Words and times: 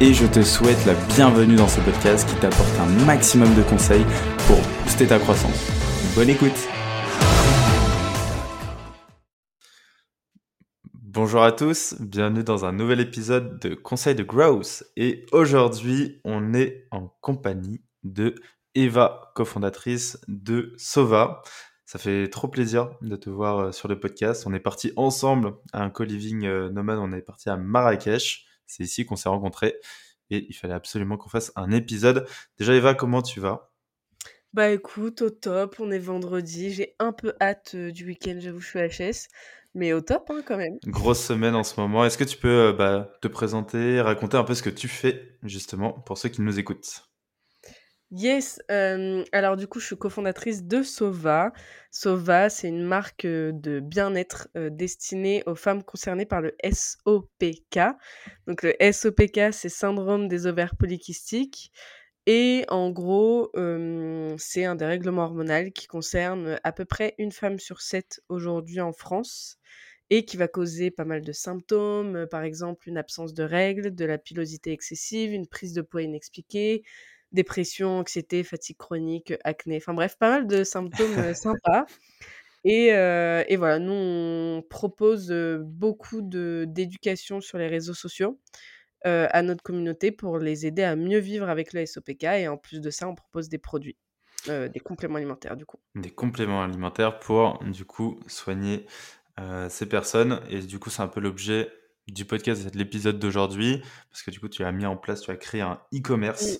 et 0.00 0.14
je 0.14 0.26
te 0.26 0.42
souhaite 0.42 0.86
la 0.86 0.94
bienvenue 1.16 1.56
dans 1.56 1.66
ce 1.66 1.80
podcast 1.80 2.28
qui 2.28 2.36
t'apporte 2.36 2.78
un 2.78 2.86
maximum 3.04 3.52
de 3.56 3.62
conseils 3.62 4.04
pour 4.46 4.56
booster 4.84 5.08
ta 5.08 5.18
croissance. 5.18 5.70
Bonne 6.14 6.28
écoute 6.28 6.68
Bonjour 10.94 11.42
à 11.42 11.50
tous, 11.50 11.96
bienvenue 11.98 12.44
dans 12.44 12.64
un 12.64 12.70
nouvel 12.70 13.00
épisode 13.00 13.58
de 13.58 13.74
Conseil 13.74 14.14
de 14.14 14.22
Growth 14.22 14.84
et 14.96 15.26
aujourd'hui 15.32 16.20
on 16.24 16.54
est 16.54 16.86
en 16.92 17.08
compagnie 17.20 17.82
de 18.04 18.36
Eva, 18.76 19.32
cofondatrice 19.34 20.20
de 20.28 20.74
Sova. 20.76 21.42
Ça 21.86 21.98
fait 21.98 22.28
trop 22.28 22.46
plaisir 22.46 22.90
de 23.02 23.16
te 23.16 23.30
voir 23.30 23.58
euh, 23.58 23.72
sur 23.72 23.88
le 23.88 23.98
podcast. 23.98 24.44
On 24.46 24.54
est 24.54 24.60
parti 24.60 24.92
ensemble 24.94 25.54
à 25.72 25.82
un 25.82 25.90
co-living 25.90 26.46
euh, 26.46 26.70
nomade, 26.70 26.98
on 27.00 27.12
est 27.12 27.22
parti 27.22 27.48
à 27.48 27.56
Marrakech. 27.56 28.47
C'est 28.68 28.84
ici 28.84 29.04
qu'on 29.04 29.16
s'est 29.16 29.28
rencontrés 29.28 29.74
et 30.30 30.46
il 30.48 30.52
fallait 30.52 30.74
absolument 30.74 31.16
qu'on 31.16 31.28
fasse 31.28 31.52
un 31.56 31.70
épisode. 31.70 32.26
Déjà, 32.58 32.74
Eva, 32.74 32.94
comment 32.94 33.22
tu 33.22 33.40
vas? 33.40 33.72
Bah 34.54 34.70
écoute, 34.70 35.22
au 35.22 35.30
top, 35.30 35.76
on 35.78 35.90
est 35.90 35.98
vendredi. 35.98 36.70
J'ai 36.72 36.94
un 36.98 37.12
peu 37.12 37.34
hâte 37.40 37.72
euh, 37.74 37.90
du 37.90 38.06
week-end, 38.06 38.38
j'avoue, 38.38 38.60
je 38.60 38.68
suis 38.68 38.78
HS. 38.78 39.28
Mais 39.74 39.92
au 39.92 40.00
top, 40.00 40.30
hein, 40.30 40.42
quand 40.46 40.56
même. 40.56 40.78
Grosse 40.86 41.22
semaine 41.22 41.54
en 41.54 41.64
ce 41.64 41.78
moment. 41.78 42.04
Est-ce 42.04 42.16
que 42.16 42.24
tu 42.24 42.38
peux 42.38 42.68
euh, 42.68 42.72
bah, 42.72 43.12
te 43.20 43.28
présenter, 43.28 44.00
raconter 44.00 44.36
un 44.36 44.44
peu 44.44 44.54
ce 44.54 44.62
que 44.62 44.70
tu 44.70 44.88
fais, 44.88 45.38
justement, 45.42 45.92
pour 45.92 46.16
ceux 46.16 46.30
qui 46.30 46.40
nous 46.40 46.58
écoutent? 46.58 47.07
Yes, 48.10 48.58
alors 48.68 49.56
du 49.58 49.66
coup, 49.66 49.80
je 49.80 49.86
suis 49.86 49.96
cofondatrice 49.96 50.64
de 50.64 50.82
Sova. 50.82 51.52
Sova, 51.90 52.48
c'est 52.48 52.68
une 52.68 52.82
marque 52.82 53.26
de 53.26 53.80
bien-être 53.80 54.48
destinée 54.54 55.42
aux 55.46 55.54
femmes 55.54 55.82
concernées 55.82 56.24
par 56.24 56.40
le 56.40 56.54
SOPK. 56.64 57.78
Donc 58.46 58.62
le 58.62 58.74
SOPK, 58.92 59.52
c'est 59.52 59.68
syndrome 59.68 60.26
des 60.26 60.46
ovaires 60.46 60.74
polykystiques. 60.76 61.70
Et 62.24 62.64
en 62.68 62.90
gros, 62.90 63.52
c'est 64.38 64.64
un 64.64 64.74
dérèglement 64.74 65.24
hormonal 65.24 65.72
qui 65.72 65.86
concerne 65.86 66.58
à 66.64 66.72
peu 66.72 66.86
près 66.86 67.14
une 67.18 67.32
femme 67.32 67.58
sur 67.58 67.82
sept 67.82 68.22
aujourd'hui 68.30 68.80
en 68.80 68.94
France 68.94 69.58
et 70.10 70.24
qui 70.24 70.38
va 70.38 70.48
causer 70.48 70.90
pas 70.90 71.04
mal 71.04 71.20
de 71.20 71.32
symptômes, 71.32 72.26
par 72.30 72.42
exemple 72.42 72.88
une 72.88 72.96
absence 72.96 73.34
de 73.34 73.42
règles, 73.42 73.94
de 73.94 74.06
la 74.06 74.16
pilosité 74.16 74.72
excessive, 74.72 75.32
une 75.32 75.46
prise 75.46 75.74
de 75.74 75.82
poids 75.82 76.00
inexpliquée, 76.00 76.82
dépression, 77.32 77.98
anxiété, 77.98 78.42
fatigue 78.42 78.76
chronique, 78.76 79.34
acné, 79.44 79.76
enfin 79.76 79.94
bref, 79.94 80.16
pas 80.18 80.30
mal 80.30 80.46
de 80.46 80.64
symptômes 80.64 81.34
sympas. 81.34 81.86
Et, 82.64 82.88
et, 82.88 83.56
voilà, 83.56 83.78
nous, 83.78 83.92
on 83.92 84.62
propose 84.68 85.32
beaucoup 85.64 86.20
d'éducation 86.22 87.40
sur 87.40 87.58
les 87.58 87.68
réseaux 87.68 87.94
sociaux 87.94 88.38
à 89.04 89.42
notre 89.42 89.62
communauté 89.62 90.10
pour 90.10 90.38
les 90.38 90.66
aider 90.66 90.82
à 90.82 90.96
mieux 90.96 91.18
vivre 91.18 91.48
avec 91.48 91.72
le 91.72 91.86
SOPK. 91.86 92.24
Et 92.24 92.48
en 92.48 92.56
plus 92.56 92.80
de 92.80 92.90
ça, 92.90 93.08
on 93.08 93.14
propose 93.14 93.48
des 93.48 93.58
produits, 93.58 93.96
des 94.46 94.80
compléments 94.80 95.16
alimentaires 95.16 95.56
du 95.56 95.66
coup. 95.66 95.78
Des 95.94 96.10
compléments 96.10 96.62
alimentaires 96.62 97.20
pour 97.20 97.62
du 97.64 97.84
coup 97.84 98.18
soigner 98.26 98.86
ces 99.68 99.86
personnes. 99.86 100.40
Et 100.50 100.60
du 100.60 100.78
coup, 100.78 100.90
c'est 100.90 101.02
un 101.02 101.08
peu 101.08 101.20
l'objet 101.20 101.70
du 102.08 102.24
podcast, 102.24 102.72
de 102.72 102.78
l'épisode 102.78 103.18
d'aujourd'hui, 103.18 103.82
parce 104.10 104.22
que 104.22 104.30
du 104.30 104.40
coup, 104.40 104.48
tu 104.48 104.64
as 104.64 104.72
mis 104.72 104.86
en 104.86 104.96
place, 104.96 105.20
tu 105.20 105.30
as 105.30 105.36
créé 105.36 105.60
un 105.60 105.80
e-commerce 105.94 106.58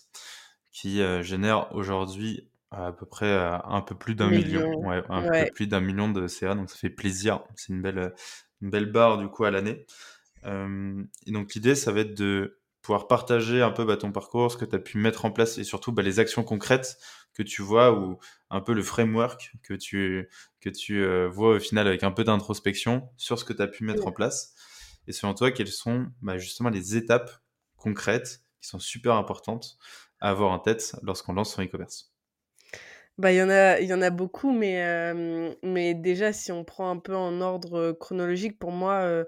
qui 0.72 1.00
euh, 1.02 1.22
génère 1.22 1.74
aujourd'hui 1.74 2.48
à 2.70 2.92
peu 2.92 3.06
près 3.06 3.26
euh, 3.26 3.56
un 3.64 3.80
peu 3.80 3.94
plus 3.94 4.14
d'un 4.14 4.28
million, 4.28 4.86
ouais, 4.86 5.02
un 5.08 5.22
peu 5.22 5.50
plus 5.52 5.66
d'un 5.66 5.80
million 5.80 6.10
de 6.10 6.26
CA, 6.26 6.54
donc 6.54 6.70
ça 6.70 6.76
fait 6.76 6.90
plaisir. 6.90 7.42
C'est 7.56 7.72
une 7.72 7.80
belle, 7.80 8.14
une 8.60 8.70
belle 8.70 8.90
barre 8.92 9.18
du 9.18 9.28
coup 9.28 9.44
à 9.44 9.50
l'année. 9.50 9.86
Euh, 10.44 11.02
et 11.26 11.32
donc 11.32 11.54
l'idée, 11.54 11.74
ça 11.74 11.92
va 11.92 12.00
être 12.00 12.14
de 12.14 12.60
pouvoir 12.82 13.08
partager 13.08 13.62
un 13.62 13.70
peu 13.70 13.84
bah, 13.84 13.96
ton 13.96 14.12
parcours, 14.12 14.52
ce 14.52 14.56
que 14.56 14.64
tu 14.64 14.76
as 14.76 14.78
pu 14.78 14.98
mettre 14.98 15.24
en 15.24 15.30
place 15.30 15.58
et 15.58 15.64
surtout 15.64 15.92
bah, 15.92 16.02
les 16.02 16.20
actions 16.20 16.44
concrètes 16.44 16.98
que 17.34 17.42
tu 17.42 17.62
vois 17.62 17.98
ou 17.98 18.18
un 18.50 18.60
peu 18.60 18.72
le 18.72 18.82
framework 18.82 19.52
que 19.62 19.74
tu, 19.74 20.28
que 20.60 20.68
tu 20.70 21.04
vois 21.28 21.56
au 21.56 21.60
final 21.60 21.86
avec 21.86 22.02
un 22.02 22.10
peu 22.10 22.24
d'introspection 22.24 23.08
sur 23.16 23.38
ce 23.38 23.44
que 23.44 23.52
tu 23.52 23.62
as 23.62 23.66
pu 23.68 23.84
mettre 23.84 24.06
en 24.06 24.12
place. 24.12 24.54
Et 25.06 25.12
selon 25.12 25.34
toi, 25.34 25.50
quelles 25.50 25.68
sont 25.68 26.06
bah, 26.20 26.38
justement 26.38 26.68
les 26.68 26.96
étapes 26.96 27.30
concrètes 27.76 28.42
qui 28.60 28.68
sont 28.68 28.78
super 28.78 29.14
importantes 29.14 29.78
à 30.20 30.30
avoir 30.30 30.50
en 30.52 30.58
tête 30.58 30.96
lorsqu'on 31.02 31.32
lance 31.32 31.54
son 31.54 31.62
e-commerce 31.62 32.12
bah, 33.18 33.32
il 33.32 33.36
y 33.36 33.42
en 33.42 33.50
a 33.50 33.80
il 33.80 33.88
y 33.88 33.94
en 33.94 34.00
a 34.02 34.10
beaucoup, 34.10 34.52
mais, 34.52 35.12
mais 35.64 35.94
déjà, 35.94 36.32
si 36.32 36.52
on 36.52 36.64
prend 36.64 36.90
un 36.90 36.98
peu 36.98 37.16
en 37.16 37.40
ordre 37.40 37.92
chronologique, 37.92 38.58
pour 38.58 38.70
moi, 38.70 39.24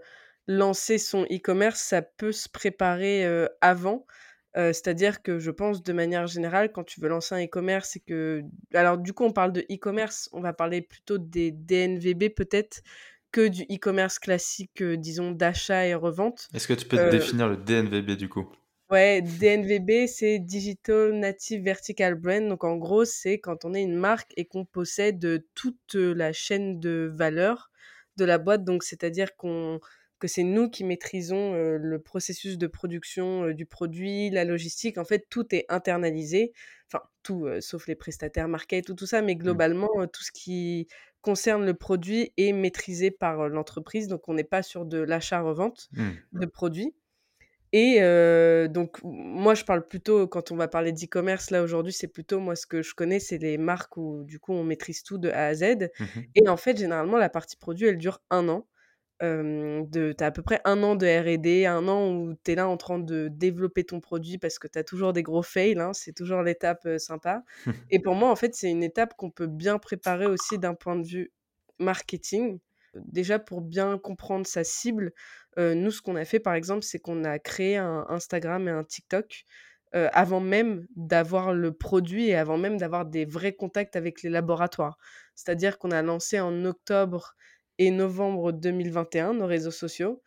lancer 0.47 0.99
son 0.99 1.25
e-commerce, 1.25 1.81
ça 1.81 2.03
peut 2.03 2.33
se 2.33 2.49
préparer 2.49 3.27
avant. 3.61 4.07
c'est-à-dire 4.55 5.23
que 5.23 5.39
je 5.41 5.51
pense, 5.51 5.83
de 5.83 5.93
manière 5.93 6.29
générale, 6.29 6.71
quand 6.73 6.85
tu 6.85 7.01
veux 7.01 7.09
lancer 7.09 7.35
un 7.35 7.45
e-commerce 7.45 7.97
et 7.97 8.01
que. 8.01 8.43
Alors, 8.75 8.97
du 8.97 9.13
coup, 9.13 9.25
on 9.25 9.33
parle 9.33 9.53
de 9.53 9.63
e-commerce, 9.63 10.29
on 10.33 10.41
va 10.41 10.53
parler 10.53 10.83
plutôt 10.83 11.19
des 11.19 11.51
DNVB 11.51 12.31
peut-être 12.31 12.83
que 13.33 13.49
du 13.49 13.63
e-commerce 13.65 14.19
classique, 14.21 14.83
disons, 14.83 15.33
d'achat 15.33 15.87
et 15.87 15.95
revente. 15.95 16.49
Est-ce 16.55 16.69
que 16.69 16.75
tu 16.75 16.87
peux 16.87 17.11
définir 17.11 17.49
le 17.49 17.57
DNVB 17.57 18.17
du 18.17 18.29
coup? 18.29 18.49
Ouais, 18.91 19.23
DNVB, 19.23 20.09
c'est 20.09 20.41
Digital 20.41 21.13
Native 21.13 21.63
Vertical 21.63 22.17
Brand. 22.17 22.49
Donc, 22.49 22.65
en 22.65 22.77
gros, 22.77 23.05
c'est 23.05 23.39
quand 23.39 23.65
on 23.65 23.73
est 23.73 23.83
une 23.83 23.95
marque 23.95 24.33
et 24.37 24.47
qu'on 24.47 24.65
possède 24.65 25.45
toute 25.55 25.95
la 25.95 26.33
chaîne 26.33 26.81
de 26.81 27.09
valeur 27.15 27.71
de 28.17 28.25
la 28.25 28.39
boîte. 28.39 28.65
Donc, 28.65 28.83
c'est-à-dire 28.83 29.37
qu'on 29.37 29.79
que 30.19 30.29
c'est 30.29 30.43
nous 30.43 30.69
qui 30.69 30.85
maîtrisons 30.85 31.55
le 31.55 31.99
processus 31.99 32.59
de 32.59 32.67
production 32.67 33.53
du 33.53 33.65
produit, 33.65 34.29
la 34.29 34.45
logistique. 34.45 34.99
En 34.99 35.05
fait, 35.05 35.27
tout 35.31 35.55
est 35.55 35.65
internalisé. 35.69 36.53
Enfin, 36.89 37.05
tout, 37.23 37.49
sauf 37.61 37.87
les 37.87 37.95
prestataires, 37.95 38.49
market, 38.49 38.85
tout, 38.85 38.95
tout 38.95 39.07
ça. 39.07 39.23
Mais 39.23 39.35
mmh. 39.35 39.39
globalement, 39.39 40.07
tout 40.13 40.23
ce 40.23 40.33
qui 40.33 40.89
concerne 41.23 41.65
le 41.65 41.75
produit 41.75 42.33
est 42.37 42.53
maîtrisé 42.53 43.11
par 43.11 43.49
l'entreprise. 43.49 44.09
Donc, 44.09 44.29
on 44.29 44.35
n'est 44.35 44.45
pas 44.45 44.63
sur 44.63 44.85
de 44.85 44.99
l'achat-revente 44.99 45.89
mmh. 45.93 46.11
de 46.33 46.47
produits. 46.47 46.95
Et 47.73 48.01
donc, 48.69 48.99
moi, 49.05 49.55
je 49.55 49.65
parle 49.65 49.87
plutôt, 49.87 50.27
quand 50.27 50.51
on 50.51 50.57
va 50.57 50.69
parler 50.69 50.93
d'e-commerce, 50.93 51.51
là, 51.51 51.63
aujourd'hui, 51.63 51.93
c'est 51.93 52.09
plutôt, 52.09 52.41
moi, 52.41 52.57
ce 52.57 52.67
que 52.67 52.83
je 52.83 52.95
connais, 52.95 53.21
c'est 53.21 53.39
les 53.39 53.59
marques 53.59 53.97
où, 53.97 54.25
du 54.25 54.41
coup, 54.41 54.53
on 54.53 54.65
maîtrise 54.65 55.03
tout 55.03 55.19
de 55.19 55.29
A 55.31 55.47
à 55.47 55.55
Z. 55.55 55.91
Mmh 55.99 56.05
et 56.37 56.49
en 56.49 56.57
fait, 56.57 56.77
généralement, 56.79 57.17
la 57.19 57.29
partie 57.31 57.57
produit, 57.57 57.87
elle 57.87 57.99
dure 57.99 58.21
un 58.31 58.49
an. 58.49 58.67
de, 59.23 60.13
tu 60.17 60.25
as 60.25 60.29
à 60.29 60.31
peu 60.33 60.43
près 60.43 60.61
un 60.65 60.83
an 60.83 60.97
de 60.97 61.07
RD, 61.07 61.67
un 61.67 61.89
an 61.89 62.11
où 62.13 62.35
tu 62.45 62.53
es 62.53 62.55
là 62.57 62.69
en 62.69 62.77
train 62.77 62.99
de 62.99 63.29
développer 63.29 63.85
ton 63.85 64.01
produit 64.01 64.39
parce 64.39 64.59
que 64.59 64.69
tu 64.69 64.79
as 64.79 64.85
toujours 64.85 65.13
des 65.13 65.23
gros 65.23 65.43
fails, 65.43 65.79
hein, 65.81 65.93
c'est 65.95 66.13
toujours 66.15 66.43
l'étape 66.43 66.87
sympa. 66.99 67.43
et 67.91 68.01
pour 68.01 68.15
moi, 68.15 68.31
en 68.31 68.37
fait, 68.37 68.55
c'est 68.55 68.71
une 68.71 68.83
étape 68.83 69.15
qu'on 69.17 69.31
peut 69.31 69.47
bien 69.49 69.79
préparer 69.79 70.27
aussi 70.27 70.59
d'un 70.59 70.75
point 70.75 70.97
de 70.97 71.07
vue 71.07 71.33
marketing. 71.79 72.59
Déjà, 72.95 73.39
pour 73.39 73.61
bien 73.61 73.99
comprendre 73.99 74.47
sa 74.47 74.65
cible, 74.65 75.13
nous, 75.57 75.91
ce 75.91 76.03
qu'on 76.03 76.17
a 76.17 76.25
fait, 76.25 76.41
par 76.41 76.55
exemple, 76.55 76.83
c'est 76.83 76.99
qu'on 76.99 77.25
a 77.25 77.39
créé 77.39 77.77
un 77.77 78.07
Instagram 78.09 78.69
et 78.69 78.71
un 78.71 78.85
TikTok 78.85 79.45
avant 79.93 80.41
même 80.41 80.87
d'avoir 80.95 81.53
le 81.53 81.73
produit 81.73 82.29
et 82.29 82.37
avant 82.37 82.57
même 82.57 82.79
d'avoir 82.79 83.07
des 83.07 83.25
vrais 83.25 83.53
contacts 83.53 83.97
avec 83.97 84.23
les 84.23 84.31
laboratoires. 84.31 84.97
C'est-à-dire 85.35 85.79
qu'on 85.79 85.91
a 85.91 86.03
lancé 86.03 86.39
en 86.39 86.65
octobre 86.65 87.35
et 87.79 87.91
novembre 87.91 88.53
2021 88.53 89.35
nos 89.35 89.47
réseaux 89.47 89.71
sociaux. 89.71 90.23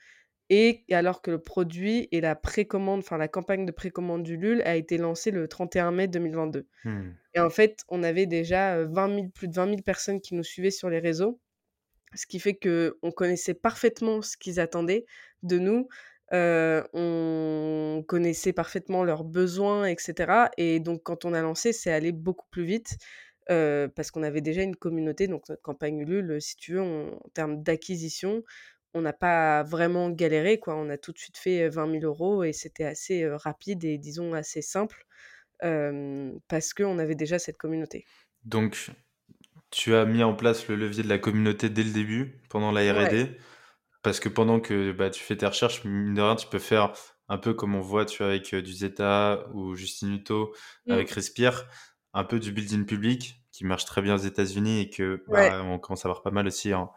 Et 0.50 0.84
alors 0.92 1.22
que 1.22 1.32
le 1.32 1.42
produit 1.42 2.10
et 2.12 2.20
la 2.20 2.36
précommande, 2.36 3.00
enfin 3.00 3.18
la 3.18 3.30
campagne 3.30 3.66
de 3.66 3.72
précommande 3.72 4.24
du 4.24 4.36
LUL 4.36 4.62
a 4.64 4.76
été 4.76 4.98
lancée 4.98 5.32
le 5.32 5.48
31 5.48 5.92
mai 5.92 6.08
2022. 6.08 6.68
Mmh. 6.84 7.02
Et 7.34 7.40
en 7.40 7.50
fait, 7.50 7.84
on 7.88 8.04
avait 8.04 8.26
déjà 8.26 8.84
20 8.84 9.32
plus 9.34 9.48
de 9.48 9.56
20 9.56 9.68
000 9.68 9.82
personnes 9.82 10.20
qui 10.20 10.36
nous 10.36 10.44
suivaient 10.44 10.70
sur 10.70 10.90
les 10.90 11.00
réseaux 11.00 11.40
ce 12.16 12.26
qui 12.26 12.40
fait 12.40 12.56
qu'on 12.56 13.12
connaissait 13.12 13.54
parfaitement 13.54 14.22
ce 14.22 14.38
qu'ils 14.38 14.60
attendaient 14.60 15.06
de 15.42 15.58
nous. 15.60 15.88
on 16.34 18.04
connaissait 18.08 18.54
parfaitement 18.54 19.04
leurs 19.04 19.24
besoins, 19.24 19.86
etc. 19.86 20.50
Et 20.58 20.80
donc, 20.80 21.04
quand 21.04 21.26
on 21.26 21.34
a 21.34 21.42
lancé, 21.42 21.74
c'est 21.74 21.92
allé 21.92 22.12
beaucoup 22.12 22.48
plus 22.50 22.66
vite 22.66 22.98
parce 23.48 24.12
qu'on 24.12 24.24
avait 24.24 24.42
déjà 24.42 24.62
une 24.62 24.76
communauté. 24.76 25.28
Donc, 25.28 25.48
notre 25.50 25.62
campagne 25.62 26.00
Ulule, 26.00 26.42
si 26.42 26.56
tu 26.56 26.74
veux, 26.74 26.82
en 26.82 27.20
termes 27.34 27.62
d'acquisition, 27.62 28.44
on 28.94 29.02
n'a 29.02 29.14
pas 29.14 29.64
vraiment 29.64 30.10
galéré, 30.10 30.60
quoi. 30.60 30.76
On 30.76 30.90
a 30.90 30.98
tout 30.98 31.12
de 31.12 31.18
suite 31.18 31.38
fait, 31.38 31.68
20 31.68 32.00
000 32.00 32.06
euros 32.06 32.44
et 32.44 32.54
c'était 32.54 32.86
assez, 32.86 33.28
rapide 33.28 33.84
et 33.84 33.98
disons 33.98 34.34
assez 34.34 34.62
simple, 34.62 35.06
parce 35.60 36.74
qu'on 36.74 37.00
avait 37.00 37.16
déjà 37.16 37.40
cette 37.40 37.58
communauté. 37.58 38.06
Donc 38.46 38.92
tu 39.74 39.96
as 39.96 40.06
mis 40.06 40.24
en 40.24 40.36
place 40.36 40.68
le 40.70 40.76
levier 40.78 41.04
de 41.04 41.10
la 41.10 41.18
communauté 41.20 41.70
dès 41.70 41.84
le 41.84 41.92
début, 41.92 42.42
pendant 42.50 42.72
la 42.72 42.82
R&D? 42.94 43.38
Parce 44.04 44.20
que 44.20 44.30
pendant 44.30 44.60
que, 44.60 44.92
bah, 44.92 45.10
tu 45.10 45.24
fais 45.24 45.38
tes 45.38 45.46
recherches, 45.48 45.84
mine 45.86 46.14
de 46.14 46.22
rien, 46.22 46.36
tu 46.36 46.48
peux 46.48 46.60
faire 46.60 46.94
un 47.30 47.38
peu 47.38 47.54
comme 47.54 47.76
on 47.76 47.82
voit, 47.82 48.06
tu 48.06 48.20
vois, 48.20 48.28
avec, 48.28 48.54
du 48.56 48.74
Zeta 48.74 49.48
ou 49.54 49.76
Justin 49.76 50.14
Hutto, 50.14 50.54
avec 50.90 51.12
Mmh. 51.12 51.14
Respire, 51.16 51.66
un 52.14 52.24
peu 52.26 52.40
du 52.40 52.52
building 52.52 52.86
public 52.86 53.42
qui 53.52 53.66
marche 53.66 53.86
très 53.86 54.02
bien 54.02 54.16
aux 54.16 54.18
États-Unis 54.18 54.82
et 54.82 54.90
que, 54.90 55.24
Ouais. 55.28 55.50
bah, 55.50 55.64
on 55.66 55.80
commence 55.80 56.06
à 56.06 56.10
voir 56.10 56.22
pas 56.24 56.32
mal 56.32 56.48
aussi 56.48 56.74
en 56.74 56.94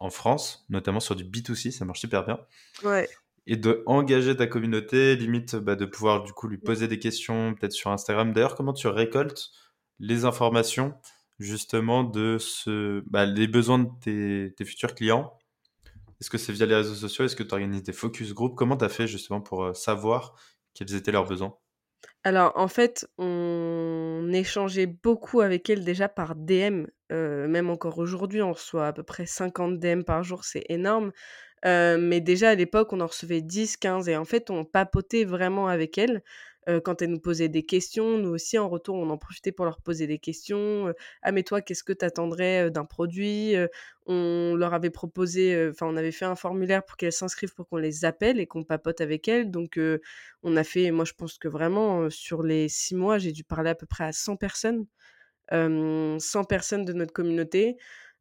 en 0.00 0.10
France, 0.10 0.66
notamment 0.68 1.00
sur 1.00 1.16
du 1.16 1.24
B2C, 1.24 1.70
ça 1.72 1.86
marche 1.86 2.00
super 2.00 2.24
bien 2.26 2.38
Ouais. 2.84 3.08
et 3.46 3.56
de 3.56 3.82
engager 3.86 4.36
ta 4.36 4.46
communauté, 4.46 5.16
limite, 5.16 5.56
bah, 5.56 5.76
de 5.76 5.86
pouvoir 5.86 6.22
du 6.24 6.32
coup 6.32 6.48
lui 6.48 6.58
Mmh. 6.58 6.62
poser 6.62 6.88
des 6.88 6.98
questions, 6.98 7.54
peut-être 7.54 7.72
sur 7.72 7.90
Instagram. 7.90 8.32
D'ailleurs, 8.34 8.56
comment 8.56 8.74
tu 8.74 8.88
récoltes 8.88 9.52
les 10.00 10.24
informations 10.26 10.94
justement 11.38 12.04
de 12.04 12.38
ce 12.38 13.02
bah, 13.08 13.26
les 13.26 13.46
besoins 13.48 13.78
de 13.80 14.50
tes 14.50 14.64
futurs 14.64 14.94
clients? 14.94 15.38
Est-ce 16.20 16.30
que 16.30 16.38
c'est 16.38 16.52
via 16.52 16.66
les 16.66 16.76
réseaux 16.76 16.94
sociaux? 16.94 17.24
Est-ce 17.24 17.36
que 17.36 17.42
tu 17.42 17.52
organises 17.54 17.82
des 17.82 17.92
focus 17.92 18.34
group? 18.34 18.54
Comment 18.56 18.76
tu 18.76 18.84
as 18.84 18.88
fait 18.88 19.06
justement 19.06 19.40
pour, 19.40 19.64
heu, 19.64 19.74
savoir 19.74 20.34
quels 20.74 20.94
étaient 20.94 21.12
leurs 21.12 21.26
besoins? 21.26 21.56
Alors, 22.24 22.52
en 22.56 22.68
fait, 22.68 23.06
on 23.18 24.30
échangeait 24.32 24.86
beaucoup 24.86 25.40
avec 25.40 25.70
elle 25.70 25.84
déjà 25.84 26.08
par 26.08 26.34
DM, 26.34 26.86
heu, 27.12 27.46
même 27.48 27.70
encore 27.70 27.98
aujourd'hui, 27.98 28.42
on 28.42 28.52
reçoit 28.52 28.88
à 28.88 28.92
peu 28.92 29.02
près 29.04 29.26
50 29.26 29.78
DM 29.78 30.02
par 30.04 30.22
jour, 30.24 30.44
c'est 30.44 30.64
énorme. 30.68 31.12
Heu, 31.66 31.98
mais 31.98 32.22
déjà 32.22 32.50
à 32.50 32.56
l'époque, 32.56 32.94
on 32.94 33.00
en 33.00 33.08
recevait 33.08 33.42
10-15 33.42 34.08
et 34.08 34.16
en 34.16 34.24
fait, 34.26 34.50
on 34.50 34.64
papotait 34.64 35.26
vraiment 35.26 35.68
avec 35.68 35.98
elle, 35.98 36.22
heu, 36.68 36.80
quand 36.80 37.02
elle 37.02 37.10
nous 37.10 37.20
posait 37.20 37.48
des 37.48 37.64
questions. 37.64 38.18
Nous 38.18 38.30
aussi, 38.30 38.58
en 38.58 38.68
retour, 38.68 38.96
on 38.96 39.10
en 39.10 39.18
profitait 39.18 39.52
pour 39.52 39.64
leur 39.66 39.80
poser 39.80 40.06
des 40.06 40.18
questions, 40.18 40.88
heu: 40.88 40.94
«Ah 41.22 41.32
mais 41.32 41.42
toi, 41.44 41.60
qu'est-ce 41.62 41.84
que 41.84 41.92
tu 41.92 42.04
attendrais, 42.04 42.66
heu, 42.66 42.70
d'un 42.70 42.84
produit?» 42.84 43.54
on 44.06 44.54
leur 44.56 44.72
avait 44.74 44.90
proposé, 44.90 45.68
enfin, 45.70 45.86
on 45.88 45.96
avait 45.96 46.12
fait 46.12 46.24
un 46.26 46.36
formulaire 46.36 46.84
pour 46.84 46.96
qu'elles 46.96 47.12
s'inscrivent 47.12 47.54
pour 47.54 47.68
qu'on 47.68 47.76
les 47.78 48.04
appelle 48.04 48.38
et 48.40 48.46
qu'on 48.46 48.62
papote 48.64 49.00
avec 49.00 49.26
elles. 49.28 49.50
Donc, 49.50 49.78
on 50.42 50.56
a 50.56 50.64
fait 50.64 50.90
moi, 50.92 51.04
je 51.04 51.12
pense 51.14 51.38
que 51.38 51.48
vraiment, 51.48 52.08
sur 52.10 52.42
les 52.42 52.68
6 52.68 52.94
mois, 52.94 53.18
j'ai 53.18 53.32
dû 53.32 53.44
parler 53.44 53.70
à 53.70 53.74
peu 53.74 53.86
près 53.86 54.04
à 54.04 54.12
100 54.12 54.36
personnes, 54.36 54.86
hem, 55.52 56.18
100 56.20 56.44
personnes 56.44 56.84
de 56.84 56.92
notre 56.94 57.12
communauté. 57.12 57.76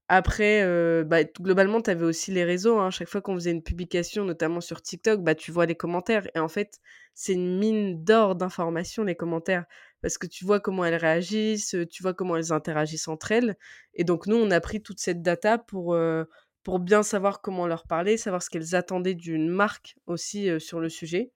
Après, 0.09 0.63
bah, 1.06 1.24
globalement, 1.41 1.81
tu 1.81 1.89
avais 1.91 2.06
aussi 2.06 2.31
les 2.31 2.44
réseaux, 2.45 2.80
hein. 2.80 2.91
Chaque 2.91 3.09
fois 3.09 3.21
qu'on 3.21 3.36
faisait 3.36 3.51
une 3.51 3.63
publication, 3.63 4.25
notamment 4.25 4.62
sur 4.62 4.81
TikTok, 4.81 5.21
bah, 5.24 5.36
tu 5.36 5.51
vois 5.51 5.65
les 5.68 5.75
commentaires 5.75 6.27
et 6.36 6.39
en 6.39 6.50
fait, 6.50 6.80
c'est 7.15 7.33
une 7.33 7.57
mine 7.57 8.03
d'or 8.03 8.35
d'informations, 8.35 9.03
les 9.03 9.15
commentaires. 9.15 9.65
Parce 10.01 10.17
que 10.19 10.27
tu 10.27 10.45
vois 10.45 10.59
comment 10.59 10.85
elles 10.85 10.95
réagissent, 10.95 11.73
heu, 11.73 11.85
tu 11.88 12.03
vois 12.03 12.13
comment 12.13 12.35
elles 12.35 12.51
interagissent 12.53 13.07
entre 13.07 13.31
elles 13.31 13.57
et 13.95 14.03
donc 14.03 14.27
nous, 14.27 14.35
on 14.35 14.51
a 14.51 14.59
pris 14.62 14.81
toute 14.83 15.00
cette 15.00 15.23
data 15.23 15.57
pour, 15.57 15.95
heu, 15.95 16.29
pour 16.63 16.79
bien 16.79 17.01
savoir 17.03 17.41
comment 17.41 17.65
leur 17.67 17.88
parler, 17.88 18.17
savoir 18.17 18.44
ce 18.44 18.50
qu'elles 18.51 18.75
attendaient 18.75 19.15
d'une 19.15 19.50
marque 19.50 19.95
aussi, 20.06 20.50
heu, 20.50 20.59
sur 20.59 20.79
le 20.79 20.89
sujet 20.89 21.31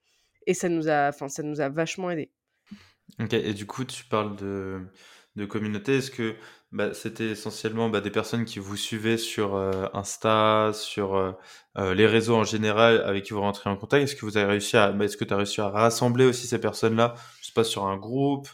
et 0.45 0.53
ça 0.53 0.69
nous 0.69 0.89
a 0.89 1.11
ça 1.11 1.43
nous 1.43 1.61
a 1.61 1.69
vachement 1.69 2.11
aidés. 2.11 2.31
OK 3.19 3.33
et 3.33 3.53
du 3.53 3.65
coup, 3.65 3.85
tu 3.85 4.05
parles 4.05 4.35
de 4.35 4.81
de 5.35 5.45
communauté. 5.45 5.97
Est-ce 5.97 6.11
que, 6.11 6.35
bah, 6.71 6.93
c'était 6.93 7.29
essentiellement, 7.31 7.89
bah, 7.89 8.01
des 8.01 8.11
personnes 8.11 8.45
qui 8.45 8.59
vous 8.59 8.75
suivaient 8.77 9.17
sur, 9.17 9.55
heu, 9.55 9.89
Insta, 9.93 10.71
sur, 10.73 11.15
heu 11.17 11.35
heu, 11.77 11.93
les 11.93 12.07
réseaux 12.07 12.35
en 12.35 12.43
général 12.43 13.01
avec 13.03 13.25
qui 13.25 13.33
vous 13.33 13.41
rentrez 13.41 13.69
en 13.69 13.77
contact? 13.77 14.03
Est-ce 14.03 14.15
que 14.15 14.25
vous 14.25 14.37
avez 14.37 14.47
réussi 14.47 14.77
à 14.77 14.91
bah, 14.91 15.05
est-ce 15.05 15.17
que 15.17 15.25
tu 15.25 15.33
as 15.33 15.37
réussi 15.37 15.61
à 15.61 15.69
rassembler 15.69 16.25
aussi 16.25 16.47
ces 16.47 16.59
personnes-là, 16.59 17.15
je 17.41 17.47
sais 17.47 17.53
pas, 17.53 17.63
sur 17.63 17.85
un 17.87 17.97
groupe? 17.97 18.47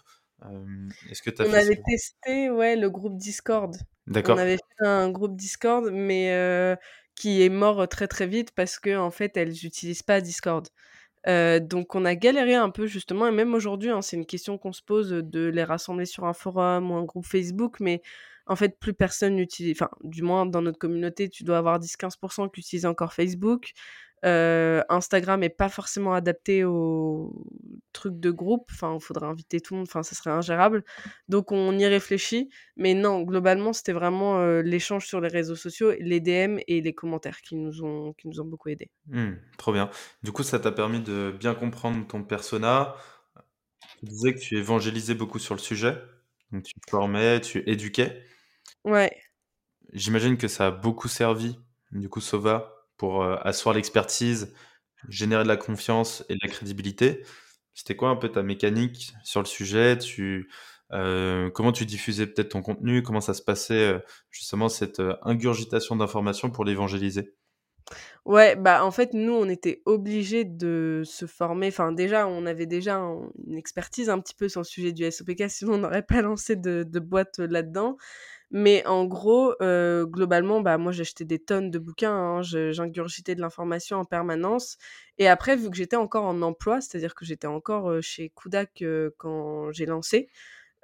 Est-ce 1.09 1.21
que 1.21 1.29
tu 1.31 1.41
as 1.41 1.45
On 1.45 1.47
fait 1.47 1.59
avait 1.59 1.75
testé, 1.85 2.49
ouais, 2.49 2.75
le 2.75 2.89
groupe 2.89 3.17
Discord. 3.17 3.75
On 4.23 4.37
D'accord. 4.37 4.37
avait 4.37 4.57
fait 4.57 4.85
un 4.87 5.09
groupe 5.11 5.35
Discord, 5.35 5.89
mais 5.91 6.77
qui 7.15 7.43
est 7.43 7.49
mort, 7.49 7.87
très, 7.87 8.07
très 8.07 8.27
vite 8.27 8.51
parce 8.51 8.79
qu'en 8.79 9.11
fait, 9.11 9.35
elles 9.37 9.65
utilisent 9.65 10.03
pas 10.03 10.21
Discord. 10.21 10.67
Heu, 11.27 11.59
donc 11.59 11.95
on 11.95 12.05
a 12.05 12.15
galéré 12.15 12.53
un 12.55 12.69
peu 12.69 12.85
justement 12.87 13.27
et 13.27 13.31
même 13.31 13.53
aujourd'hui, 13.55 13.89
hein, 13.89 14.01
c'est 14.01 14.15
une 14.17 14.25
question 14.25 14.57
qu'on 14.57 14.73
se 14.73 14.83
pose, 14.83 15.09
de 15.09 15.47
les 15.47 15.63
rassembler 15.63 16.05
sur 16.05 16.25
un 16.25 16.33
forum 16.33 16.91
ou 16.91 16.95
un 16.95 17.03
groupe 17.03 17.25
Facebook, 17.25 17.79
mais 17.79 18.01
en 18.47 18.55
fait, 18.55 18.79
plus 18.79 18.93
personne 18.93 19.35
n'utilise 19.35 19.73
enfin, 19.81 19.89
du 20.03 20.21
moins 20.21 20.45
dans 20.45 20.61
notre 20.61 20.77
communauté, 20.77 21.29
tu 21.29 21.43
dois 21.43 21.57
avoir 21.57 21.79
10-15% 21.79 22.47
qui 22.49 22.59
utilisent 22.61 22.85
encore 22.85 23.13
Facebook. 23.13 23.71
Heu, 24.25 24.83
Instagram 24.89 25.43
est 25.43 25.49
pas 25.49 25.69
forcément 25.69 26.13
adapté 26.13 26.63
aux 26.63 27.33
trucs 27.93 28.19
de 28.19 28.31
groupe, 28.31 28.69
enfin, 28.71 28.95
il 28.95 29.01
faudrait 29.03 29.27
inviter 29.27 29.61
tout 29.61 29.73
le 29.73 29.79
monde, 29.79 29.87
enfin, 29.89 30.03
ça 30.03 30.15
serait 30.15 30.31
ingérable. 30.31 30.83
Donc 31.29 31.51
on 31.51 31.77
y 31.77 31.85
réfléchit, 31.85 32.49
mais 32.75 32.93
non, 32.93 33.21
globalement, 33.21 33.71
c'était 33.73 33.93
vraiment, 33.93 34.39
heu, 34.41 34.61
l'échange 34.61 35.05
sur 35.07 35.21
les 35.21 35.29
réseaux 35.29 35.55
sociaux, 35.55 35.91
les 35.99 36.19
DM 36.19 36.59
et 36.67 36.81
les 36.81 36.93
commentaires 36.93 37.41
qui 37.41 37.55
nous 37.55 37.83
ont 37.83 38.13
qui 38.13 38.27
nous 38.27 38.39
ont 38.41 38.45
beaucoup 38.45 38.69
aidés. 38.69 38.89
Mmh, 39.07 39.33
trop 39.57 39.71
bien. 39.73 39.89
Du 40.23 40.31
coup, 40.31 40.43
ça 40.43 40.59
t'a 40.59 40.71
permis 40.71 40.99
de 41.01 41.33
bien 41.39 41.53
comprendre 41.53 42.05
ton 42.07 42.23
persona. 42.23 42.95
Tu 43.99 44.05
disais 44.05 44.33
que 44.33 44.39
tu 44.39 44.57
évangélisais 44.57 45.15
beaucoup 45.15 45.39
sur 45.39 45.53
le 45.53 45.59
sujet, 45.59 45.97
donc 46.51 46.63
tu 46.63 46.73
formais, 46.89 47.41
tu 47.41 47.63
éduquais. 47.69 48.23
Ouais. 48.83 49.11
J'imagine 49.93 50.37
que 50.37 50.47
ça 50.47 50.67
a 50.67 50.71
beaucoup 50.71 51.07
servi, 51.07 51.57
du 51.91 52.09
coup, 52.09 52.21
Sova, 52.21 52.74
pour, 52.97 53.23
heu, 53.23 53.37
asseoir 53.43 53.75
l'expertise, 53.75 54.53
générer 55.09 55.43
de 55.43 55.47
la 55.49 55.57
confiance 55.57 56.23
et 56.29 56.33
de 56.35 56.39
la 56.43 56.49
crédibilité. 56.49 57.23
C'était 57.73 57.95
quoi 57.95 58.09
un 58.09 58.15
peu 58.15 58.29
ta 58.29 58.43
mécanique 58.43 59.13
sur 59.23 59.41
le 59.41 59.45
sujet? 59.47 59.97
Tu, 59.97 60.49
heu, 60.93 61.51
comment 61.53 61.71
tu 61.71 61.85
diffusais 61.85 62.27
peut-être 62.27 62.49
ton 62.49 62.61
contenu? 62.61 63.03
Comment 63.03 63.21
ça 63.21 63.33
se 63.33 63.41
passait, 63.43 63.93
heu, 63.95 64.01
justement 64.31 64.69
cette, 64.69 65.01
ingurgitation 65.23 65.95
d'informations 65.95 66.49
pour 66.51 66.65
l'évangéliser? 66.65 67.33
Ouais, 68.25 68.55
bah, 68.55 68.83
en 68.83 68.91
fait, 68.91 69.13
nous, 69.13 69.33
on 69.33 69.47
était 69.49 69.81
obligés 69.85 70.45
de 70.45 71.03
se 71.05 71.27
former. 71.27 71.67
Enfin, 71.67 71.91
déjà, 71.91 72.27
on 72.27 72.45
avait 72.45 72.65
déjà 72.65 72.95
un 72.97 73.29
une 73.47 73.57
expertise 73.57 74.09
un 74.09 74.19
petit 74.19 74.33
peu 74.35 74.49
sur 74.49 74.61
le 74.61 74.65
sujet 74.65 74.91
du 74.93 75.03
SOPK, 75.03 75.49
sinon 75.49 75.73
on 75.75 75.77
n'aurait 75.79 76.01
pas 76.05 76.21
lancé 76.21 76.55
de 76.55 76.99
boîte, 76.99 77.37
là-dedans. 77.39 77.97
Mais 78.57 78.85
en 78.87 79.03
gros, 79.05 79.53
heu, 79.61 80.05
globalement, 80.07 80.61
bah, 80.61 80.77
moi, 80.77 80.93
j'achetais 80.93 81.25
des 81.25 81.39
tonnes 81.39 81.71
de 81.71 81.79
bouquins, 81.79 82.13
hein, 82.13 82.41
j'ingurgitais 82.41 83.35
de 83.35 83.41
l'information 83.41 83.97
en 83.97 84.05
permanence 84.05 84.77
et 85.17 85.27
après, 85.27 85.57
vu 85.57 85.69
que 85.69 85.75
j'étais 85.77 85.97
encore 85.97 86.23
en 86.25 86.41
emploi, 86.41 86.79
c'est-à-dire 86.81 87.15
que 87.15 87.25
j'étais 87.25 87.47
encore, 87.47 87.89
heu, 87.91 88.01
chez 88.01 88.29
Kudak, 88.35 88.81
heu, 88.81 89.13
quand 89.17 89.71
j'ai 89.73 89.85
lancé, 89.85 90.29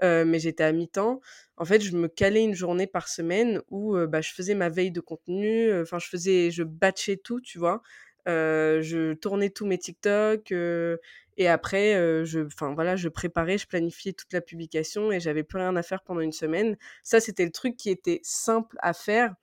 mais 0.04 0.40
j'étais 0.40 0.64
à 0.64 0.72
mi-temps. 0.74 1.22
En 1.58 1.66
fait, 1.66 1.82
je 1.82 1.96
me 1.96 2.08
calais 2.08 2.44
une 2.44 2.56
journée 2.56 2.88
par 2.88 3.08
semaine 3.08 3.62
où, 3.70 3.96
bah, 4.08 4.22
je 4.22 4.32
faisais 4.34 4.56
ma 4.56 4.70
veille 4.70 4.92
de 4.92 5.02
contenu, 5.02 5.74
enfin 5.82 6.00
je 6.00 6.08
faisais 6.08 6.52
je 6.52 6.64
batchais 6.64 7.18
tout, 7.18 7.42
tu 7.42 7.60
vois? 7.60 7.82
Je 8.26 9.14
tournais 9.14 9.50
tous 9.50 9.66
mes 9.66 9.78
TikTok, 9.78 10.52
et 11.38 11.48
après, 11.48 11.94
je 12.26 12.40
voilà, 12.74 12.96
je 12.96 13.10
préparais, 13.10 13.58
je 13.58 13.68
planifiais 13.68 14.14
toute 14.14 14.34
la 14.34 14.42
publication 14.42 15.12
et 15.12 15.20
j'avais 15.20 15.44
plus 15.44 15.58
rien 15.60 15.76
à 15.76 15.84
faire 15.84 16.02
pendant 16.04 16.22
une 16.22 16.32
semaine. 16.32 16.78
Ça, 17.04 17.20
c'était 17.20 17.46
le 17.46 17.52
truc 17.52 17.78
qui 17.78 17.90
était 17.90 18.20
simple 18.24 18.78
à 18.82 18.94
faire. 18.94 19.34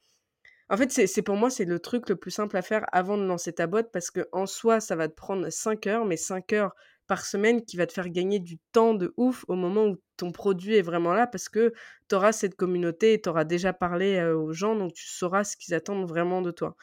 En 0.70 0.76
fait, 0.76 0.90
c'est 0.92 1.22
pour 1.22 1.36
moi, 1.36 1.50
c'est 1.50 1.64
le 1.64 1.78
truc 1.78 2.08
le 2.10 2.16
plus 2.16 2.30
simple 2.30 2.56
à 2.56 2.62
faire 2.62 2.84
avant 2.92 3.16
de 3.16 3.24
lancer 3.24 3.52
ta 3.54 3.66
boîte 3.66 3.90
parce 3.92 4.10
que 4.10 4.28
en 4.32 4.46
soi, 4.46 4.80
ça 4.80 4.96
va 4.96 5.08
te 5.08 5.14
prendre 5.14 5.48
5 5.50 5.86
heures, 5.86 6.04
mais 6.04 6.18
5 6.18 6.52
heures 6.52 6.74
par 7.06 7.24
semaine 7.24 7.64
qui 7.64 7.78
va 7.78 7.86
te 7.86 7.92
faire 7.94 8.10
gagner 8.10 8.38
du 8.38 8.58
temps 8.72 8.92
de 8.92 9.14
ouf 9.16 9.46
au 9.48 9.54
moment 9.54 9.86
où 9.86 9.96
ton 10.18 10.30
produit 10.30 10.76
est 10.76 10.82
vraiment 10.82 11.14
là 11.14 11.26
parce 11.26 11.48
que 11.48 11.72
tu 12.10 12.14
auras 12.14 12.32
cette 12.32 12.54
communauté 12.54 13.14
et 13.14 13.20
tu 13.22 13.30
auras 13.30 13.44
déjà 13.44 13.72
parlé, 13.72 14.22
aux 14.22 14.52
gens, 14.52 14.76
donc 14.76 14.92
tu 14.92 15.06
sauras 15.08 15.44
ce 15.44 15.56
qu'ils 15.56 15.72
attendent 15.74 16.06
vraiment 16.06 16.42
de 16.42 16.50
toi. 16.50 16.76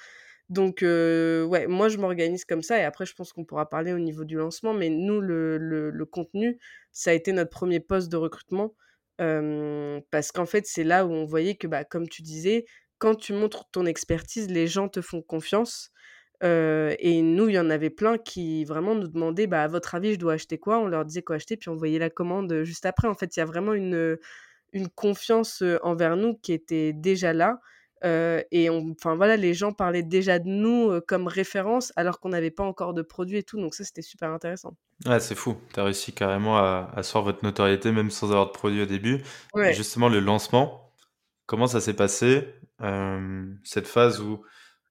Donc 0.49 0.79
ouais, 0.81 1.65
moi 1.67 1.89
je 1.89 1.97
m'organise 1.97 2.45
comme 2.45 2.61
ça 2.61 2.77
et 2.79 2.83
après 2.83 3.05
je 3.05 3.13
pense 3.15 3.33
qu'on 3.33 3.45
pourra 3.45 3.67
parler 3.69 3.93
au 3.93 3.99
niveau 3.99 4.25
du 4.25 4.35
lancement, 4.37 4.73
mais 4.73 4.89
nous 4.89 5.19
le 5.21 5.57
le 5.57 6.05
contenu, 6.05 6.59
ça 6.91 7.11
a 7.11 7.13
été 7.13 7.33
notre 7.33 7.49
premier 7.49 7.79
poste 7.79 8.11
de 8.11 8.17
recrutement, 8.17 8.75
parce 9.17 10.31
qu'en 10.31 10.45
fait, 10.45 10.65
c'est 10.67 10.83
là 10.83 11.05
où 11.05 11.11
on 11.13 11.25
voyait 11.25 11.55
que, 11.55 11.67
bah, 11.67 11.83
comme 11.83 12.07
tu 12.09 12.21
disais, 12.21 12.65
quand 12.99 13.15
tu 13.15 13.33
montres 13.33 13.69
ton 13.71 13.85
expertise, 13.85 14.49
les 14.49 14.67
gens 14.67 14.87
te 14.89 15.01
font 15.01 15.21
confiance, 15.21 15.91
et 16.43 17.21
nous, 17.23 17.49
il 17.49 17.55
y 17.55 17.59
en 17.59 17.69
avait 17.71 17.89
plein 17.89 18.17
qui 18.19 18.65
vraiment 18.65 18.93
nous 18.95 19.07
demandaient: 19.07 19.47
«Bah, 19.47 19.63
à 19.63 19.67
votre 19.67 19.95
avis, 19.95 20.13
je 20.13 20.19
dois 20.19 20.33
acheter 20.33 20.57
quoi?» 20.59 20.79
on 20.79 20.87
leur 20.87 21.05
disait 21.05 21.23
quoi 21.23 21.37
acheter, 21.37 21.57
puis 21.57 21.69
on 21.69 21.75
voyait 21.75 21.99
la 21.99 22.09
commande, 22.11 22.63
juste 22.63 22.85
après. 22.85 23.07
En 23.07 23.15
fait, 23.15 23.35
il 23.35 23.39
y 23.39 23.43
a 23.43 23.45
vraiment 23.45 23.73
une, 23.73 24.17
une 24.73 24.89
confiance, 24.89 25.63
envers 25.83 26.17
nous 26.17 26.35
qui 26.37 26.53
était 26.53 26.93
déjà 26.93 27.33
là, 27.33 27.59
et 28.03 28.69
enfin 28.69 29.15
voilà, 29.15 29.35
les 29.35 29.53
gens 29.53 29.73
parlaient 29.73 30.03
déjà 30.03 30.39
de 30.39 30.47
nous, 30.47 30.99
comme 31.07 31.27
référence 31.27 31.91
alors 31.95 32.19
qu'on 32.19 32.29
n'avait 32.29 32.51
pas 32.51 32.63
encore 32.63 32.93
de 32.93 33.01
produit 33.01 33.37
et 33.37 33.43
tout, 33.43 33.59
donc 33.59 33.73
ça, 33.73 33.83
c'était 33.83 34.01
super 34.01 34.31
intéressant. 34.31 34.75
Ouais, 35.05 35.19
c'est 35.19 35.35
fou. 35.35 35.57
Tu 35.73 35.79
as 35.79 35.83
réussi 35.83 36.13
carrément 36.13 36.57
à 36.57 36.91
asseoir 36.95 37.23
votre 37.23 37.43
notoriété 37.43 37.91
même 37.91 38.11
sans 38.11 38.31
avoir 38.31 38.47
de 38.47 38.51
produit 38.51 38.81
au 38.81 38.85
début 38.85 39.23
Ouais. 39.53 39.73
justement 39.73 40.09
le 40.09 40.19
lancement, 40.19 40.93
comment 41.45 41.67
ça 41.67 41.81
s'est 41.81 41.95
passé? 41.95 42.47
Cette 43.63 43.87
phase 43.87 44.21
où 44.21 44.43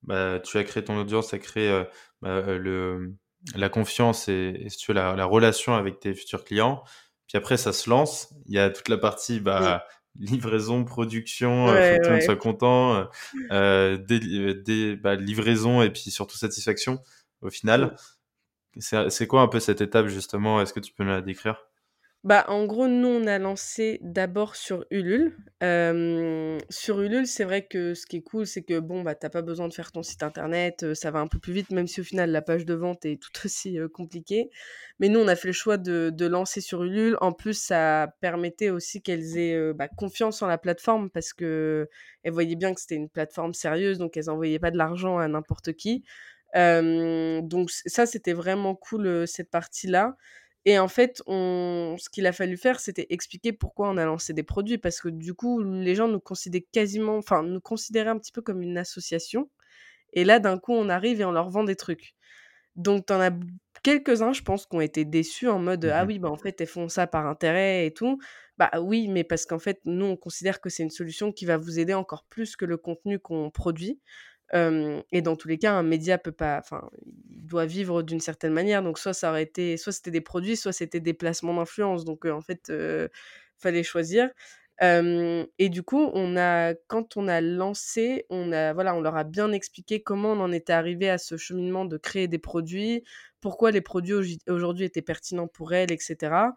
bah, 0.03 0.39
tu 0.39 0.57
as 0.57 0.63
créé 0.63 0.83
ton 0.83 0.97
audience, 0.97 1.29
tu 1.29 1.35
as 1.35 1.39
créé 1.39 1.83
bah, 2.21 2.41
le, 2.41 3.15
la 3.55 3.69
confiance 3.69 4.27
et, 4.27 4.65
si 4.69 4.77
tu 4.77 4.91
veux, 4.91 4.95
la, 4.95 5.25
relation 5.25 5.75
avec 5.75 5.99
tes 5.99 6.13
futurs 6.13 6.43
clients. 6.43 6.83
Puis 7.27 7.37
après, 7.37 7.57
ça 7.57 7.73
se 7.73 7.89
lance. 7.89 8.33
Il 8.45 8.53
y 8.53 8.59
a 8.59 8.69
toute 8.69 8.89
la 8.89 8.97
partie 8.97 9.39
bah, 9.39 9.85
livraison, 10.19 10.83
production, 10.83 11.67
il 11.67 11.69
faut 11.69 11.97
que 11.97 12.03
tout 12.03 12.09
le 12.09 12.11
monde 12.13 12.21
soit 12.21 12.35
content, 12.35 13.07
euh, 13.51 13.97
des, 13.97 14.95
bah, 14.95 15.15
livraison 15.15 15.81
et 15.81 15.89
puis 15.89 16.11
surtout 16.11 16.37
satisfaction 16.37 16.99
au 17.41 17.49
final. 17.49 17.95
C'est 18.77 19.27
quoi 19.27 19.41
un 19.41 19.47
peu 19.47 19.59
cette 19.59 19.81
étape 19.81 20.07
justement? 20.07 20.61
Est-ce 20.61 20.73
que 20.73 20.79
tu 20.79 20.93
peux 20.93 21.03
nous 21.03 21.11
la 21.11 21.21
décrire? 21.21 21.57
Bah, 22.25 22.43
en 22.47 22.65
gros, 22.65 22.87
nous, 22.87 23.07
on 23.07 23.27
a 23.27 23.37
lancé 23.37 23.99
d'abord 24.01 24.55
sur 24.55 24.83
Ulule. 24.89 25.37
sur 26.71 26.99
Ulule, 26.99 27.27
c'est 27.27 27.43
vrai 27.43 27.67
que 27.67 27.93
ce 27.93 28.07
qui 28.07 28.17
est 28.17 28.21
cool, 28.23 28.47
c'est 28.47 28.63
que 28.63 28.79
bon, 28.79 29.03
bah, 29.03 29.13
t'as 29.13 29.29
pas 29.29 29.43
besoin 29.43 29.67
de 29.67 29.73
faire 29.75 29.91
ton 29.91 30.01
site 30.01 30.23
internet, 30.23 30.95
ça 30.95 31.11
va 31.11 31.19
un 31.19 31.27
peu 31.27 31.37
plus 31.37 31.53
vite, 31.53 31.69
même 31.69 31.85
si 31.85 32.01
au 32.01 32.03
final, 32.03 32.31
la 32.31 32.41
page 32.41 32.65
de 32.65 32.73
vente 32.73 33.05
est 33.05 33.21
tout 33.21 33.29
aussi 33.45 33.77
compliquée. 33.93 34.49
Mais 34.99 35.07
nous, 35.07 35.19
on 35.19 35.27
a 35.27 35.35
fait 35.35 35.49
le 35.49 35.53
choix 35.53 35.77
de, 35.77 36.25
lancer 36.25 36.61
sur 36.61 36.83
Ulule. 36.83 37.15
En 37.21 37.31
plus, 37.31 37.53
ça 37.53 38.15
permettait 38.21 38.71
aussi 38.71 39.03
qu'elles 39.03 39.37
aient 39.37 39.73
bah, 39.73 39.87
confiance 39.87 40.41
en 40.41 40.47
la 40.47 40.57
plateforme 40.57 41.11
parce 41.11 41.31
que 41.31 41.87
elles 42.23 42.33
voyaient 42.33 42.55
bien 42.55 42.73
que 42.73 42.81
c'était 42.81 42.95
une 42.95 43.09
plateforme 43.09 43.53
sérieuse, 43.53 43.99
donc 43.99 44.17
elles 44.17 44.31
envoyaient 44.31 44.57
pas 44.57 44.71
de 44.71 44.77
l'argent 44.77 45.19
à 45.19 45.27
n'importe 45.27 45.73
qui. 45.73 46.03
donc 46.55 47.69
ça, 47.69 48.07
c'était 48.07 48.33
vraiment 48.33 48.73
cool, 48.73 49.27
cette 49.27 49.51
partie-là. 49.51 50.15
Et 50.65 50.79
en 50.79 50.87
fait, 50.87 51.21
on... 51.27 51.95
ce 51.99 52.09
qu'il 52.09 52.25
a 52.25 52.31
fallu 52.31 52.57
faire, 52.57 52.79
c'était 52.79 53.05
expliquer 53.09 53.53
pourquoi 53.53 53.89
on 53.89 53.97
a 53.97 54.05
lancé 54.05 54.33
des 54.33 54.43
produits, 54.43 54.79
parce 54.79 54.99
que 54.99 55.09
du 55.09 55.35
coup, 55.35 55.61
les 55.61 55.93
gens 55.95 56.07
nous 56.07 56.19
considéraient 56.19 56.65
quasiment, 56.71 57.17
enfin, 57.17 57.43
nous 57.43 57.61
considéraient 57.61 58.09
un 58.09 58.17
petit 58.17 58.31
peu 58.31 58.41
comme 58.41 58.61
une 58.61 58.77
association. 58.77 59.49
Et 60.13 60.23
là, 60.23 60.39
d'un 60.39 60.57
coup, 60.57 60.73
on 60.73 60.89
arrive 60.89 61.21
et 61.21 61.25
on 61.25 61.31
leur 61.31 61.49
vend 61.49 61.63
des 61.63 61.75
trucs. 61.75 62.15
Donc, 62.75 63.05
t'en 63.05 63.21
as 63.21 63.31
quelques-uns, 63.83 64.33
je 64.33 64.41
pense, 64.41 64.65
qui 64.65 64.75
ont 64.75 64.81
été 64.81 65.05
déçus 65.05 65.47
en 65.47 65.59
mode 65.59 65.85
Ah 65.85 66.03
mmh 66.03 66.07
oui, 66.07 66.19
bah 66.19 66.29
en 66.29 66.37
fait, 66.37 66.59
elles 66.59 66.67
font 66.67 66.89
ça 66.89 67.07
par 67.07 67.27
intérêt 67.27 67.85
et 67.85 67.93
tout. 67.93 68.19
Bah 68.57 68.71
oui, 68.81 69.07
mais 69.07 69.23
parce 69.23 69.45
qu'en 69.45 69.59
fait, 69.59 69.79
nous, 69.85 70.05
on 70.05 70.17
considère 70.17 70.61
que 70.61 70.69
c'est 70.69 70.83
une 70.83 70.89
solution 70.89 71.31
qui 71.31 71.45
va 71.45 71.57
vous 71.57 71.79
aider 71.79 71.93
encore 71.93 72.25
plus 72.29 72.55
que 72.55 72.65
le 72.65 72.77
contenu 72.77 73.19
qu'on 73.19 73.51
produit 73.51 73.99
et 74.53 75.21
dans 75.21 75.35
tous 75.35 75.47
les 75.47 75.57
cas, 75.57 75.73
un 75.73 75.83
média 75.83 76.17
peut 76.17 76.31
pas, 76.31 76.59
enfin, 76.59 76.89
doit 77.05 77.65
vivre 77.65 78.03
d'une 78.03 78.19
certaine 78.19 78.53
manière. 78.53 78.83
Donc 78.83 78.97
soit 78.99 79.13
ça 79.13 79.29
aurait 79.29 79.43
été, 79.43 79.77
soit 79.77 79.91
c'était 79.91 80.11
des 80.11 80.21
produits, 80.21 80.55
soit 80.57 80.73
c'était 80.73 80.99
des 80.99 81.13
placements 81.13 81.53
d'influence. 81.55 82.05
Donc 82.05 82.25
en 82.25 82.41
fait, 82.41 82.67
il 82.69 83.09
fallait 83.57 83.83
choisir. 83.83 84.29
et 84.81 85.69
du 85.69 85.83
coup, 85.83 86.09
on 86.13 86.37
a, 86.37 86.73
quand 86.87 87.17
on 87.17 87.27
a 87.27 87.41
lancé, 87.41 88.25
on 88.29 88.51
a, 88.51 88.73
voilà, 88.73 88.95
on 88.95 89.01
leur 89.01 89.15
a 89.17 89.23
bien 89.23 89.51
expliqué 89.51 90.01
comment 90.03 90.33
on 90.33 90.39
en 90.41 90.51
était 90.51 90.73
arrivé 90.73 91.09
à 91.09 91.17
ce 91.17 91.37
cheminement 91.37 91.85
de 91.85 91.97
créer 91.97 92.27
des 92.27 92.39
produits, 92.39 93.03
pourquoi 93.41 93.71
les 93.71 93.81
produits 93.81 94.39
aujourd'hui 94.47 94.85
étaient 94.85 95.01
pertinents 95.01 95.47
pour 95.47 95.73
elles, 95.73 95.91
etc. 95.91 96.53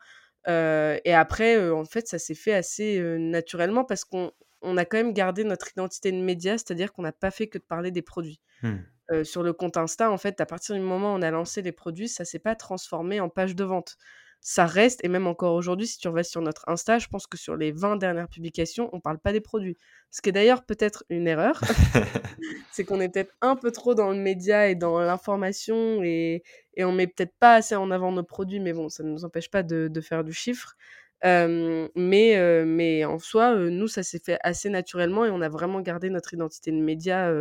et 0.47 1.15
après, 1.15 1.71
en 1.71 1.85
fait, 1.85 2.09
ça 2.09 2.19
s'est 2.19 2.35
fait 2.35 2.55
assez 2.55 3.01
naturellement 3.19 3.85
parce 3.85 4.05
qu'on 4.05 4.33
on 4.63 4.77
a 4.77 4.85
quand 4.85 4.97
même 4.97 5.13
gardé 5.13 5.45
notre 5.45 5.71
identité 5.71 6.13
de 6.13 6.19
média, 6.19 6.53
c'est-à-dire 6.59 6.93
qu'on 6.93 7.03
n'a 7.03 7.13
pas 7.13 7.31
fait 7.31 7.49
que 7.49 7.59
de 7.59 7.65
parler 7.65 7.91
des 7.91 8.03
produits. 8.03 8.41
Mmh. 8.63 9.23
sur 9.23 9.45
le 9.45 9.53
compte 9.53 9.77
Insta, 9.77 10.11
en 10.11 10.19
fait, 10.19 10.41
à 10.41 10.47
partir 10.47 10.75
du 10.75 10.81
moment 10.81 11.15
où 11.15 11.17
on 11.17 11.23
a 11.23 11.31
lancé 11.31 11.63
les 11.63 11.73
produits, 11.73 12.09
ça 12.09 12.25
s'est 12.25 12.41
pas 12.41 12.57
transformé 12.57 13.21
en 13.21 13.29
page 13.29 13.55
de 13.55 13.65
vente. 13.65 13.97
Ça 14.41 14.67
reste, 14.67 15.05
et 15.05 15.09
même 15.09 15.27
encore 15.27 15.55
aujourd'hui, 15.55 15.87
si 15.87 15.99
tu 15.99 16.09
vas 16.09 16.23
sur 16.23 16.41
notre 16.41 16.69
Insta, 16.69 16.99
je 16.99 17.09
pense 17.09 17.27
que 17.27 17.37
sur 17.37 17.57
les 17.57 17.73
20 17.73 17.97
dernières 17.97 18.29
publications, 18.29 18.89
on 18.93 19.01
parle 19.01 19.19
pas 19.19 19.33
des 19.33 19.41
produits. 19.41 19.77
Ce 20.11 20.23
qui 20.23 20.29
est 20.29 20.33
d'ailleurs 20.33 20.65
peut-être 20.65 21.05
une 21.09 21.27
erreur. 21.27 21.61
c'est 22.73 22.85
qu'on 22.85 23.01
est 23.01 23.09
peut-être 23.09 23.35
un 23.41 23.57
peu 23.57 23.73
trop 23.73 23.95
dans 23.95 24.11
le 24.11 24.17
média 24.17 24.69
et 24.69 24.75
dans 24.77 25.01
l'information 25.01 26.03
et, 26.03 26.43
et 26.75 26.85
on 26.85 26.93
met 26.93 27.09
peut-être 27.09 27.35
pas 27.41 27.55
assez 27.55 27.75
en 27.75 27.91
avant 27.91 28.13
nos 28.13 28.23
produits, 28.23 28.61
mais 28.61 28.73
bon, 28.73 28.89
ça 28.89 29.03
ne 29.03 29.11
nous 29.11 29.25
empêche 29.25 29.51
pas 29.51 29.63
de, 29.63 29.89
de 29.89 30.01
faire 30.01 30.23
du 30.23 30.33
chiffre 30.33 30.77
mais, 31.25 32.65
mais 32.67 33.05
en 33.05 33.19
soi, 33.19 33.55
nous, 33.57 33.89
ça 33.89 34.03
s'est 34.03 34.21
fait 34.25 34.39
assez 34.43 34.71
naturellement 34.71 35.25
et 35.25 35.31
on 35.31 35.41
a 35.41 35.49
vraiment 35.49 35.81
gardé 35.81 36.11
notre 36.11 36.35
identité 36.35 36.71
de 36.71 36.77
média, 36.77 37.33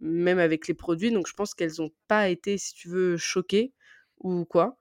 même 0.00 0.38
avec 0.38 0.68
les 0.68 0.74
produits. 0.74 1.10
Donc 1.12 1.26
je 1.28 1.34
pense 1.34 1.54
qu'elles 1.54 1.72
n'ont 1.78 1.92
pas 2.08 2.28
été, 2.28 2.58
si 2.58 2.74
tu 2.74 2.88
veux, 2.88 3.16
choquées 3.16 3.72
ou 4.18 4.44
quoi. 4.44 4.76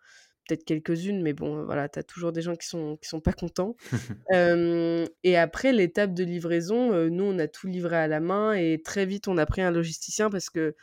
Peut-être 0.48 0.66
quelques-unes, 0.66 1.22
mais 1.22 1.34
bon, 1.34 1.64
voilà, 1.66 1.88
tu 1.88 2.00
as 2.00 2.04
toujours 2.04 2.32
des 2.32 2.42
gens 2.42 2.56
qui 2.56 2.68
sont, 2.68 2.98
qui 2.98 3.08
sont 3.08 3.22
pas 3.22 3.34
contents. 3.34 3.76
et 5.24 5.38
après, 5.38 5.72
l'étape 5.72 6.14
de 6.14 6.24
livraison, 6.24 7.10
nous, 7.10 7.24
on 7.24 7.40
a 7.40 7.48
tout 7.48 7.68
livré 7.68 7.98
à 7.98 8.08
la 8.08 8.20
main 8.20 8.54
et 8.54 8.82
très 8.84 9.06
vite, 9.06 9.28
on 9.28 9.38
a 9.38 9.46
pris 9.46 9.62
un 9.62 9.72
logisticien 9.72 10.30
parce 10.30 10.50
que 10.50 10.76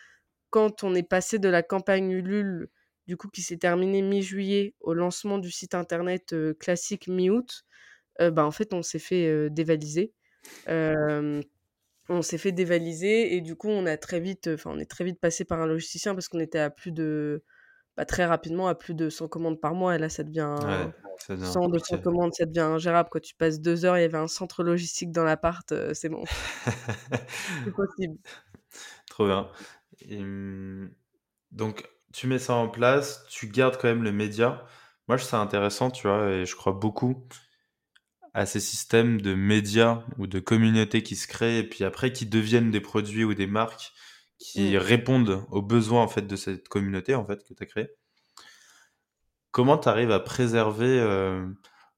quand 0.50 0.84
on 0.84 0.94
est 0.94 1.02
passé 1.02 1.38
de 1.38 1.48
la 1.48 1.62
campagne 1.62 2.10
Ulule 2.10 2.70
du 3.08 3.16
coup 3.16 3.28
qui 3.28 3.42
s'est 3.42 3.56
terminé 3.56 4.02
mi-juillet 4.02 4.74
au 4.80 4.94
lancement 4.94 5.38
du 5.38 5.50
site 5.50 5.74
internet 5.74 6.34
classique 6.58 7.08
mi-août, 7.08 7.64
bah, 8.20 8.44
en 8.44 8.50
fait 8.50 8.74
on 8.74 8.82
s'est 8.82 8.98
fait 9.00 9.50
dévaliser. 9.50 10.12
on 10.68 12.22
s'est 12.22 12.38
fait 12.38 12.52
dévaliser 12.52 13.34
et 13.34 13.40
du 13.40 13.56
coup 13.56 13.68
on 13.68 13.86
a 13.86 13.96
très 13.96 14.20
vite, 14.20 14.48
enfin 14.52 14.70
on 14.74 14.78
est 14.78 14.90
très 14.90 15.04
vite 15.04 15.18
passé 15.20 15.44
par 15.44 15.60
un 15.60 15.66
logisticien 15.66 16.14
parce 16.14 16.28
qu'on 16.28 16.38
était 16.38 16.58
à 16.58 16.70
plus 16.70 16.92
de, 16.92 17.42
bah, 17.96 18.04
très 18.04 18.26
rapidement 18.26 18.68
à 18.68 18.74
plus 18.74 18.94
de 18.94 19.08
100 19.10 19.26
commandes 19.28 19.60
par 19.60 19.74
mois 19.74 19.96
et 19.96 19.98
là 19.98 20.08
ça 20.08 20.22
devient, 20.22 20.54
ouais, 20.62 21.36
100 21.38 21.68
200 21.68 21.98
commandes 21.98 22.34
ça 22.34 22.46
devient 22.46 22.60
ingérable 22.60 23.08
quand 23.10 23.20
tu 23.20 23.34
passes 23.34 23.60
deux 23.60 23.84
heures 23.84 23.98
il 23.98 24.02
y 24.02 24.04
avait 24.04 24.18
un 24.18 24.28
centre 24.28 24.62
logistique 24.62 25.12
dans 25.12 25.24
l'appart 25.24 25.72
c'est 25.94 26.08
bon. 26.10 26.24
C'est 27.64 27.74
possible. 27.74 28.18
Trop 29.08 29.26
bien. 29.26 29.50
Donc 31.50 31.88
tu 32.12 32.26
mets 32.26 32.38
ça 32.38 32.54
en 32.54 32.68
place, 32.68 33.24
tu 33.28 33.48
gardes 33.48 33.76
quand 33.76 33.88
même 33.88 34.02
le 34.02 34.12
média. 34.12 34.64
Moi, 35.06 35.16
je 35.16 35.22
trouve 35.22 35.30
ça 35.30 35.40
intéressant, 35.40 35.90
tu 35.90 36.06
vois, 36.06 36.30
et 36.30 36.46
je 36.46 36.56
crois 36.56 36.72
beaucoup 36.72 37.26
à 38.34 38.46
ces 38.46 38.60
systèmes 38.60 39.20
de 39.20 39.34
médias 39.34 40.04
ou 40.18 40.26
de 40.26 40.38
communautés 40.38 41.02
qui 41.02 41.16
se 41.16 41.26
créent 41.26 41.58
et 41.58 41.68
puis 41.68 41.84
après 41.84 42.12
qui 42.12 42.26
deviennent 42.26 42.70
des 42.70 42.80
produits 42.80 43.24
ou 43.24 43.34
des 43.34 43.46
marques 43.46 43.92
qui 44.38 44.74
mmh. 44.74 44.76
répondent 44.76 45.44
aux 45.50 45.62
besoins 45.62 46.02
en 46.02 46.08
fait 46.08 46.26
de 46.26 46.36
cette 46.36 46.68
communauté 46.68 47.14
en 47.14 47.26
fait 47.26 47.42
que 47.42 47.54
tu 47.54 47.62
as 47.62 47.66
créée. 47.66 47.88
Comment 49.50 49.78
tu 49.78 49.88
arrives 49.88 50.12
à 50.12 50.20
préserver 50.20 51.00
euh, 51.00 51.44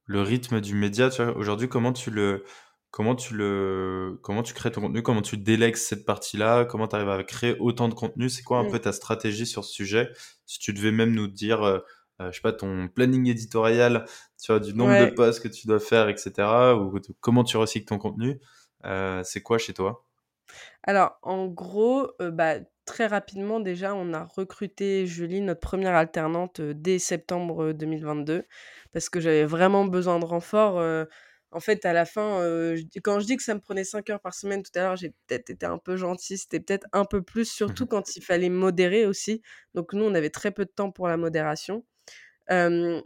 le 0.06 0.22
rythme 0.22 0.60
du 0.60 0.74
média, 0.74 1.10
Aujourd'hui, 1.36 1.68
comment 1.68 1.92
tu 1.92 2.10
le 2.10 2.44
Comment 2.90 3.14
tu 3.14 3.34
le, 3.34 4.18
comment 4.22 4.42
tu 4.42 4.52
crées 4.52 4.72
ton 4.72 4.80
contenu, 4.80 5.02
comment 5.02 5.22
tu 5.22 5.36
délègues 5.36 5.76
cette 5.76 6.04
partie-là, 6.04 6.64
comment 6.64 6.88
tu 6.88 6.96
arrives 6.96 7.08
à 7.08 7.22
créer 7.22 7.56
autant 7.60 7.88
de 7.88 7.94
contenu, 7.94 8.28
c'est 8.28 8.42
quoi 8.42 8.58
un 8.58 8.68
peu 8.68 8.80
ta 8.80 8.92
stratégie 8.92 9.46
sur 9.46 9.64
ce 9.64 9.72
sujet? 9.72 10.10
Si 10.44 10.58
tu 10.58 10.72
devais 10.72 10.90
même 10.90 11.12
nous 11.12 11.28
dire, 11.28 11.62
euh, 11.62 11.78
euh, 12.20 12.32
je 12.32 12.36
sais 12.36 12.42
pas, 12.42 12.52
ton 12.52 12.88
planning 12.88 13.28
éditorial, 13.28 14.06
tu 14.42 14.50
vois, 14.50 14.58
du 14.58 14.74
nombre 14.74 14.98
de 15.06 15.10
posts 15.10 15.40
que 15.40 15.46
tu 15.46 15.68
dois 15.68 15.78
faire, 15.78 16.08
etc., 16.08 16.32
ou 16.76 16.92
comment 17.20 17.44
tu 17.44 17.56
recycles 17.56 17.86
ton 17.86 17.98
contenu, 17.98 18.40
euh, 18.84 19.22
c'est 19.22 19.40
quoi 19.40 19.58
chez 19.58 19.72
toi? 19.72 20.04
Alors, 20.82 21.16
en 21.22 21.46
gros, 21.46 22.10
bah, 22.18 22.56
très 22.86 23.06
rapidement 23.06 23.60
déjà, 23.60 23.94
on 23.94 24.12
a 24.12 24.24
recruté 24.24 25.06
Julie, 25.06 25.42
notre 25.42 25.60
première 25.60 25.94
alternante, 25.94 26.60
dès 26.60 26.98
septembre 26.98 27.72
2022, 27.72 28.42
parce 28.92 29.08
que 29.08 29.20
j'avais 29.20 29.44
vraiment 29.44 29.84
besoin 29.84 30.18
de 30.18 30.24
renfort 30.24 31.06
en 31.52 31.60
fait, 31.60 31.84
à 31.84 31.92
la 31.92 32.04
fin, 32.04 32.40
quand 33.02 33.20
je 33.20 33.26
dis 33.26 33.36
que 33.36 33.42
ça 33.42 33.54
me 33.54 33.60
prenait 33.60 33.84
5 33.84 34.08
heures 34.10 34.20
par 34.20 34.34
semaine 34.34 34.62
tout 34.62 34.70
à 34.76 34.82
l'heure, 34.82 34.96
j'ai 34.96 35.10
peut-être 35.26 35.50
été 35.50 35.66
un 35.66 35.78
peu 35.78 35.96
gentille, 35.96 36.38
c'était 36.38 36.60
peut-être 36.60 36.86
un 36.92 37.04
peu 37.04 37.22
plus, 37.22 37.44
surtout 37.50 37.84
mmh 37.84 37.88
quand 37.88 38.16
il 38.16 38.22
fallait 38.22 38.48
modérer 38.50 39.06
aussi. 39.06 39.42
Donc 39.74 39.92
nous, 39.92 40.04
on 40.04 40.14
avait 40.14 40.30
très 40.30 40.50
peu 40.52 40.64
de 40.64 40.70
temps 40.70 40.90
pour 40.92 41.08
la 41.08 41.16
modération. 41.16 41.84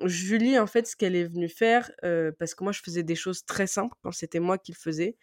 Julie, 0.04 0.58
en 0.58 0.66
fait, 0.66 0.86
ce 0.86 0.96
qu'elle 0.96 1.16
est 1.16 1.24
venue 1.24 1.48
faire, 1.48 1.90
parce 2.38 2.54
que 2.54 2.64
moi, 2.64 2.72
je 2.72 2.80
faisais 2.82 3.02
des 3.02 3.16
choses 3.16 3.44
très 3.44 3.66
simples 3.66 3.96
quand 4.02 4.12
c'était 4.12 4.40
moi 4.40 4.58
qui 4.58 4.72
le 4.72 4.78
faisais. 4.78 5.16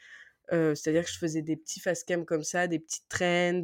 c'est-à-dire 0.51 1.05
que 1.05 1.11
je 1.11 1.17
faisais 1.17 1.41
des 1.41 1.55
petits 1.55 1.79
fast 1.79 2.07
cam 2.07 2.25
comme 2.25 2.43
ça, 2.43 2.67
des 2.67 2.79
petites 2.79 3.07
trends, 3.09 3.61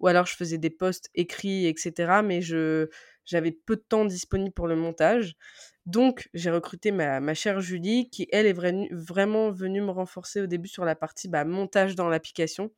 ou 0.00 0.06
alors 0.06 0.26
je 0.26 0.36
faisais 0.36 0.58
des 0.58 0.70
posts 0.70 1.10
écrits, 1.14 1.66
etc. 1.66 2.22
Mais 2.24 2.40
je 2.42 2.88
j'avais 3.24 3.52
peu 3.52 3.76
de 3.76 3.84
temps 3.88 4.04
disponible 4.04 4.52
pour 4.52 4.66
le 4.68 4.76
montage. 4.76 5.34
Donc, 5.86 6.28
j'ai 6.32 6.50
recruté 6.50 6.90
ma, 6.92 7.34
chère 7.34 7.60
Julie, 7.60 8.08
qui, 8.10 8.26
elle, 8.32 8.46
est 8.46 8.90
vraiment 8.92 9.50
venue 9.50 9.82
me 9.82 9.90
renforcer 9.90 10.40
au 10.40 10.46
début 10.46 10.68
sur 10.68 10.84
la 10.84 10.94
partie 10.94 11.28
bah, 11.28 11.44
montage 11.44 11.94
dans 11.94 12.08
l'application. 12.08 12.70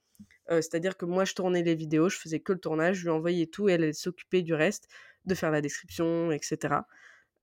Euh, 0.50 0.60
c'est-à-dire 0.60 0.96
que 0.96 1.04
moi, 1.04 1.24
je 1.24 1.34
tournais 1.34 1.62
les 1.62 1.74
vidéos, 1.74 2.08
je 2.08 2.18
faisais 2.18 2.40
que 2.40 2.52
le 2.52 2.58
tournage, 2.58 2.96
je 2.96 3.02
lui 3.04 3.10
envoyais 3.10 3.46
tout, 3.46 3.68
et 3.68 3.72
elle, 3.72 3.84
elle 3.84 3.94
s'occupait 3.94 4.42
du 4.42 4.54
reste, 4.54 4.88
de 5.24 5.34
faire 5.34 5.50
la 5.50 5.60
description, 5.60 6.30
etc 6.32 6.76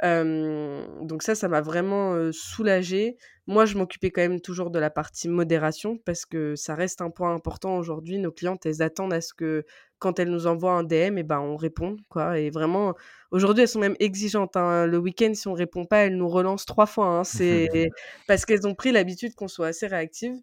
donc 0.03 1.23
ça, 1.23 1.33
ça 1.35 1.47
m'a 1.47 1.61
vraiment 1.61 2.31
soulagée. 2.31 3.17
Moi, 3.47 3.65
je 3.65 3.77
m'occupais 3.77 4.11
quand 4.11 4.21
même 4.21 4.41
toujours 4.41 4.69
de 4.69 4.79
la 4.79 4.89
partie 4.89 5.29
modération 5.29 5.97
parce 6.05 6.25
que 6.25 6.55
ça 6.55 6.75
reste 6.75 7.01
un 7.01 7.09
point 7.09 7.33
important 7.33 7.77
aujourd'hui. 7.77 8.17
Nos 8.19 8.31
clientes, 8.31 8.65
elles 8.65 8.81
attendent 8.81 9.13
à 9.13 9.21
ce 9.21 9.33
que 9.33 9.65
quand 9.99 10.19
elles 10.19 10.29
nous 10.29 10.47
envoient 10.47 10.73
un 10.73 10.83
DM, 10.83 11.17
et 11.17 11.23
ben 11.23 11.39
on 11.39 11.55
réponde 11.55 11.99
quoi. 12.09 12.37
Et 12.37 12.49
vraiment, 12.49 12.93
aujourd'hui, 13.31 13.63
elles 13.63 13.69
sont 13.69 13.79
même 13.79 13.95
exigeantes. 13.99 14.57
Hein. 14.57 14.85
Le 14.85 14.97
week-end, 14.97 15.33
si 15.33 15.47
on 15.47 15.53
répond 15.53 15.85
pas, 15.85 15.99
elles 15.99 16.17
nous 16.17 16.27
relancent 16.27 16.65
trois 16.65 16.85
fois. 16.85 17.07
Hein. 17.07 17.23
C'est 17.23 17.69
parce 18.27 18.45
qu'elles 18.45 18.67
ont 18.67 18.75
pris 18.75 18.91
l'habitude 18.91 19.33
qu'on 19.35 19.47
soit 19.47 19.67
assez 19.67 19.87
réactive. 19.87 20.35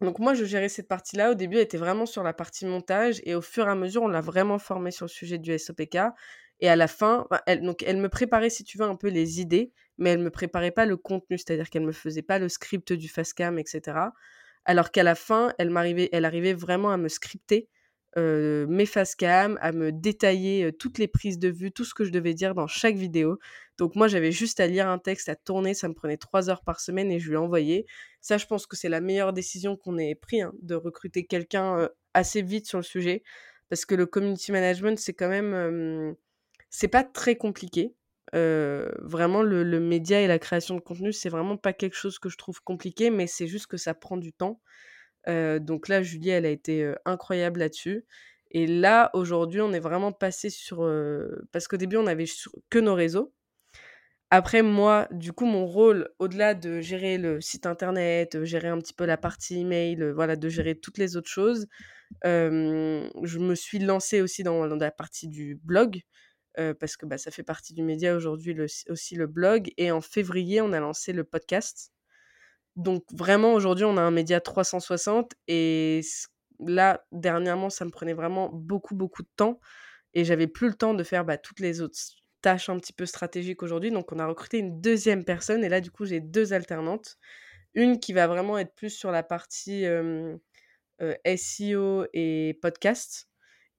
Donc 0.00 0.18
moi, 0.18 0.34
je 0.34 0.44
gérais 0.44 0.68
cette 0.68 0.88
partie-là. 0.88 1.30
Au 1.30 1.34
début, 1.34 1.56
elle 1.56 1.62
était 1.62 1.78
vraiment 1.78 2.06
sur 2.06 2.24
la 2.24 2.32
partie 2.32 2.66
montage 2.66 3.20
et 3.24 3.34
au 3.36 3.40
fur 3.40 3.68
et 3.68 3.70
à 3.70 3.74
mesure, 3.76 4.02
on 4.02 4.08
l'a 4.08 4.20
vraiment 4.20 4.58
formée 4.58 4.90
sur 4.90 5.06
le 5.06 5.10
sujet 5.10 5.38
du 5.38 5.56
SOPK 5.56 5.98
et 6.60 6.68
à 6.68 6.76
la 6.76 6.88
fin, 6.88 7.26
elle 7.46 7.62
donc 7.62 7.82
elle 7.82 7.98
me 7.98 8.08
préparait, 8.08 8.50
si 8.50 8.64
tu 8.64 8.78
veux, 8.78 8.84
un 8.84 8.96
peu 8.96 9.08
les 9.08 9.40
idées, 9.40 9.72
mais 9.98 10.10
elle 10.10 10.20
me 10.20 10.30
préparait 10.30 10.70
pas 10.70 10.86
le 10.86 10.96
contenu, 10.96 11.38
c'est-à-dire 11.38 11.70
qu'elle 11.70 11.84
me 11.84 11.92
faisait 11.92 12.22
pas 12.22 12.38
le 12.38 12.48
script 12.48 12.92
du 12.92 13.08
Fastcam 13.08 13.58
et 13.58 13.64
cetera. 13.66 14.12
Alors 14.64 14.90
qu'à 14.90 15.02
la 15.02 15.14
fin, 15.14 15.52
elle 15.58 15.72
elle 16.12 16.24
arrivait 16.24 16.54
vraiment 16.54 16.90
à 16.90 16.96
me 16.96 17.08
scripter 17.08 17.68
mes 18.16 18.86
face 18.86 19.16
cam, 19.16 19.58
à 19.60 19.72
me 19.72 19.90
détailler 19.90 20.72
toutes 20.78 20.98
les 20.98 21.08
prises 21.08 21.38
de 21.40 21.48
vue, 21.48 21.72
tout 21.72 21.84
ce 21.84 21.94
que 21.94 22.04
je 22.04 22.12
devais 22.12 22.32
dire 22.32 22.54
dans 22.54 22.68
chaque 22.68 22.94
vidéo. 22.94 23.40
Donc 23.76 23.96
moi, 23.96 24.06
j'avais 24.06 24.30
juste 24.30 24.60
à 24.60 24.68
lire 24.68 24.86
un 24.88 24.98
texte, 24.98 25.28
à 25.28 25.34
tourner, 25.34 25.74
ça 25.74 25.88
me 25.88 25.94
prenait 25.94 26.16
trois 26.16 26.48
heures 26.48 26.62
par 26.62 26.78
semaine 26.78 27.10
et 27.10 27.18
je 27.18 27.28
lui 27.28 27.36
envoyais. 27.36 27.86
Ça, 28.20 28.38
je 28.38 28.46
pense 28.46 28.66
que 28.66 28.76
c'est 28.76 28.88
la 28.88 29.00
meilleure 29.00 29.32
décision 29.32 29.76
qu'on 29.76 29.98
ait 29.98 30.14
pris, 30.14 30.42
hein, 30.42 30.52
de 30.62 30.76
recruter 30.76 31.26
quelqu'un 31.26 31.88
assez 32.14 32.40
vite 32.40 32.68
sur 32.68 32.78
le 32.78 32.84
sujet, 32.84 33.24
parce 33.68 33.84
que 33.84 33.96
le 33.96 34.06
community 34.06 34.52
management, 34.52 34.96
c'est 34.96 35.12
quand 35.14 35.28
même, 35.28 36.14
c'est 36.70 36.88
pas 36.88 37.04
très 37.04 37.36
compliqué. 37.36 37.94
vraiment, 38.32 39.42
le, 39.42 39.80
média 39.80 40.20
et 40.20 40.26
la 40.26 40.38
création 40.38 40.74
de 40.74 40.80
contenu, 40.80 41.12
c'est 41.12 41.28
vraiment 41.28 41.56
pas 41.56 41.72
quelque 41.72 41.96
chose 41.96 42.18
que 42.18 42.28
je 42.28 42.36
trouve 42.36 42.60
compliqué, 42.62 43.10
mais 43.10 43.26
c'est 43.26 43.46
juste 43.46 43.66
que 43.66 43.76
ça 43.76 43.94
prend 43.94 44.16
du 44.16 44.32
temps 44.32 44.60
donc 45.26 45.88
là, 45.88 46.02
Julie, 46.02 46.30
elle 46.30 46.46
a 46.46 46.50
été 46.50 46.92
incroyable 47.04 47.60
là-dessus. 47.60 48.04
Et 48.50 48.66
là, 48.66 49.10
aujourd'hui, 49.14 49.60
on 49.60 49.72
est 49.72 49.80
vraiment 49.80 50.12
passé 50.12 50.50
sur. 50.50 50.88
parce 51.52 51.68
qu'au 51.68 51.76
début, 51.76 51.96
on 51.96 52.06
avait 52.06 52.26
que 52.70 52.78
nos 52.78 52.94
réseaux. 52.94 53.32
Après, 54.30 54.62
moi, 54.62 55.06
du 55.12 55.32
coup, 55.32 55.44
mon 55.46 55.66
rôle, 55.66 56.08
au-delà 56.18 56.54
de 56.54 56.80
gérer 56.80 57.18
le 57.18 57.40
site 57.40 57.66
internet, 57.66 58.42
gérer 58.44 58.68
un 58.68 58.78
petit 58.78 58.94
peu 58.94 59.04
la 59.06 59.16
partie 59.16 59.60
email, 59.60 60.10
voilà, 60.14 60.36
de 60.36 60.48
gérer 60.48 60.74
toutes 60.74 60.98
les 60.98 61.16
autres 61.16 61.28
choses, 61.30 61.66
je 62.24 63.38
me 63.38 63.54
suis 63.54 63.78
lancée 63.78 64.22
aussi 64.22 64.42
dans, 64.42 64.66
la 64.66 64.90
partie 64.90 65.28
du 65.28 65.56
blog. 65.62 66.00
Parce 66.78 66.96
que 66.96 67.06
bah, 67.06 67.18
ça 67.18 67.30
fait 67.30 67.42
partie 67.42 67.74
du 67.74 67.82
média 67.82 68.14
aujourd'hui 68.14 68.56
aussi 68.88 69.14
le 69.16 69.26
blog. 69.26 69.72
Et 69.76 69.90
en 69.90 70.00
février, 70.00 70.60
on 70.60 70.72
a 70.72 70.80
lancé 70.80 71.12
le 71.12 71.24
podcast. 71.24 71.92
Donc 72.76 73.04
vraiment, 73.12 73.54
aujourd'hui, 73.54 73.84
on 73.84 73.96
a 73.96 74.02
un 74.02 74.10
média 74.10 74.40
360 74.40 75.34
et 75.46 76.00
là, 76.60 77.04
dernièrement, 77.12 77.70
ça 77.70 77.84
me 77.84 77.90
prenait 77.90 78.14
vraiment 78.14 78.50
beaucoup, 78.52 78.94
beaucoup 78.94 79.22
de 79.22 79.28
temps 79.36 79.60
et 80.12 80.24
j'avais 80.24 80.46
plus 80.46 80.68
le 80.68 80.74
temps 80.74 80.94
de 80.94 81.04
faire 81.04 81.24
bah, 81.24 81.38
toutes 81.38 81.60
les 81.60 81.80
autres 81.80 81.98
tâches 82.40 82.68
un 82.68 82.78
petit 82.78 82.92
peu 82.92 83.06
stratégiques 83.06 83.62
aujourd'hui. 83.62 83.90
Donc 83.90 84.12
on 84.12 84.18
a 84.18 84.26
recruté 84.26 84.58
une 84.58 84.80
deuxième 84.80 85.24
personne 85.24 85.64
et 85.64 85.68
là, 85.68 85.80
du 85.80 85.90
coup, 85.90 86.04
j'ai 86.04 86.20
deux 86.20 86.52
alternantes. 86.52 87.16
Une 87.74 87.98
qui 87.98 88.12
va 88.12 88.26
vraiment 88.26 88.58
être 88.58 88.74
plus 88.74 88.90
sur 88.90 89.10
la 89.10 89.22
partie 89.22 89.84
SEO 91.36 92.06
et 92.12 92.58
podcast 92.62 93.28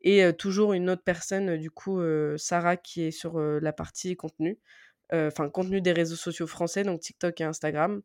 et 0.05 0.31
toujours 0.33 0.71
une 0.71 0.89
autre 0.89 1.03
personne, 1.03 1.57
du 1.57 1.69
coup, 1.69 1.99
Sarah, 2.37 2.77
qui 2.77 3.03
est 3.03 3.11
sur 3.11 3.37
la 3.39 3.73
partie 3.73 4.15
contenu, 4.15 4.57
enfin 5.11 5.49
contenu 5.49 5.81
des 5.81 5.91
réseaux 5.91 6.15
sociaux 6.15 6.47
français, 6.47 6.83
donc 6.83 7.01
TikTok 7.01 7.41
et 7.41 7.43
Instagram. 7.43 8.01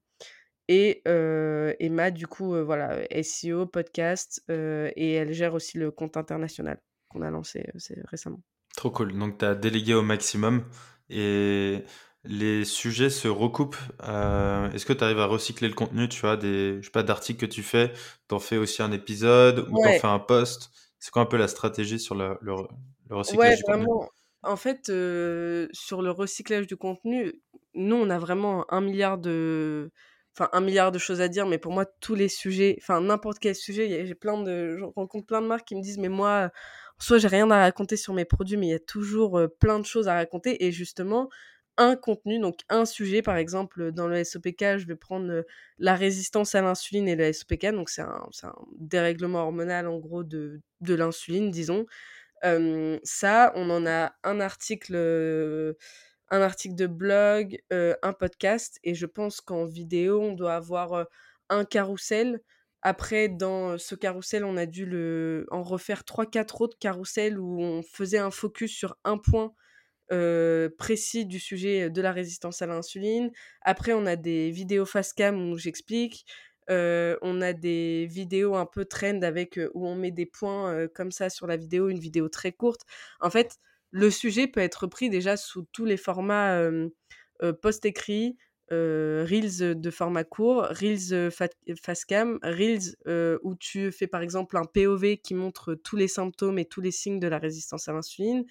Et 0.68 1.02
Emma, 1.04 2.10
du 2.10 2.26
coup, 2.26 2.54
voilà, 2.64 3.00
SEO, 3.22 3.66
podcast, 3.66 4.42
et 4.48 5.12
elle 5.12 5.32
gère 5.32 5.54
aussi 5.54 5.78
le 5.78 5.90
compte 5.90 6.16
international 6.16 6.80
qu'on 7.08 7.22
a 7.22 7.30
lancé 7.30 7.66
récemment. 8.04 8.40
Trop 8.76 8.90
cool. 8.90 9.18
Donc, 9.18 9.38
tu 9.38 9.44
as 9.44 9.54
délégué 9.54 9.94
au 9.94 10.02
maximum 10.02 10.64
et 11.08 11.82
les 12.22 12.64
sujets 12.64 13.10
se 13.10 13.26
recoupent. 13.26 13.76
Est-ce 14.00 14.86
que 14.86 14.92
tu 14.92 15.02
arrives 15.02 15.18
à 15.18 15.26
recycler 15.26 15.68
le 15.68 15.74
contenu 15.74 16.08
Tu 16.08 16.20
vois, 16.20 16.36
des, 16.36 16.78
je 16.80 16.86
sais 16.86 16.92
pas, 16.92 17.02
d'articles 17.02 17.40
que 17.40 17.52
tu 17.52 17.64
fais, 17.64 17.92
tu 18.28 18.34
en 18.34 18.38
fais 18.38 18.56
aussi 18.56 18.80
un 18.82 18.92
épisode 18.92 19.66
ou 19.70 19.82
tu 19.82 19.88
en 19.88 19.92
fais 19.98 20.06
un 20.06 20.20
post? 20.20 20.70
C'est 21.00 21.10
quoi 21.10 21.22
un 21.22 21.26
peu 21.26 21.36
la 21.36 21.48
stratégie 21.48 21.98
sur 21.98 22.14
le, 22.14 22.38
le, 22.40 22.54
recyclage 23.10 23.56
du 23.56 23.62
vraiment. 23.66 23.86
Contenu 23.86 24.08
en 24.42 24.56
fait, 24.56 24.86
sur 24.86 26.02
le 26.02 26.10
recyclage 26.10 26.66
du 26.66 26.76
contenu, 26.76 27.34
nous, 27.74 27.96
on 27.96 28.08
a 28.10 28.18
vraiment 28.18 28.64
un 28.72 28.80
milliard 28.80 29.18
de 29.18 29.90
enfin 30.36 30.48
un 30.52 30.60
milliard 30.60 30.92
de 30.92 30.98
choses 30.98 31.20
à 31.20 31.28
dire, 31.28 31.46
mais 31.46 31.58
pour 31.58 31.72
moi 31.72 31.84
tous 32.00 32.14
les 32.14 32.28
sujets, 32.28 32.76
enfin 32.80 33.00
n'importe 33.00 33.38
quel 33.40 33.54
sujet, 33.54 34.06
j'ai 34.06 34.14
plein 34.14 34.42
de, 34.42 34.76
je 34.78 34.84
rencontre 34.84 35.26
plein 35.26 35.42
de 35.42 35.46
marques 35.46 35.66
qui 35.68 35.74
me 35.74 35.82
disent 35.82 35.98
mais 35.98 36.08
moi, 36.08 36.50
soit 36.98 37.18
j'ai 37.18 37.28
rien 37.28 37.50
à 37.50 37.58
raconter 37.58 37.96
sur 37.96 38.14
mes 38.14 38.24
produits, 38.24 38.56
mais 38.56 38.68
il 38.68 38.70
y 38.70 38.74
a 38.74 38.78
toujours 38.78 39.40
plein 39.58 39.78
de 39.78 39.84
choses 39.84 40.08
à 40.08 40.14
raconter 40.14 40.64
et 40.64 40.72
justement 40.72 41.28
un 41.80 41.96
contenu, 41.96 42.38
donc 42.38 42.60
un 42.68 42.84
sujet 42.84 43.22
par 43.22 43.36
exemple 43.36 43.90
dans 43.90 44.06
le 44.06 44.22
SOPK, 44.22 44.76
je 44.76 44.86
vais 44.86 44.96
prendre 44.96 45.44
la 45.78 45.94
résistance 45.96 46.54
à 46.54 46.60
l'insuline 46.60 47.08
et 47.08 47.16
le 47.16 47.32
SOPK, 47.32 47.72
donc 47.72 47.88
c'est 47.88 48.02
un, 48.02 48.28
dérèglement 48.78 49.40
hormonal 49.40 49.88
en 49.88 49.98
gros 49.98 50.22
de, 50.22 50.60
de 50.82 50.94
l'insuline, 50.94 51.50
disons. 51.50 51.86
ça, 53.02 53.52
on 53.54 53.70
en 53.70 53.86
a 53.86 54.12
un 54.24 54.40
article 54.40 54.94
un 56.30 56.42
article 56.42 56.76
de 56.76 56.86
blog, 56.86 57.58
un 57.70 58.12
podcast, 58.12 58.78
et 58.84 58.94
je 58.94 59.06
pense 59.06 59.40
qu'en 59.40 59.64
vidéo, 59.64 60.20
on 60.20 60.34
doit 60.34 60.54
avoir 60.54 61.06
un 61.48 61.64
carrousel. 61.64 62.40
Après, 62.82 63.28
dans 63.28 63.76
ce 63.78 63.94
carrousel, 63.94 64.44
on 64.44 64.56
a 64.56 64.66
dû 64.66 64.86
le... 64.86 65.46
en 65.50 65.62
refaire 65.62 66.02
3-4 66.02 66.62
autres 66.62 66.78
carousels 66.78 67.38
où 67.38 67.60
on 67.60 67.82
faisait 67.82 68.18
un 68.18 68.30
focus 68.30 68.72
sur 68.72 68.96
un 69.04 69.18
point 69.18 69.52
précis 70.78 71.26
du 71.26 71.38
sujet 71.38 71.90
de 71.90 72.02
la 72.02 72.12
résistance 72.12 72.62
à 72.62 72.66
l'insuline. 72.66 73.30
Après, 73.62 73.92
on 73.92 74.06
a 74.06 74.16
des 74.16 74.50
vidéos 74.50 74.86
face 74.86 75.12
cam 75.12 75.50
où 75.50 75.56
j'explique. 75.58 76.24
on 76.68 77.40
a 77.42 77.52
des 77.52 78.06
vidéos 78.06 78.54
un 78.56 78.66
peu 78.66 78.84
trend 78.84 79.22
avec 79.22 79.58
où 79.74 79.86
on 79.86 79.94
met 79.96 80.10
des 80.10 80.26
points 80.26 80.88
comme 80.94 81.12
ça 81.12 81.30
sur 81.30 81.46
la 81.46 81.56
vidéo, 81.56 81.88
une 81.88 81.98
vidéo 81.98 82.28
très 82.28 82.52
courte. 82.52 82.82
En 83.20 83.30
fait, 83.30 83.56
le 83.90 84.10
sujet 84.10 84.46
peut 84.46 84.60
être 84.60 84.86
pris 84.86 85.10
déjà 85.10 85.36
sous 85.36 85.66
tous 85.72 85.84
les 85.84 85.96
formats 85.96 86.60
post-écrit, 87.62 88.36
Reels 88.70 89.80
de 89.80 89.90
format 89.90 90.22
court, 90.22 90.62
Reels 90.70 91.30
cam, 92.06 92.38
Reels 92.42 92.96
où 93.42 93.54
tu 93.56 93.90
fais 93.90 94.06
par 94.06 94.22
exemple 94.22 94.56
un 94.56 94.64
POV 94.64 95.16
qui 95.16 95.34
montre 95.34 95.74
tous 95.74 95.96
les 95.96 96.08
symptômes 96.08 96.58
et 96.58 96.64
tous 96.66 96.80
les 96.80 96.92
signes 96.92 97.18
de 97.18 97.26
la 97.28 97.38
résistance 97.38 97.88
à 97.88 97.92
l'insuline. 97.92 98.44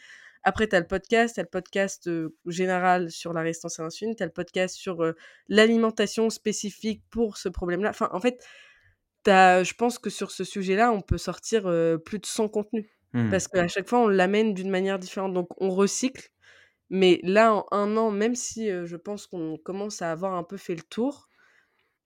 Après, 0.43 0.67
tu 0.67 0.75
as 0.75 0.80
le 0.80 0.88
podcast, 0.88 1.36
tu 1.36 1.39
as 1.39 1.43
le 1.43 1.49
podcast 1.49 2.10
général 2.45 3.12
sur 3.12 3.34
la 3.34 3.41
résistance 3.41 3.80
à 3.80 3.84
l'insuline, 3.84 4.15
tu 4.15 4.23
as 4.23 4.25
le 4.25 4.32
podcast 4.32 4.75
sur 4.75 5.13
l'alimentation 5.47 6.30
spécifique 6.30 7.04
pour 7.10 7.38
ce 7.38 7.49
problème-là. 7.49 7.89
Enfin, 7.89 8.10
en 8.13 8.19
fait, 8.19 8.43
je 9.25 9.73
pense 9.73 9.99
que 9.99 10.10
sur 10.10 10.32
ce 10.32 10.43
sujet-là, 10.43 10.91
on 10.91 11.02
peut 11.02 11.17
sortir 11.17 11.63
plus 12.06 12.19
de 12.19 12.25
100 12.25 12.47
contenus. 12.47 12.86
Mmh. 13.13 13.32
Parce 13.32 13.47
qu'à 13.47 13.67
chaque 13.67 13.89
fois, 13.89 13.99
on 13.99 14.08
l'amène 14.08 14.54
d'une 14.54 14.69
manière 14.69 14.99
différente. 14.99 15.34
Donc, 15.34 15.49
on 15.62 15.69
recycle. 15.69 16.30
Mais 16.89 17.19
là, 17.23 17.54
en 17.54 17.65
un 17.71 17.97
an, 17.97 18.12
même 18.12 18.36
si 18.36 18.69
je 18.69 18.95
pense 18.95 19.28
qu'on 19.28 19.58
commence 19.58 20.02
à 20.02 20.12
avoir 20.12 20.36
un 20.36 20.43
peu 20.43 20.58
fait 20.58 20.75
le 20.75 20.84
tour, 20.84 21.28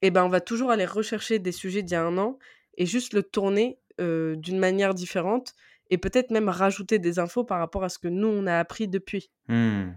eh 0.01 0.11
ben, 0.11 0.25
on 0.25 0.29
va 0.29 0.41
toujours 0.41 0.71
aller 0.71 0.85
rechercher 0.85 1.39
des 1.39 1.51
sujets 1.51 1.83
d'il 1.83 1.93
y 1.93 1.97
a 1.97 2.03
un 2.03 2.17
an 2.17 2.37
et 2.77 2.85
juste 2.85 3.13
le 3.13 3.23
tourner 3.23 3.79
d'une 3.99 4.57
manière 4.59 4.93
différente 4.93 5.53
et 5.93 5.97
peut-être 5.99 6.31
même 6.31 6.49
rajouter 6.49 6.97
des 6.97 7.19
infos 7.19 7.43
par 7.43 7.59
rapport 7.59 7.83
à 7.83 7.89
ce 7.89 7.99
que 7.99 8.07
nous, 8.07 8.27
on 8.27 8.47
a 8.47 8.57
appris 8.57 8.87
depuis. 8.87 9.29
Mmh. 9.47 9.91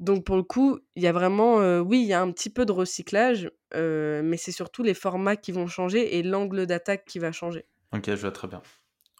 Donc, 0.00 0.24
pour 0.24 0.36
le 0.36 0.42
coup, 0.42 0.78
il 0.94 1.02
y 1.02 1.06
a 1.06 1.12
vraiment, 1.12 1.56
oui, 1.80 2.00
il 2.00 2.06
y 2.06 2.12
a 2.12 2.22
un 2.22 2.30
petit 2.32 2.50
peu 2.50 2.64
de 2.64 2.72
recyclage, 2.72 3.50
mais 3.74 4.36
c'est 4.36 4.52
surtout 4.52 4.82
les 4.82 4.94
formats 4.94 5.36
qui 5.36 5.52
vont 5.52 5.66
changer 5.66 6.16
et 6.16 6.22
l'angle 6.22 6.66
d'attaque 6.66 7.04
qui 7.04 7.18
va 7.18 7.32
changer. 7.32 7.66
Ok, 7.92 8.06
je 8.06 8.14
vois 8.14 8.30
très 8.30 8.48
bien. 8.48 8.62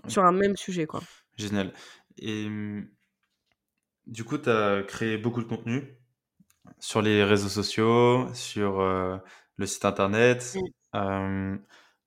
Sur 0.06 0.24
un 0.24 0.32
même 0.32 0.56
sujet, 0.56 0.86
quoi. 0.86 1.00
Génial. 1.36 1.72
Et 2.16 2.46
du 4.06 4.24
coup, 4.24 4.38
tu 4.38 4.48
as 4.48 4.82
créé 4.84 5.18
beaucoup 5.18 5.42
de 5.42 5.48
contenu 5.48 5.98
sur 6.78 7.02
les 7.02 7.24
réseaux 7.24 7.48
sociaux, 7.48 8.32
sur 8.32 8.80
le 8.80 9.66
site 9.66 9.84
internet. 9.84 10.56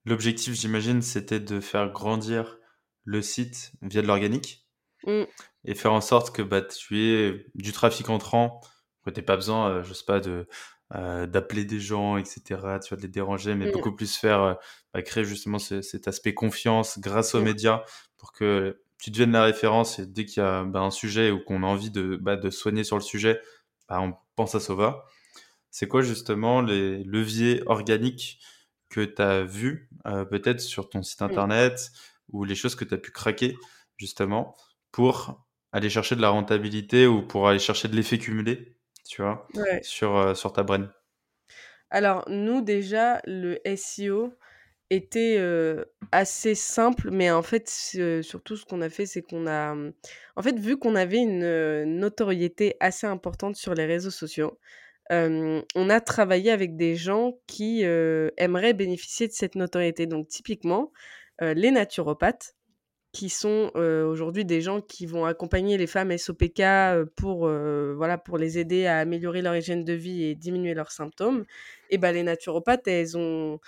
L'objectif, 0.06 0.54
j'imagine, 0.54 1.02
c'était 1.02 1.40
de 1.40 1.60
faire 1.60 1.92
grandir 1.92 2.58
le 3.04 3.22
site 3.22 3.72
via 3.82 4.02
de 4.02 4.06
l'organique 4.06 4.66
mmh. 5.06 5.22
et 5.64 5.74
faire 5.74 5.92
en 5.92 6.00
sorte 6.00 6.34
que 6.34 6.42
bah, 6.42 6.62
tu 6.62 7.00
aies 7.00 7.46
du 7.54 7.72
trafic 7.72 8.08
entrant, 8.10 8.60
que 9.04 9.10
tu 9.10 9.18
n'aies 9.18 9.24
pas 9.24 9.36
besoin, 9.36 9.82
je 9.82 9.92
sais 9.92 10.04
pas, 10.06 10.20
de, 10.20 10.46
d'appeler 10.90 11.64
des 11.64 11.80
gens, 11.80 12.16
etc. 12.16 12.42
Tu 12.84 12.94
vas 12.94 13.00
les 13.00 13.08
déranger, 13.08 13.54
mais 13.54 13.66
mmh. 13.66 13.72
beaucoup 13.72 13.92
plus 13.92 14.16
faire, 14.16 14.58
bah, 14.94 15.02
créer 15.02 15.24
justement 15.24 15.58
cet 15.58 16.06
aspect 16.06 16.34
confiance 16.34 16.98
grâce 16.98 17.34
aux 17.34 17.40
médias 17.40 17.82
pour 18.16 18.32
que 18.32 18.80
tu 19.02 19.10
deviennes 19.10 19.32
la 19.32 19.42
référence 19.42 19.98
et 19.98 20.06
dès 20.06 20.24
qu'il 20.24 20.44
y 20.44 20.46
a 20.46 20.62
bah, 20.62 20.80
un 20.80 20.92
sujet 20.92 21.32
ou 21.32 21.40
qu'on 21.40 21.64
a 21.64 21.66
envie 21.66 21.90
de, 21.90 22.16
bah, 22.16 22.36
de 22.36 22.50
soigner 22.50 22.84
sur 22.84 22.96
le 22.96 23.02
sujet, 23.02 23.40
bah, 23.88 24.00
on 24.00 24.14
pense 24.36 24.54
à 24.54 24.60
Sova. 24.60 25.04
C'est 25.70 25.88
quoi 25.88 26.02
justement 26.02 26.60
les 26.60 27.02
leviers 27.02 27.62
organiques 27.66 28.38
que 28.90 29.00
tu 29.00 29.20
as 29.20 29.42
vus 29.42 29.88
euh, 30.06 30.24
peut-être 30.24 30.60
sur 30.60 30.88
ton 30.88 31.02
site 31.02 31.20
internet 31.20 31.90
ou 32.32 32.44
les 32.44 32.54
choses 32.54 32.74
que 32.74 32.84
tu 32.84 32.94
as 32.94 32.98
pu 32.98 33.10
craquer 33.10 33.56
justement 33.96 34.56
pour 34.90 35.44
aller 35.72 35.88
chercher 35.88 36.16
de 36.16 36.20
la 36.20 36.30
rentabilité 36.30 37.06
ou 37.06 37.22
pour 37.22 37.48
aller 37.48 37.58
chercher 37.58 37.88
de 37.88 37.96
l'effet 37.96 38.18
cumulé, 38.18 38.76
tu 39.08 39.22
vois, 39.22 39.46
sur, 39.82 40.16
euh, 40.16 40.34
sur 40.34 40.52
ta 40.52 40.62
brand 40.62 40.90
Alors, 41.90 42.24
nous, 42.28 42.60
déjà, 42.60 43.20
le 43.24 43.58
SEO, 43.76 44.34
était, 44.94 45.38
assez 46.10 46.54
simple, 46.54 47.10
mais 47.10 47.30
en 47.30 47.42
fait, 47.42 47.68
surtout 48.22 48.56
ce 48.56 48.64
qu'on 48.64 48.82
a 48.82 48.90
fait, 48.90 49.06
c'est 49.06 49.22
qu'on 49.22 49.46
a, 49.46 49.74
en 49.74 50.42
fait, 50.42 50.58
vu 50.58 50.78
qu'on 50.78 50.94
avait 50.94 51.18
une, 51.22 51.84
notoriété 51.98 52.74
assez 52.80 53.06
importante 53.06 53.56
sur 53.56 53.74
les 53.74 53.86
réseaux 53.86 54.10
sociaux, 54.10 54.58
on 55.10 55.90
a 55.90 56.00
travaillé 56.00 56.50
avec 56.50 56.76
des 56.76 56.96
gens 56.96 57.38
qui, 57.46 57.82
aimeraient 57.82 58.74
bénéficier 58.74 59.28
de 59.28 59.32
cette 59.32 59.54
notoriété. 59.54 60.06
Donc 60.06 60.28
typiquement, 60.28 60.92
les 61.54 61.70
naturopathes 61.70 62.54
qui 63.12 63.28
sont, 63.28 63.70
aujourd'hui 63.74 64.44
des 64.44 64.62
gens 64.62 64.80
qui 64.80 65.04
vont 65.04 65.26
accompagner 65.26 65.76
les 65.76 65.86
femmes 65.86 66.16
SOPK, 66.16 66.62
pour, 67.16 67.48
voilà, 67.96 68.16
pour 68.16 68.38
les 68.38 68.58
aider 68.58 68.86
à 68.86 68.98
améliorer 68.98 69.42
leur 69.42 69.54
hygiène 69.54 69.84
de 69.84 69.92
vie 69.92 70.24
et 70.24 70.34
diminuer 70.34 70.72
leurs 70.72 70.92
symptômes 70.92 71.44
et 71.90 71.98
ben 71.98 72.12
les 72.12 72.22
naturopathes, 72.22 72.88
elles 72.88 73.18
ont 73.18 73.60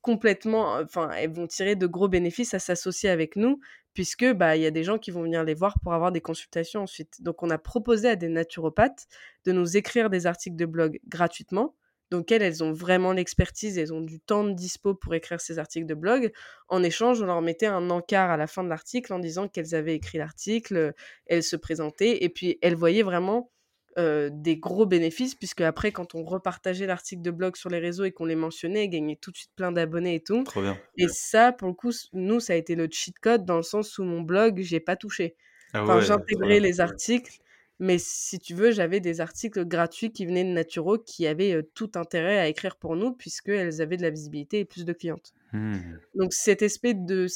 complètement 0.00 0.78
enfin, 0.78 1.10
elles 1.10 1.32
vont 1.32 1.46
tirer 1.46 1.76
de 1.76 1.86
gros 1.86 2.08
bénéfices 2.08 2.54
à 2.54 2.58
s'associer 2.58 3.10
avec 3.10 3.36
nous 3.36 3.60
puisque, 3.94 4.32
bah, 4.32 4.56
il 4.56 4.62
y 4.62 4.66
a 4.66 4.70
des 4.70 4.84
gens 4.84 4.96
qui 4.96 5.10
vont 5.10 5.22
venir 5.22 5.42
les 5.42 5.54
voir 5.54 5.80
pour 5.82 5.92
avoir 5.92 6.12
des 6.12 6.20
consultations 6.20 6.82
ensuite. 6.82 7.20
Donc 7.20 7.42
on 7.42 7.50
a 7.50 7.58
proposé 7.58 8.08
à 8.10 8.16
des 8.16 8.28
naturopathes 8.28 9.08
de 9.44 9.52
nous 9.52 9.76
écrire 9.76 10.08
des 10.08 10.26
articles 10.26 10.56
de 10.56 10.66
blog 10.66 11.00
gratuitement 11.08 11.74
donc 12.10 12.32
elles, 12.32 12.42
elles 12.42 12.64
ont 12.64 12.72
vraiment 12.72 13.12
l'expertise, 13.12 13.78
elles 13.78 13.92
ont 13.92 14.00
du 14.00 14.20
temps 14.20 14.44
de 14.44 14.52
dispo 14.52 14.94
pour 14.94 15.14
écrire 15.14 15.40
ces 15.40 15.58
articles 15.58 15.86
de 15.86 15.94
blog. 15.94 16.32
En 16.68 16.82
échange, 16.82 17.22
on 17.22 17.26
leur 17.26 17.42
mettait 17.42 17.66
un 17.66 17.90
encart 17.90 18.30
à 18.30 18.36
la 18.36 18.46
fin 18.46 18.64
de 18.64 18.68
l'article 18.68 19.12
en 19.12 19.18
disant 19.18 19.48
qu'elles 19.48 19.74
avaient 19.74 19.94
écrit 19.94 20.18
l'article, 20.18 20.94
elles 21.26 21.42
se 21.42 21.56
présentaient, 21.56 22.24
et 22.24 22.28
puis 22.28 22.58
elles 22.62 22.76
voyaient 22.76 23.02
vraiment 23.02 23.50
des 23.96 24.56
gros 24.56 24.86
bénéfices, 24.86 25.34
puisque 25.34 25.60
après, 25.60 25.90
quand 25.90 26.14
on 26.14 26.22
repartageait 26.22 26.86
l'article 26.86 27.20
de 27.20 27.32
blog 27.32 27.56
sur 27.56 27.68
les 27.68 27.80
réseaux 27.80 28.04
et 28.04 28.12
qu'on 28.12 28.26
les 28.26 28.36
mentionnait, 28.36 28.84
elles 28.84 28.90
gagnaient 28.90 29.18
tout 29.20 29.32
de 29.32 29.36
suite 29.36 29.50
plein 29.56 29.72
d'abonnés 29.72 30.14
et 30.14 30.22
tout. 30.22 30.44
Trop 30.44 30.62
bien. 30.62 30.78
Et 30.96 31.08
ça, 31.08 31.50
pour 31.50 31.66
le 31.66 31.74
coup, 31.74 31.90
nous, 32.12 32.38
ça 32.38 32.52
a 32.52 32.56
été 32.56 32.76
le 32.76 32.86
cheat 32.88 33.18
code 33.18 33.44
dans 33.44 33.56
le 33.56 33.64
sens 33.64 33.98
où 33.98 34.04
mon 34.04 34.20
blog, 34.20 34.60
j'ai 34.60 34.78
pas 34.78 34.94
touché. 34.94 35.34
Ah 35.72 35.82
enfin, 35.82 35.98
j'intégrais 35.98 36.60
les 36.60 36.80
articles 36.80 37.38
mais 37.78 37.98
si 37.98 38.38
tu 38.38 38.54
veux, 38.54 38.70
j'avais 38.70 39.00
des 39.00 39.20
articles 39.20 39.64
gratuits 39.64 40.10
qui 40.10 40.26
venaient 40.26 40.44
de 40.44 40.50
Naturo 40.50 40.98
qui 40.98 41.26
avaient 41.26 41.62
tout 41.74 41.92
intérêt 41.94 42.38
à 42.38 42.48
écrire 42.48 42.76
pour 42.76 42.96
nous 42.96 43.12
puisqu'elles 43.12 43.80
avaient 43.80 43.96
de 43.96 44.02
la 44.02 44.10
visibilité 44.10 44.60
et 44.60 44.64
plus 44.64 44.84
de 44.84 44.92
clientes. 44.92 45.32
Mmh. 45.52 45.76
Donc 46.14 46.32
cette 46.32 46.62
espèce 46.62 46.96
de, 46.96 47.26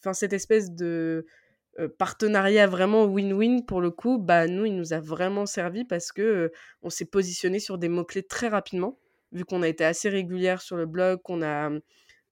enfin 0.00 0.12
cette 0.12 0.32
espèce 0.32 0.70
de 0.70 1.26
partenariat 1.98 2.66
vraiment 2.66 3.06
win-win 3.06 3.64
pour 3.64 3.80
le 3.80 3.90
coup, 3.90 4.18
bah 4.18 4.48
nous 4.48 4.64
il 4.64 4.76
nous 4.76 4.92
a 4.92 5.00
vraiment 5.00 5.46
servi 5.46 5.84
parce 5.84 6.12
que 6.12 6.50
on 6.82 6.90
s'est 6.90 7.04
positionné 7.04 7.60
sur 7.60 7.78
des 7.78 7.88
mots 7.88 8.04
clés 8.04 8.24
très 8.24 8.48
rapidement 8.48 8.98
vu 9.32 9.44
qu'on 9.44 9.62
a 9.62 9.68
été 9.68 9.84
assez 9.84 10.08
régulière 10.08 10.60
sur 10.60 10.76
le 10.76 10.86
blog, 10.86 11.20
qu'on 11.22 11.42
a 11.42 11.70
mmh, 11.70 11.80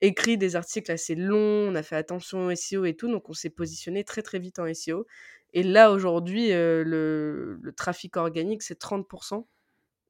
écrit 0.01 0.39
des 0.39 0.57
articles 0.57 0.91
assez 0.91 1.15
longs, 1.15 1.69
on 1.71 1.75
a 1.75 1.83
fait 1.83 1.97
attention 1.97 2.47
au 2.47 2.55
SEO 2.55 2.85
et 2.85 2.95
tout, 2.95 3.11
donc 3.11 3.29
on 3.29 3.33
s'est 3.33 3.51
positionné 3.51 4.05
très 4.05 4.23
très 4.23 4.39
vite 4.39 4.59
en 4.59 4.73
SEO. 4.73 5.07
Et 5.53 5.63
là, 5.63 5.91
aujourd'hui, 5.91 6.51
le, 6.51 7.59
trafic 7.77 8.17
organique, 8.17 8.63
c'est 8.63 8.81
30%. 8.81 9.47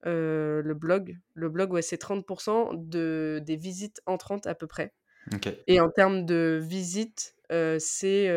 le 0.04 0.74
blog, 0.74 1.18
le 1.34 1.48
blog, 1.48 1.72
ouais, 1.72 1.82
c'est 1.82 2.00
30% 2.00 2.88
de, 2.88 3.40
des 3.44 3.56
visites 3.56 4.00
entrantes 4.06 4.46
à 4.46 4.54
peu 4.54 4.66
près. 4.66 4.92
Et 5.66 5.80
en 5.80 5.90
termes 5.90 6.24
de 6.24 6.60
visites, 6.62 7.36
c'est. 7.78 8.28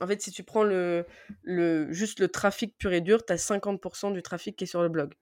en 0.00 0.06
fait, 0.06 0.20
si 0.20 0.32
tu 0.32 0.42
prends 0.42 0.64
le, 0.64 1.06
le, 1.42 1.90
juste 1.92 2.20
le 2.20 2.28
trafic 2.28 2.76
pur 2.76 2.92
et 2.92 3.00
dur, 3.00 3.24
tu 3.24 3.32
as 3.32 3.36
50% 3.36 4.12
du 4.12 4.22
trafic 4.22 4.56
qui 4.56 4.64
est 4.64 4.66
sur 4.66 4.82
le 4.82 4.88
blog. 4.88 5.14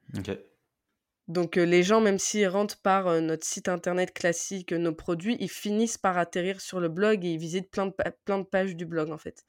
Donc 1.30 1.54
les 1.54 1.84
gens, 1.84 2.00
même 2.00 2.18
s'ils 2.18 2.48
rentrent 2.48 2.80
par 2.82 3.20
notre 3.20 3.46
site 3.46 3.68
internet 3.68 4.12
classique, 4.12 4.72
nos 4.72 4.92
produits, 4.92 5.36
ils 5.38 5.48
finissent 5.48 5.96
par 5.96 6.18
atterrir 6.18 6.60
sur 6.60 6.80
le 6.80 6.88
blog 6.88 7.24
et 7.24 7.34
ils 7.34 7.38
visitent 7.38 7.70
plein 7.70 7.86
de, 7.86 7.94
plein 8.24 8.38
de 8.38 8.44
pages 8.44 8.74
du 8.74 8.84
blog 8.84 9.12
en 9.12 9.16
fait. 9.16 9.44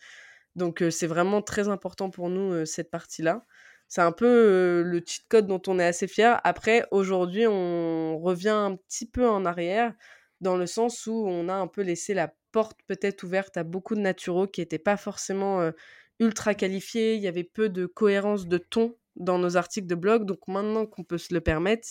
Donc 0.56 0.84
c'est 0.92 1.08
vraiment 1.08 1.42
très 1.42 1.70
important 1.70 2.12
pour 2.12 2.30
nous 2.30 2.68
cette 2.68 2.92
partie-là. 2.92 3.46
C'est 3.88 4.02
un 4.02 4.12
peu 4.12 4.84
le 4.86 5.02
cheat 5.04 5.26
code 5.28 5.48
dont 5.48 5.62
on 5.66 5.80
est 5.80 5.84
assez 5.84 6.08
fier. 6.08 6.40
Après, 6.44 6.86
aujourd'hui, 6.92 7.48
on 7.48 8.20
revient 8.20 8.50
un 8.50 8.76
petit 8.76 9.10
peu 9.10 9.28
en 9.28 9.44
arrière 9.44 9.92
dans 10.40 10.58
le 10.58 10.68
sens 10.68 11.08
où 11.08 11.26
on 11.28 11.50
a 11.50 11.56
un 11.56 11.68
peu 11.68 11.82
laissé 11.82 12.14
la 12.14 12.32
porte 12.52 12.80
peut-être 12.86 13.24
ouverte 13.24 13.58
à 13.58 13.64
beaucoup 13.64 13.96
de 13.96 14.02
naturaux 14.02 14.46
qui 14.46 14.62
n'étaient 14.62 14.78
pas 14.78 14.98
forcément 14.98 15.72
ultra 16.20 16.54
qualifiés. 16.54 17.16
Il 17.16 17.24
y 17.24 17.28
avait 17.28 17.44
peu 17.44 17.70
de 17.70 17.88
cohérence 17.88 18.48
de 18.48 18.60
ton 18.60 18.96
dans 19.16 19.38
nos 19.38 19.58
articles 19.58 19.88
de 19.88 19.96
blog. 19.96 20.26
Donc 20.26 20.48
maintenant 20.48 20.86
qu'on 20.86 21.04
peut 21.04 21.18
se 21.18 21.34
le 21.34 21.42
permettre, 21.42 21.88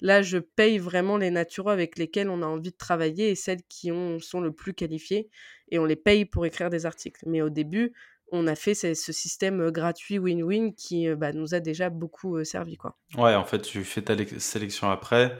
là, 0.00 0.22
je 0.22 0.38
paye 0.38 0.78
vraiment 0.78 1.16
les 1.16 1.30
naturaux 1.30 1.70
avec 1.70 1.98
lesquels 1.98 2.28
on 2.28 2.42
a 2.42 2.46
envie 2.46 2.70
de 2.70 2.76
travailler 2.76 3.30
et 3.30 3.34
celles 3.34 3.62
qui 3.68 3.90
ont, 3.92 4.18
sont 4.20 4.40
le 4.40 4.52
plus 4.52 4.74
qualifiées 4.74 5.28
et 5.70 5.78
on 5.78 5.84
les 5.84 5.96
paye 5.96 6.24
pour 6.24 6.46
écrire 6.46 6.70
des 6.70 6.86
articles. 6.86 7.22
Mais 7.26 7.42
au 7.42 7.50
début, 7.50 7.92
on 8.30 8.46
a 8.46 8.54
fait 8.54 8.74
ce, 8.74 8.94
système 8.94 9.70
gratuit 9.70 10.18
win-win 10.18 10.74
qui 10.74 11.08
bah, 11.14 11.32
nous 11.32 11.54
a 11.54 11.60
déjà 11.60 11.88
beaucoup 11.88 12.44
servi. 12.44 12.76
Quoi. 12.76 12.96
Ouais, 13.16 13.34
en 13.34 13.44
fait, 13.44 13.62
tu 13.62 13.84
fais 13.84 14.02
ta 14.02 14.14
sélection 14.38 14.90
après 14.90 15.38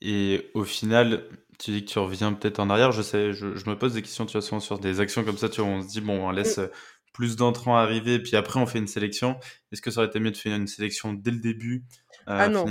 et 0.00 0.50
au 0.54 0.64
final, 0.64 1.28
tu 1.58 1.70
dis 1.70 1.84
que 1.84 1.90
tu 1.90 1.98
reviens 1.98 2.32
peut-être 2.32 2.60
en 2.60 2.68
arrière. 2.68 2.92
Je 2.92 3.02
sais, 3.02 3.32
je, 3.32 3.46
me 3.46 3.74
pose 3.74 3.94
des 3.94 4.02
questions, 4.02 4.26
tu 4.26 4.38
vois, 4.38 4.60
sur 4.60 4.78
des 4.78 5.00
actions 5.00 5.24
comme 5.24 5.38
ça, 5.38 5.48
tu 5.48 5.60
vois, 5.60 5.70
on 5.70 5.82
se 5.82 5.88
dit, 5.88 6.00
bon, 6.00 6.28
on 6.28 6.30
laisse 6.30 6.58
mmh. 6.58 6.68
Plus 7.16 7.34
d'entrants 7.36 7.78
arriver, 7.78 8.18
puis 8.18 8.36
après, 8.36 8.60
on 8.60 8.66
fait 8.66 8.78
une 8.78 8.86
sélection. 8.86 9.40
Est-ce 9.72 9.80
que 9.80 9.90
ça 9.90 10.00
aurait 10.00 10.08
été 10.08 10.20
mieux 10.20 10.32
de 10.32 10.36
faire 10.36 10.54
une 10.54 10.66
sélection 10.66 11.14
dès 11.14 11.30
le 11.30 11.38
début 11.38 11.84
Ah 12.26 12.48
non. 12.48 12.66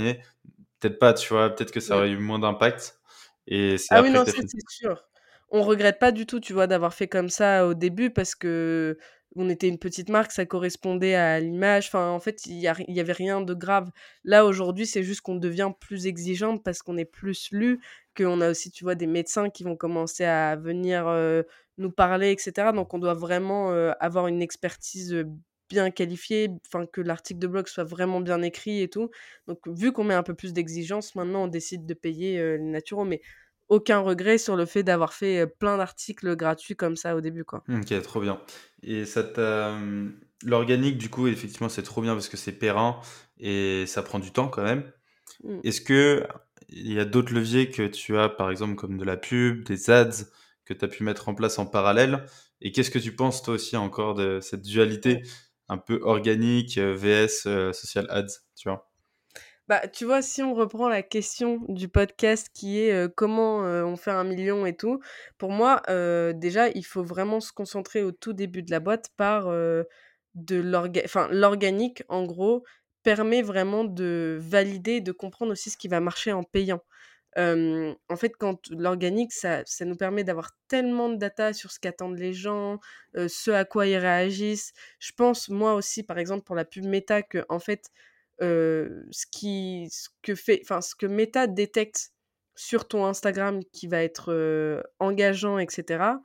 Peut-être 0.78 1.00
pas, 1.00 1.14
tu 1.14 1.28
vois, 1.32 1.50
peut-être 1.50 1.72
que 1.72 1.80
ça 1.80 1.96
aurait 1.96 2.10
eu 2.10 2.18
moins 2.18 2.38
d'impact. 2.38 3.00
Et 3.48 3.76
ah 3.90 4.02
oui, 4.02 4.10
non, 4.10 4.24
c'est 4.24 4.46
sûr 4.68 5.02
on 5.50 5.62
regrette 5.62 5.98
pas 5.98 6.12
du 6.12 6.26
tout, 6.26 6.40
tu 6.40 6.52
vois, 6.52 6.66
d'avoir 6.66 6.92
fait 6.94 7.08
comme 7.08 7.28
ça 7.28 7.66
au 7.66 7.74
début 7.74 8.10
parce 8.10 8.34
que 8.34 8.98
on 9.34 9.48
était 9.48 9.68
une 9.68 9.78
petite 9.78 10.08
marque, 10.08 10.32
ça 10.32 10.46
correspondait 10.46 11.14
à 11.14 11.40
l'image. 11.40 11.88
Enfin, 11.88 12.10
en 12.10 12.20
fait, 12.20 12.46
il 12.46 12.54
y, 12.54 12.62
y, 12.62 13.00
avait 13.00 13.12
rien 13.12 13.40
de 13.40 13.54
grave. 13.54 13.90
Là, 14.24 14.46
aujourd'hui, 14.46 14.86
c'est 14.86 15.02
juste 15.02 15.20
qu'on 15.20 15.34
devient 15.36 15.72
plus 15.78 16.06
exigeante 16.06 16.62
parce 16.62 16.82
qu'on 16.82 16.96
est 16.96 17.04
plus 17.04 17.48
lu, 17.52 17.80
qu'on 18.16 18.40
a 18.40 18.50
aussi, 18.50 18.70
tu 18.70 18.84
vois, 18.84 18.94
des 18.94 19.06
médecins 19.06 19.50
qui 19.50 19.64
vont 19.64 19.76
commencer 19.76 20.24
à 20.24 20.56
venir 20.56 21.06
nous 21.78 21.90
parler, 21.90 22.30
etc. 22.30 22.72
Donc, 22.74 22.94
on 22.94 22.98
doit 22.98 23.14
vraiment 23.14 23.70
avoir 24.00 24.26
une 24.28 24.42
expertise 24.42 25.24
bien 25.68 25.90
qualifiée, 25.90 26.48
enfin, 26.66 26.86
que 26.86 27.00
l'article 27.00 27.40
de 27.40 27.46
blog 27.48 27.66
soit 27.66 27.84
vraiment 27.84 28.20
bien 28.20 28.40
écrit 28.42 28.80
et 28.82 28.88
tout. 28.88 29.10
Donc, 29.48 29.58
vu 29.66 29.92
qu'on 29.92 30.04
met 30.04 30.14
un 30.14 30.22
peu 30.22 30.34
plus 30.34 30.52
d'exigence, 30.52 31.14
maintenant, 31.14 31.44
on 31.44 31.48
décide 31.48 31.84
de 31.86 31.94
payer 31.94 32.38
les 32.56 32.58
naturaux. 32.58 33.04
Aucun 33.68 34.00
regret 34.00 34.38
sur 34.38 34.56
le 34.56 34.66
fait 34.66 34.82
d'avoir 34.82 35.12
fait 35.12 35.46
plein 35.46 35.76
d'articles 35.76 36.36
gratuits 36.36 36.76
comme 36.76 36.96
ça 36.96 37.16
au 37.16 37.20
début. 37.20 37.44
Quoi. 37.44 37.64
Ok, 37.68 38.00
trop 38.02 38.20
bien. 38.20 38.40
Et 38.82 39.04
ça 39.04 39.22
L'organique, 40.44 40.98
du 40.98 41.08
coup, 41.08 41.28
effectivement, 41.28 41.70
c'est 41.70 41.82
trop 41.82 42.02
bien 42.02 42.12
parce 42.12 42.28
que 42.28 42.36
c'est 42.36 42.52
périn 42.52 43.00
et 43.38 43.86
ça 43.86 44.02
prend 44.02 44.18
du 44.18 44.32
temps 44.32 44.48
quand 44.48 44.62
même. 44.62 44.92
Mmh. 45.42 45.60
Est-ce 45.64 45.80
que 45.80 46.26
il 46.68 46.92
y 46.92 47.00
a 47.00 47.04
d'autres 47.04 47.32
leviers 47.32 47.70
que 47.70 47.86
tu 47.86 48.18
as, 48.18 48.28
par 48.28 48.50
exemple, 48.50 48.74
comme 48.74 48.98
de 48.98 49.04
la 49.04 49.16
pub, 49.16 49.64
des 49.64 49.88
ads, 49.88 50.24
que 50.64 50.74
tu 50.74 50.84
as 50.84 50.88
pu 50.88 51.04
mettre 51.04 51.28
en 51.28 51.34
place 51.34 51.58
en 51.58 51.64
parallèle? 51.64 52.26
Et 52.60 52.70
qu'est-ce 52.70 52.90
que 52.90 52.98
tu 52.98 53.14
penses, 53.14 53.42
toi 53.42 53.54
aussi, 53.54 53.76
encore 53.76 54.14
de 54.14 54.40
cette 54.40 54.62
dualité 54.62 55.22
un 55.68 55.78
peu 55.78 56.00
organique, 56.02 56.78
VS, 56.78 57.72
social 57.72 58.06
ads, 58.10 58.26
tu 58.56 58.68
vois? 58.68 58.90
Bah, 59.68 59.86
tu 59.88 60.04
vois, 60.04 60.22
si 60.22 60.42
on 60.42 60.54
reprend 60.54 60.88
la 60.88 61.02
question 61.02 61.60
du 61.68 61.88
podcast 61.88 62.50
qui 62.54 62.78
est 62.80 63.14
comment 63.16 63.58
on 63.58 63.96
fait 63.96 64.12
un 64.12 64.24
million 64.24 64.64
et 64.66 64.76
tout, 64.76 65.00
pour 65.38 65.50
moi, 65.50 65.82
déjà, 66.34 66.68
il 66.68 66.84
faut 66.84 67.02
vraiment 67.02 67.40
se 67.40 67.52
concentrer 67.52 68.02
au 68.02 68.12
tout 68.12 68.32
début 68.32 68.62
de 68.62 68.70
la 68.70 68.80
boîte 68.80 69.10
par 69.16 69.48
de 70.36 70.56
l'organique, 71.30 72.02
en 72.08 72.24
gros, 72.24 72.64
permet 73.02 73.42
vraiment 73.42 73.84
de 73.84 74.38
valider, 74.40 75.00
de 75.00 75.12
comprendre 75.12 75.52
aussi 75.52 75.70
ce 75.70 75.76
qui 75.76 75.88
va 75.88 76.00
marcher 76.00 76.32
en 76.32 76.44
payant. 76.44 76.82
en 77.36 78.16
fait, 78.16 78.32
quand 78.38 78.68
l'organique, 78.70 79.32
ça, 79.32 79.62
ça 79.66 79.84
nous 79.84 79.96
permet 79.96 80.24
d'avoir 80.24 80.50
tellement 80.68 81.08
de 81.08 81.16
data 81.16 81.52
sur 81.52 81.70
ce 81.72 81.78
qu'attendent 81.80 82.18
les 82.18 82.32
gens, 82.32 82.78
ce 83.14 83.50
à 83.50 83.64
quoi 83.64 83.86
ils 83.86 83.96
réagissent. 83.96 84.72
Je 84.98 85.12
pense, 85.12 85.48
moi 85.48 85.74
aussi, 85.74 86.02
par 86.02 86.18
exemple, 86.18 86.44
pour 86.44 86.56
la 86.56 86.64
pub 86.64 86.84
méta, 86.84 87.22
que 87.22 87.44
en 87.48 87.58
fait, 87.58 87.90
ce, 88.40 89.26
qui, 89.32 89.88
ce, 89.90 90.08
que 90.22 90.34
fait, 90.34 90.62
ce 90.80 90.94
que 90.94 91.06
Meta 91.06 91.46
détecte 91.46 92.12
sur 92.54 92.88
ton 92.88 93.04
Instagram 93.04 93.60
qui 93.72 93.86
va 93.86 94.02
être 94.02 94.82
engageant, 94.98 95.58
etc. 95.58 96.16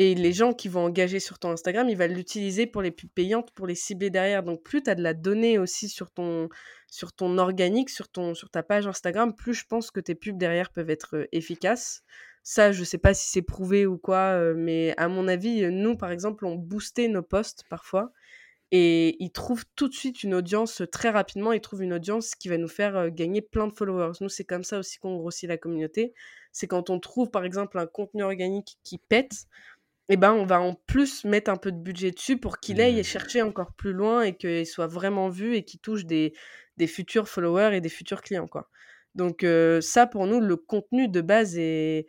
Et 0.00 0.14
les 0.14 0.32
gens 0.32 0.52
qui 0.52 0.68
vont 0.68 0.84
engager 0.84 1.18
sur 1.18 1.40
ton 1.40 1.50
Instagram, 1.50 1.88
ils 1.88 1.96
vont 1.96 2.06
l'utiliser 2.06 2.66
pour 2.66 2.82
les 2.82 2.92
pubs 2.92 3.10
payantes, 3.10 3.50
pour 3.50 3.66
les 3.66 3.74
cibler 3.74 4.10
derrière. 4.10 4.44
Donc 4.44 4.62
plus 4.62 4.80
tu 4.80 4.90
as 4.90 4.94
de 4.94 5.02
la 5.02 5.12
donnée 5.12 5.58
aussi 5.58 5.88
sur 5.88 6.12
ton, 6.12 6.48
sur 6.88 7.12
ton 7.12 7.36
organique, 7.38 7.90
sur, 7.90 8.08
ton, 8.08 8.34
sur 8.34 8.48
ta 8.48 8.62
page 8.62 8.86
Instagram, 8.86 9.34
plus 9.34 9.54
je 9.54 9.64
pense 9.66 9.90
que 9.90 9.98
tes 9.98 10.14
pubs 10.14 10.38
derrière 10.38 10.70
peuvent 10.70 10.90
être 10.90 11.26
efficaces. 11.32 12.04
Ça, 12.44 12.70
je 12.70 12.84
sais 12.84 12.98
pas 12.98 13.12
si 13.12 13.28
c'est 13.28 13.42
prouvé 13.42 13.86
ou 13.86 13.98
quoi, 13.98 14.54
mais 14.54 14.94
à 14.96 15.08
mon 15.08 15.26
avis, 15.26 15.68
nous, 15.70 15.96
par 15.96 16.12
exemple, 16.12 16.46
on 16.46 16.54
boostait 16.54 17.08
nos 17.08 17.22
posts 17.22 17.64
parfois 17.68 18.12
et 18.70 19.16
ils 19.22 19.32
trouvent 19.32 19.64
tout 19.76 19.88
de 19.88 19.94
suite 19.94 20.22
une 20.22 20.34
audience 20.34 20.82
très 20.92 21.10
rapidement. 21.10 21.52
Ils 21.52 21.60
trouvent 21.60 21.82
une 21.82 21.94
audience 21.94 22.34
qui 22.34 22.48
va 22.48 22.58
nous 22.58 22.68
faire 22.68 23.10
gagner 23.10 23.40
plein 23.40 23.66
de 23.66 23.72
followers. 23.72 24.12
Nous, 24.20 24.28
c'est 24.28 24.44
comme 24.44 24.64
ça 24.64 24.78
aussi 24.78 24.98
qu'on 24.98 25.16
grossit 25.16 25.48
la 25.48 25.56
communauté. 25.56 26.12
C'est 26.52 26.66
quand 26.66 26.90
on 26.90 27.00
trouve, 27.00 27.30
par 27.30 27.44
exemple, 27.44 27.78
un 27.78 27.86
contenu 27.86 28.22
organique 28.22 28.76
qui 28.84 28.98
pète, 28.98 29.46
eh 30.10 30.16
ben, 30.16 30.32
on 30.32 30.44
va 30.44 30.60
en 30.60 30.74
plus 30.74 31.24
mettre 31.24 31.50
un 31.50 31.56
peu 31.56 31.72
de 31.72 31.78
budget 31.78 32.10
dessus 32.10 32.36
pour 32.38 32.58
qu'il 32.60 32.80
aille 32.80 33.00
mmh. 33.00 33.04
chercher 33.04 33.42
encore 33.42 33.72
plus 33.72 33.92
loin 33.92 34.22
et 34.22 34.36
qu'il 34.36 34.66
soit 34.66 34.86
vraiment 34.86 35.28
vu 35.28 35.54
et 35.54 35.64
qu'il 35.64 35.80
touche 35.80 36.04
des, 36.04 36.34
des 36.76 36.86
futurs 36.86 37.28
followers 37.28 37.74
et 37.74 37.80
des 37.80 37.88
futurs 37.88 38.22
clients, 38.22 38.48
quoi. 38.48 38.68
Donc 39.14 39.44
ça, 39.80 40.06
pour 40.06 40.26
nous, 40.26 40.40
le 40.40 40.56
contenu 40.56 41.08
de 41.08 41.20
base 41.20 41.58
est 41.58 42.06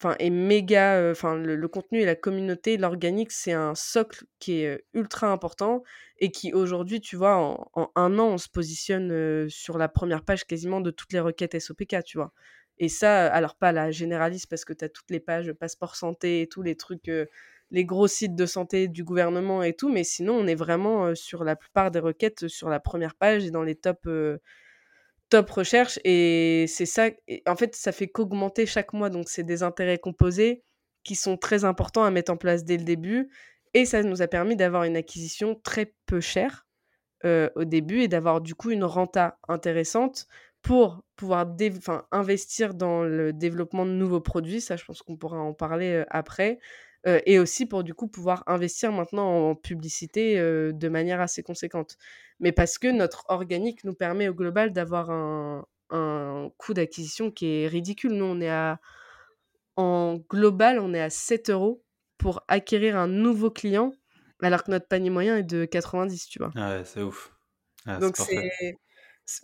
enfin 0.00 0.16
est 0.18 0.30
méga 0.30 1.10
enfin 1.10 1.36
le, 1.36 1.68
contenu 1.68 2.00
et 2.00 2.04
la 2.04 2.14
communauté 2.14 2.76
l'organique 2.78 3.32
c'est 3.32 3.52
un 3.52 3.74
socle 3.74 4.24
qui 4.38 4.62
est 4.62 4.84
ultra 4.94 5.30
important 5.30 5.82
et 6.18 6.30
qui 6.30 6.52
aujourd'hui 6.54 7.00
tu 7.00 7.16
vois 7.16 7.36
en, 7.36 7.90
un 7.94 8.18
an 8.18 8.28
on 8.28 8.38
se 8.38 8.48
positionne 8.48 9.48
sur 9.50 9.78
la 9.78 9.88
première 9.88 10.24
page 10.24 10.46
quasiment 10.46 10.80
de 10.80 10.90
toutes 10.90 11.12
les 11.12 11.20
requêtes 11.20 11.58
SOPK 11.58 12.04
tu 12.04 12.18
vois. 12.18 12.32
Et 12.78 12.88
ça 12.88 13.26
alors 13.26 13.56
pas 13.56 13.72
la 13.72 13.90
généraliste 13.90 14.48
parce 14.48 14.64
que 14.64 14.72
tu 14.72 14.84
as 14.84 14.88
toutes 14.88 15.10
les 15.10 15.20
pages 15.20 15.52
passeport 15.52 15.96
santé 15.96 16.42
et 16.42 16.46
tous 16.48 16.62
les 16.62 16.76
trucs 16.76 17.10
les 17.70 17.84
gros 17.84 18.08
sites 18.08 18.34
de 18.34 18.46
santé 18.46 18.88
du 18.88 19.04
gouvernement 19.04 19.62
et 19.62 19.74
tout 19.74 19.90
mais 19.90 20.04
sinon 20.04 20.34
on 20.34 20.46
est 20.46 20.54
vraiment 20.54 21.14
sur 21.14 21.44
la 21.44 21.56
plupart 21.56 21.90
des 21.90 22.00
requêtes 22.00 22.48
sur 22.48 22.70
la 22.70 22.80
première 22.80 23.14
page 23.14 23.44
et 23.44 23.50
dans 23.50 23.62
les 23.62 23.74
tops 23.76 24.08
top 25.30 25.48
recherche 25.50 25.98
et 26.04 26.66
c'est 26.68 26.86
ça 26.86 27.08
en 27.46 27.56
fait 27.56 27.74
ça 27.74 27.92
fait 27.92 28.08
qu'augmenter 28.08 28.66
chaque 28.66 28.92
mois. 28.92 29.10
Donc 29.10 29.28
c'est 29.28 29.44
des 29.44 29.62
intérêts 29.62 29.98
composés 29.98 30.62
qui 31.04 31.14
sont 31.14 31.36
très 31.36 31.64
importants 31.64 32.04
à 32.04 32.10
mettre 32.10 32.32
en 32.32 32.36
place 32.36 32.64
dès 32.64 32.76
le 32.76 32.84
début 32.84 33.30
et 33.72 33.86
ça 33.86 34.02
nous 34.02 34.22
a 34.22 34.28
permis 34.28 34.56
d'avoir 34.56 34.84
une 34.84 34.96
acquisition 34.96 35.54
très 35.54 35.94
peu 36.06 36.20
chère 36.20 36.66
au 37.24 37.64
début 37.64 38.00
et 38.02 38.08
d'avoir 38.08 38.40
du 38.40 38.54
coup 38.54 38.70
une 38.70 38.84
renta 38.84 39.38
intéressante 39.48 40.26
pour 40.62 41.02
pouvoir 41.16 41.46
investir 42.12 42.74
dans 42.74 43.02
le 43.02 43.32
développement 43.32 43.86
de 43.86 43.92
nouveaux 43.92 44.20
produits. 44.20 44.60
Ça 44.60 44.76
je 44.76 44.84
pense 44.84 45.02
qu'on 45.02 45.16
pourra 45.16 45.38
en 45.38 45.54
parler 45.54 46.04
après 46.10 46.58
et 47.04 47.38
aussi 47.38 47.66
pour 47.66 47.82
du 47.82 47.94
coup 47.94 48.08
pouvoir 48.08 48.44
investir 48.46 48.92
maintenant 48.92 49.50
en 49.50 49.54
publicité 49.54 50.36
de 50.36 50.88
manière 50.88 51.20
assez 51.20 51.42
conséquente. 51.42 51.96
Mais 52.40 52.52
parce 52.52 52.78
que 52.78 52.88
notre 52.88 53.24
organique 53.28 53.84
nous 53.84 53.94
permet 53.94 54.28
au 54.28 54.34
global 54.34 54.72
d'avoir 54.72 55.10
un, 55.10 55.64
coût 56.58 56.74
d'acquisition 56.74 57.30
qui 57.30 57.46
est 57.46 57.68
ridicule. 57.68 58.12
Nous, 58.12 58.24
on 58.24 58.40
est 58.40 58.50
à, 58.50 58.80
en 59.76 60.18
global, 60.28 60.78
on 60.78 60.94
est 60.94 61.00
à 61.00 61.10
7 61.10 61.50
euros 61.50 61.82
pour 62.16 62.44
acquérir 62.48 62.96
un 62.96 63.08
nouveau 63.08 63.50
client, 63.50 63.92
alors 64.42 64.62
que 64.62 64.70
notre 64.70 64.86
panier 64.86 65.10
moyen 65.10 65.38
est 65.38 65.42
de 65.42 65.64
90, 65.64 66.26
tu 66.26 66.38
vois. 66.38 66.52
Ah 66.54 66.76
ouais, 66.76 66.84
c'est 66.84 67.02
ouf. 67.02 67.34
Ah, 67.86 67.98
Donc 67.98 68.16
c'est 68.16 68.76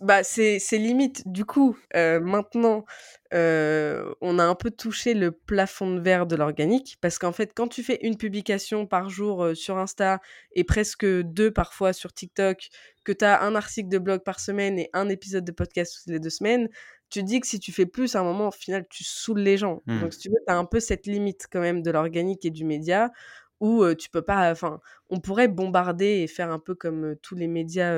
bah, 0.01 0.23
c'est 0.23 0.59
limite. 0.71 1.27
Du 1.27 1.45
coup, 1.45 1.77
maintenant, 1.93 2.85
on 3.31 4.39
a 4.39 4.43
un 4.43 4.55
peu 4.55 4.71
touché 4.71 5.13
le 5.13 5.31
plafond 5.31 5.95
de 5.95 5.99
verre 5.99 6.25
de 6.25 6.35
l'organique 6.35 6.97
parce 7.01 7.19
qu'en 7.19 7.31
fait, 7.31 7.51
quand 7.55 7.67
tu 7.67 7.83
fais 7.83 7.99
une 8.01 8.17
publication 8.17 8.85
par 8.85 9.09
jour, 9.09 9.49
sur 9.53 9.77
Insta 9.77 10.21
et 10.53 10.63
presque 10.63 11.05
deux 11.05 11.51
parfois 11.51 11.93
sur 11.93 12.13
TikTok, 12.13 12.69
que 13.03 13.11
tu 13.11 13.25
as 13.25 13.41
un 13.41 13.55
article 13.55 13.89
de 13.89 13.97
blog 13.97 14.23
par 14.23 14.39
semaine 14.39 14.77
et 14.79 14.89
un 14.93 15.09
épisode 15.09 15.45
de 15.45 15.51
podcast 15.51 15.97
toutes 15.97 16.11
les 16.11 16.19
deux 16.19 16.29
semaines, 16.29 16.69
tu 17.09 17.23
dis 17.23 17.39
que 17.39 17.47
si 17.47 17.57
tu 17.57 17.71
fais 17.71 17.85
plus, 17.85 18.17
à 18.17 18.19
un 18.19 18.23
moment, 18.23 18.49
au 18.49 18.51
final, 18.51 18.85
tu 18.89 19.05
saoules 19.05 19.39
les 19.39 19.55
gens. 19.57 19.81
Mmh. 19.85 20.01
Donc 20.01 20.13
si 20.13 20.19
tu 20.19 20.29
veux, 20.29 20.35
tu 20.45 20.51
as 20.51 20.57
un 20.57 20.65
peu 20.65 20.81
cette 20.81 21.07
limite 21.07 21.47
quand 21.49 21.61
même 21.61 21.81
de 21.81 21.89
l'organique 21.89 22.43
et 22.43 22.49
du 22.49 22.65
média 22.65 23.11
où 23.59 23.83
tu 23.95 24.09
peux 24.09 24.21
pas 24.21 24.51
enfin 24.51 24.79
on 25.09 25.19
pourrait 25.19 25.47
bombarder 25.47 26.21
et 26.21 26.27
faire 26.27 26.51
un 26.51 26.59
peu 26.59 26.75
comme 26.75 27.15
tous 27.21 27.35
les 27.35 27.47
médias 27.47 27.93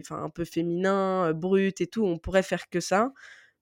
enfin 0.00 0.22
un 0.22 0.30
peu 0.30 0.44
féminins 0.44 1.32
bruts 1.32 1.74
et 1.80 1.86
tout 1.86 2.04
on 2.04 2.18
pourrait 2.18 2.42
faire 2.42 2.68
que 2.68 2.80
ça 2.80 3.12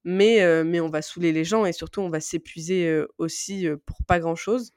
mais 0.04 0.64
mais 0.64 0.80
on 0.80 0.88
va 0.88 1.02
saouler 1.02 1.32
les 1.32 1.44
gens 1.44 1.66
et 1.66 1.72
surtout 1.72 2.00
on 2.00 2.10
va 2.10 2.20
s'épuiser 2.20 3.02
aussi 3.18 3.68
pour 3.86 3.98
pas 4.06 4.20
grand 4.20 4.36
chose 4.36 4.72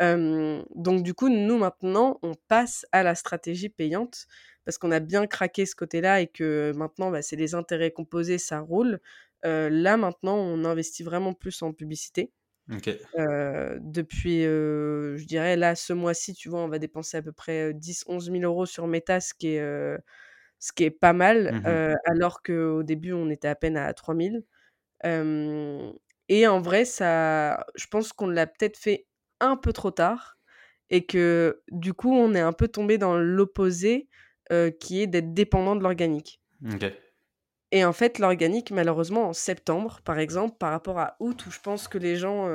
donc 0.00 1.02
du 1.02 1.14
coup 1.14 1.28
nous 1.28 1.58
maintenant 1.58 2.18
on 2.22 2.34
passe 2.48 2.86
à 2.92 3.02
la 3.02 3.14
stratégie 3.14 3.68
payante 3.68 4.26
parce 4.64 4.78
qu'on 4.78 4.90
a 4.92 5.00
bien 5.00 5.26
craqué 5.26 5.66
ce 5.66 5.74
côté-là 5.74 6.20
et 6.20 6.26
que 6.26 6.72
maintenant 6.76 7.10
bah, 7.10 7.22
c'est 7.22 7.36
les 7.36 7.54
intérêts 7.54 7.90
composés 7.90 8.38
ça 8.38 8.60
roule. 8.60 9.00
Là 9.42 9.96
maintenant 9.96 10.36
on 10.36 10.64
investit 10.64 11.02
vraiment 11.02 11.32
plus 11.32 11.62
en 11.62 11.72
publicité 11.72 12.32
depuis, 13.16 14.42
je 14.44 15.24
dirais 15.26 15.56
là, 15.56 15.74
ce 15.74 15.92
mois-ci, 15.92 16.34
tu 16.34 16.48
vois, 16.48 16.60
on 16.60 16.68
va 16.68 16.78
dépenser 16.78 17.16
à 17.18 17.22
peu 17.22 17.32
près, 17.32 17.74
10-11 17.74 18.30
000 18.30 18.44
euros 18.44 18.66
sur 18.66 18.86
Meta, 18.86 19.20
ce 19.20 19.34
qui 19.34 19.48
est, 19.56 19.98
ce 20.60 20.72
qui 20.72 20.84
est 20.84 20.90
pas 20.90 21.12
mal, 21.12 21.56
mmh 21.64 21.96
alors 22.06 22.42
qu'au 22.42 22.82
début, 22.82 23.12
on 23.12 23.30
était 23.30 23.48
à 23.48 23.54
peine 23.56 23.76
à 23.76 23.92
3 23.94 24.14
000. 24.14 24.44
et 26.28 26.46
en 26.46 26.60
vrai, 26.60 26.84
ça 26.84 27.66
je 27.76 27.86
pense 27.88 28.12
qu'on 28.12 28.28
l'a 28.28 28.46
peut-être 28.46 28.76
fait 28.78 29.06
un 29.40 29.56
peu 29.56 29.72
trop 29.72 29.90
tard 29.90 30.38
et 30.90 31.06
que, 31.06 31.62
du 31.70 31.94
coup, 31.94 32.12
on 32.14 32.34
est 32.34 32.40
un 32.40 32.52
peu 32.54 32.68
tombé 32.68 32.98
dans 32.98 33.16
l'opposé, 33.18 34.08
qui 34.80 35.02
est 35.02 35.06
d'être 35.06 35.34
dépendant 35.34 35.76
de 35.76 35.82
l'organique. 35.82 36.40
OK. 36.64 37.07
Et 37.70 37.84
en 37.84 37.92
fait, 37.92 38.18
l'organique, 38.18 38.70
malheureusement, 38.70 39.28
en 39.28 39.32
septembre, 39.34 40.00
par 40.04 40.18
exemple, 40.18 40.56
par 40.58 40.70
rapport 40.70 40.98
à 40.98 41.16
août, 41.20 41.46
où 41.46 41.50
je 41.50 41.60
pense 41.60 41.86
que 41.86 41.98
les 41.98 42.16
gens 42.16 42.48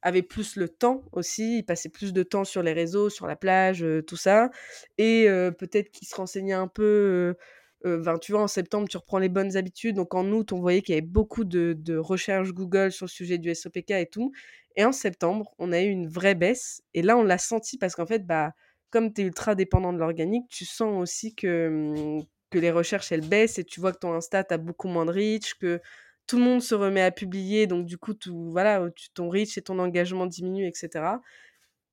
avaient 0.00 0.22
plus 0.22 0.56
le 0.56 0.68
temps 0.70 1.02
aussi, 1.12 1.58
ils 1.58 1.62
passaient 1.64 1.90
plus 1.90 2.14
de 2.14 2.22
temps 2.22 2.44
sur 2.44 2.62
les 2.62 2.72
réseaux, 2.72 3.10
sur 3.10 3.26
la 3.26 3.36
plage, 3.36 3.84
tout 4.06 4.16
ça, 4.16 4.50
et 4.96 5.26
peut-être 5.58 5.90
qu'ils 5.90 6.08
se 6.08 6.14
renseignaient 6.14 6.54
un 6.54 6.68
peu. 6.68 7.36
Ben, 7.84 8.16
tu 8.18 8.32
vois, 8.32 8.40
en 8.40 8.48
septembre, 8.48 8.88
tu 8.88 8.96
reprends 8.96 9.18
les 9.18 9.28
bonnes 9.28 9.56
habitudes. 9.58 9.96
Donc 9.96 10.14
en 10.14 10.26
août, 10.32 10.52
on 10.52 10.60
voyait 10.60 10.80
qu'il 10.80 10.94
y 10.94 10.98
avait 10.98 11.06
beaucoup 11.06 11.44
de, 11.44 11.74
de 11.78 11.98
recherches 11.98 12.52
Google 12.54 12.90
sur 12.90 13.04
le 13.04 13.10
sujet 13.10 13.36
du 13.36 13.54
SOPK 13.54 13.90
et 13.90 14.06
tout. 14.10 14.32
Et 14.76 14.84
en 14.86 14.92
septembre, 14.92 15.54
on 15.58 15.70
a 15.72 15.82
eu 15.82 15.88
une 15.90 16.08
vraie 16.08 16.34
baisse. 16.34 16.82
Et 16.94 17.02
là, 17.02 17.18
on 17.18 17.22
l'a 17.22 17.36
senti 17.36 17.76
parce 17.76 17.94
qu'en 17.94 18.06
fait, 18.06 18.26
bah, 18.26 18.52
comme 18.88 19.12
tu 19.12 19.20
es 19.20 19.24
ultra 19.24 19.54
dépendant 19.54 19.92
de 19.92 19.98
l'organique, 19.98 20.48
tu 20.48 20.64
sens 20.64 21.02
aussi 21.02 21.34
que, 21.34 21.68
mmh, 21.68 22.24
que 22.54 22.58
les 22.60 22.70
recherches, 22.70 23.10
elles 23.10 23.28
baissent 23.28 23.58
et 23.58 23.64
tu 23.64 23.80
vois 23.80 23.92
que 23.92 23.98
ton 23.98 24.12
Insta, 24.12 24.44
a 24.48 24.56
beaucoup 24.58 24.86
moins 24.86 25.04
de 25.06 25.10
reach, 25.10 25.54
que 25.54 25.80
tout 26.28 26.38
le 26.38 26.44
monde 26.44 26.62
se 26.62 26.76
remet 26.76 27.02
à 27.02 27.10
publier, 27.10 27.66
donc 27.66 27.84
du 27.84 27.98
coup, 27.98 28.14
tout, 28.14 28.48
voilà, 28.52 28.80
ton 29.12 29.28
reach 29.28 29.58
et 29.58 29.62
ton 29.62 29.80
engagement 29.80 30.26
diminuent, 30.26 30.68
etc. 30.68 31.04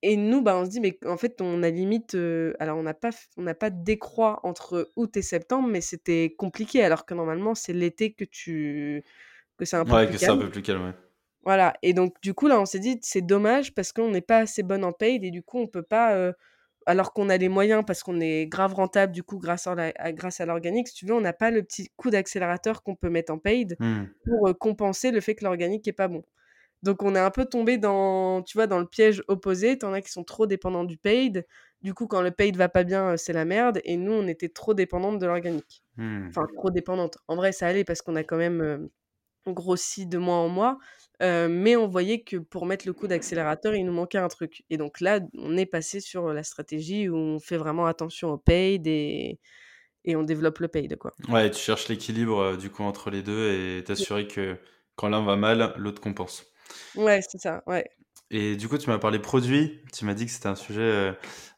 Et 0.02 0.16
nous, 0.16 0.40
bah, 0.40 0.56
on 0.56 0.64
se 0.64 0.70
dit, 0.70 0.80
mais 0.80 0.96
en 1.04 1.16
fait, 1.16 1.40
on 1.40 1.64
a 1.64 1.70
limite. 1.70 2.16
alors, 2.60 2.78
on 2.78 2.84
n'a 2.84 2.94
pas, 2.94 3.10
on 3.36 3.42
n'a 3.42 3.56
pas 3.56 3.70
décroît 3.70 4.38
entre 4.44 4.92
août 4.94 5.16
et 5.16 5.22
septembre, 5.22 5.68
mais 5.68 5.80
c'était 5.80 6.32
compliqué, 6.38 6.84
alors 6.84 7.06
que 7.06 7.14
normalement, 7.14 7.56
c'est 7.56 7.72
l'été 7.72 8.12
que 8.12 8.24
tu. 8.24 9.02
que 9.58 9.64
c'est 9.64 9.76
un 9.76 9.84
peu 9.84 9.94
ouais, 9.94 10.08
que 10.08 10.16
c'est 10.16 10.28
un 10.28 10.38
peu 10.38 10.48
plus 10.48 10.62
calme, 10.62 10.86
ouais. 10.86 10.94
Voilà. 11.44 11.74
Et 11.82 11.92
donc, 11.92 12.14
du 12.22 12.34
coup, 12.34 12.46
là, 12.46 12.60
on 12.60 12.66
s'est 12.66 12.78
dit, 12.78 13.00
c'est 13.02 13.20
dommage 13.20 13.74
parce 13.74 13.92
qu'on 13.92 14.12
n'est 14.12 14.20
pas 14.20 14.38
assez 14.38 14.62
bonne 14.62 14.84
en 14.84 14.92
paid 14.92 15.24
et 15.24 15.32
du 15.32 15.42
coup, 15.42 15.58
on 15.58 15.66
peut 15.66 15.82
pas 15.82 16.32
alors 16.86 17.12
qu'on 17.12 17.28
a 17.28 17.36
les 17.36 17.48
moyens 17.48 17.84
parce 17.86 18.02
qu'on 18.02 18.20
est 18.20 18.46
grave 18.46 18.74
rentable 18.74 19.12
du 19.12 19.22
coup 19.22 19.38
grâce 19.38 19.66
à, 19.66 20.12
grâce 20.12 20.40
à 20.40 20.46
l'organique, 20.46 20.88
si 20.88 20.94
tu 20.94 21.06
veux, 21.06 21.14
on 21.14 21.20
n'a 21.20 21.32
pas 21.32 21.50
le 21.50 21.62
petit 21.62 21.90
coup 21.96 22.10
d'accélérateur 22.10 22.82
qu'on 22.82 22.94
peut 22.94 23.10
mettre 23.10 23.32
en 23.32 23.38
paid 23.38 23.76
mmh. 23.78 24.04
pour 24.24 24.58
compenser 24.58 25.10
le 25.10 25.20
fait 25.20 25.34
que 25.34 25.44
l'organique 25.44 25.86
est 25.88 25.92
pas 25.92 26.08
bon. 26.08 26.22
Donc 26.82 27.02
on 27.02 27.14
est 27.14 27.20
un 27.20 27.30
peu 27.30 27.44
tombé 27.44 27.78
dans, 27.78 28.42
tu 28.42 28.58
vois, 28.58 28.66
dans 28.66 28.78
le 28.78 28.86
piège 28.86 29.22
opposé. 29.28 29.78
T'en 29.78 29.92
as 29.92 30.00
qui 30.00 30.10
sont 30.10 30.24
trop 30.24 30.46
dépendants 30.46 30.84
du 30.84 30.98
paid. 30.98 31.46
Du 31.80 31.94
coup, 31.94 32.06
quand 32.06 32.22
le 32.22 32.32
paid 32.32 32.56
va 32.56 32.68
pas 32.68 32.82
bien, 32.84 33.16
c'est 33.16 33.32
la 33.32 33.44
merde. 33.44 33.80
Et 33.84 33.96
nous, 33.96 34.12
on 34.12 34.26
était 34.26 34.48
trop 34.48 34.74
dépendantes 34.74 35.18
de 35.18 35.26
l'organique. 35.26 35.84
Mmh. 35.96 36.28
Enfin, 36.28 36.46
trop 36.56 36.70
dépendante. 36.70 37.18
En 37.28 37.36
vrai, 37.36 37.52
ça 37.52 37.68
allait 37.68 37.84
parce 37.84 38.02
qu'on 38.02 38.16
a 38.16 38.24
quand 38.24 38.36
même 38.36 38.88
grossi 39.46 40.06
de 40.06 40.18
mois 40.18 40.36
en 40.36 40.48
mois 40.48 40.78
mais 41.48 41.76
on 41.76 41.86
voyait 41.86 42.22
que 42.22 42.36
pour 42.36 42.66
mettre 42.66 42.86
le 42.86 42.92
coup 42.92 43.06
d'accélérateur, 43.06 43.74
il 43.74 43.84
nous 43.84 43.92
manquait 43.92 44.18
un 44.18 44.28
truc. 44.28 44.64
Et 44.70 44.76
donc 44.76 45.00
là, 45.00 45.20
on 45.34 45.56
est 45.56 45.66
passé 45.66 46.00
sur 46.00 46.32
la 46.32 46.42
stratégie 46.42 47.08
où 47.08 47.16
on 47.16 47.38
fait 47.38 47.56
vraiment 47.56 47.86
attention 47.86 48.30
au 48.30 48.38
paid 48.38 48.86
et, 48.86 49.38
et 50.04 50.16
on 50.16 50.22
développe 50.22 50.58
le 50.58 50.68
paid. 50.68 50.96
Quoi. 50.96 51.14
Ouais, 51.28 51.50
tu 51.50 51.60
cherches 51.60 51.88
l'équilibre 51.88 52.56
du 52.56 52.70
coup 52.70 52.82
entre 52.82 53.10
les 53.10 53.22
deux 53.22 53.52
et 53.52 53.84
t'assurer 53.84 54.26
que 54.26 54.58
quand 54.96 55.08
l'un 55.08 55.24
va 55.24 55.36
mal, 55.36 55.72
l'autre 55.76 56.00
compense. 56.00 56.44
Ouais, 56.96 57.20
c'est 57.28 57.38
ça, 57.38 57.62
ouais. 57.66 57.88
Et 58.30 58.56
du 58.56 58.68
coup, 58.68 58.78
tu 58.78 58.88
m'as 58.88 58.98
parlé 58.98 59.18
produit, 59.18 59.80
tu 59.92 60.04
m'as 60.04 60.14
dit 60.14 60.26
que 60.26 60.32
c'était 60.32 60.48
un 60.48 60.56
sujet 60.56 61.14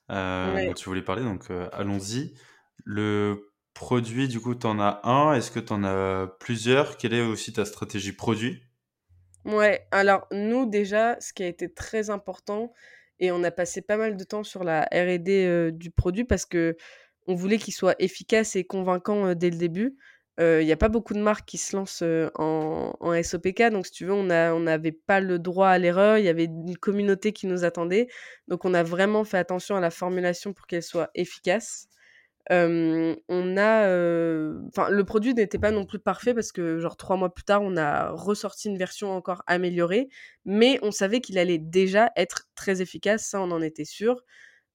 dont 0.08 0.74
tu 0.76 0.84
voulais 0.88 1.02
parler, 1.02 1.22
donc 1.22 1.44
allons-y. 1.72 2.34
Le 2.84 3.53
produit, 3.74 4.28
du 4.28 4.40
coup, 4.40 4.54
tu 4.54 4.66
en 4.66 4.80
as 4.80 5.00
un, 5.04 5.34
est-ce 5.34 5.50
que 5.50 5.60
tu 5.60 5.72
en 5.72 5.84
as 5.84 6.28
plusieurs? 6.40 6.96
Quelle 6.96 7.12
est 7.12 7.20
aussi 7.20 7.52
ta 7.52 7.64
stratégie 7.64 8.12
produit? 8.12 8.62
Ouais, 9.44 9.86
alors 9.90 10.26
nous 10.32 10.64
déjà, 10.64 11.20
ce 11.20 11.34
qui 11.34 11.42
a 11.42 11.46
été 11.46 11.70
très 11.72 12.08
important 12.08 12.72
et 13.20 13.30
on 13.30 13.44
a 13.44 13.50
passé 13.50 13.82
pas 13.82 13.96
mal 13.96 14.16
de 14.16 14.24
temps 14.24 14.42
sur 14.42 14.64
la 14.64 14.82
R&D, 14.92 15.70
du 15.72 15.90
produit 15.90 16.24
parce 16.24 16.46
que 16.46 16.76
on 17.26 17.34
voulait 17.34 17.58
qu'il 17.58 17.74
soit 17.74 17.94
efficace 17.98 18.56
et 18.56 18.64
convaincant, 18.64 19.34
dès 19.34 19.50
le 19.50 19.56
début. 19.56 19.96
Il 20.38 20.62
y 20.62 20.72
a 20.72 20.76
pas 20.76 20.88
beaucoup 20.88 21.14
de 21.14 21.20
marques 21.20 21.46
qui 21.46 21.58
se 21.58 21.76
lancent, 21.76 22.02
en 22.34 23.22
SOPK 23.22 23.70
donc 23.70 23.86
si 23.86 23.92
tu 23.92 24.04
veux, 24.06 24.12
on 24.12 24.24
n'avait 24.24 24.92
pas 24.92 25.20
le 25.20 25.38
droit 25.38 25.68
à 25.68 25.78
l'erreur, 25.78 26.18
il 26.18 26.24
y 26.24 26.28
avait 26.28 26.44
une 26.44 26.76
communauté 26.76 27.32
qui 27.32 27.46
nous 27.46 27.64
attendait. 27.64 28.08
Donc 28.48 28.64
on 28.64 28.74
a 28.74 28.82
vraiment 28.82 29.24
fait 29.24 29.38
attention 29.38 29.76
à 29.76 29.80
la 29.80 29.90
formulation 29.90 30.52
pour 30.52 30.66
qu'elle 30.66 30.82
soit 30.82 31.10
efficace. 31.14 31.88
On 32.50 33.56
a, 33.56 33.88
enfin, 34.68 34.90
le 34.90 35.02
produit 35.04 35.34
n'était 35.34 35.58
pas 35.58 35.70
non 35.70 35.86
plus 35.86 35.98
parfait 35.98 36.34
parce 36.34 36.52
que 36.52 36.78
genre 36.78 36.96
3 36.96 37.16
mois 37.16 37.32
plus 37.32 37.44
tard, 37.44 37.62
on 37.62 37.76
a 37.76 38.10
ressorti 38.10 38.68
une 38.68 38.78
version 38.78 39.12
encore 39.12 39.42
améliorée, 39.46 40.08
mais 40.44 40.78
on 40.82 40.90
savait 40.90 41.20
qu'il 41.20 41.38
allait 41.38 41.58
déjà 41.58 42.10
être 42.16 42.48
très 42.54 42.82
efficace, 42.82 43.26
ça 43.26 43.40
on 43.40 43.50
en 43.50 43.62
était 43.62 43.84
sûr, 43.84 44.24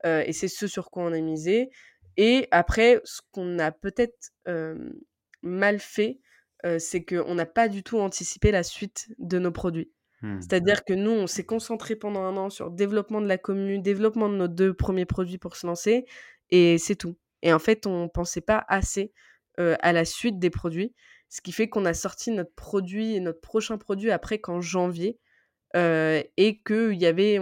et 0.04 0.34
c'est 0.34 0.48
ce 0.48 0.68
sur 0.68 0.90
quoi 0.92 1.04
on 1.04 1.14
a 1.14 1.20
misé 1.20 1.70
et 2.18 2.48
après 2.52 3.02
ce 3.04 3.22
qu'on 3.32 3.60
a 3.60 3.72
peut-être, 3.72 4.32
mal 5.42 5.80
fait, 5.80 6.20
c'est 6.80 7.06
qu'on 7.06 7.36
n'a 7.36 7.46
pas 7.46 7.70
du 7.70 7.84
tout 7.84 8.00
anticipé 8.00 8.52
la 8.52 8.64
suite 8.64 9.08
de 9.20 9.40
nos 9.40 9.52
produits. 9.52 9.92
Mmh. 10.22 10.42
C'est-à-dire 10.42 10.84
que 10.84 10.94
nous, 10.94 11.12
on 11.12 11.28
s'est 11.28 11.46
concentré 11.46 11.96
pendant 11.96 12.24
un 12.24 12.36
an 12.36 12.50
sur 12.50 12.70
le 12.70 12.76
développement 12.76 13.22
de 13.22 13.28
la 13.28 13.38
commune, 13.38 13.82
développement 13.82 14.28
de 14.28 14.36
nos 14.36 14.50
2 14.50 14.74
premiers 14.74 15.06
produits 15.06 15.38
pour 15.38 15.56
se 15.56 15.66
lancer 15.66 16.06
et 16.50 16.78
c'est 16.78 16.96
tout. 16.96 17.16
Et 17.42 17.54
en 17.54 17.60
fait, 17.60 17.88
on 17.88 18.10
pensait 18.10 18.42
pas 18.42 18.66
assez, 18.68 19.14
à 19.58 19.92
la 19.92 20.06
suite 20.06 20.40
des 20.40 20.50
produits, 20.50 20.94
ce 21.28 21.42
qui 21.42 21.52
fait 21.52 21.68
qu'on 21.68 21.86
a 21.86 21.94
sorti 21.94 22.32
notre 22.32 22.54
produit 22.54 23.16
et 23.16 23.20
notre 23.20 23.42
prochain 23.42 23.78
produit 23.78 24.12
après 24.12 24.40
qu'en 24.40 24.62
janvier, 24.62 25.20
et 25.76 26.62
qu'il 26.66 26.94
y 26.94 27.06
avait 27.06 27.40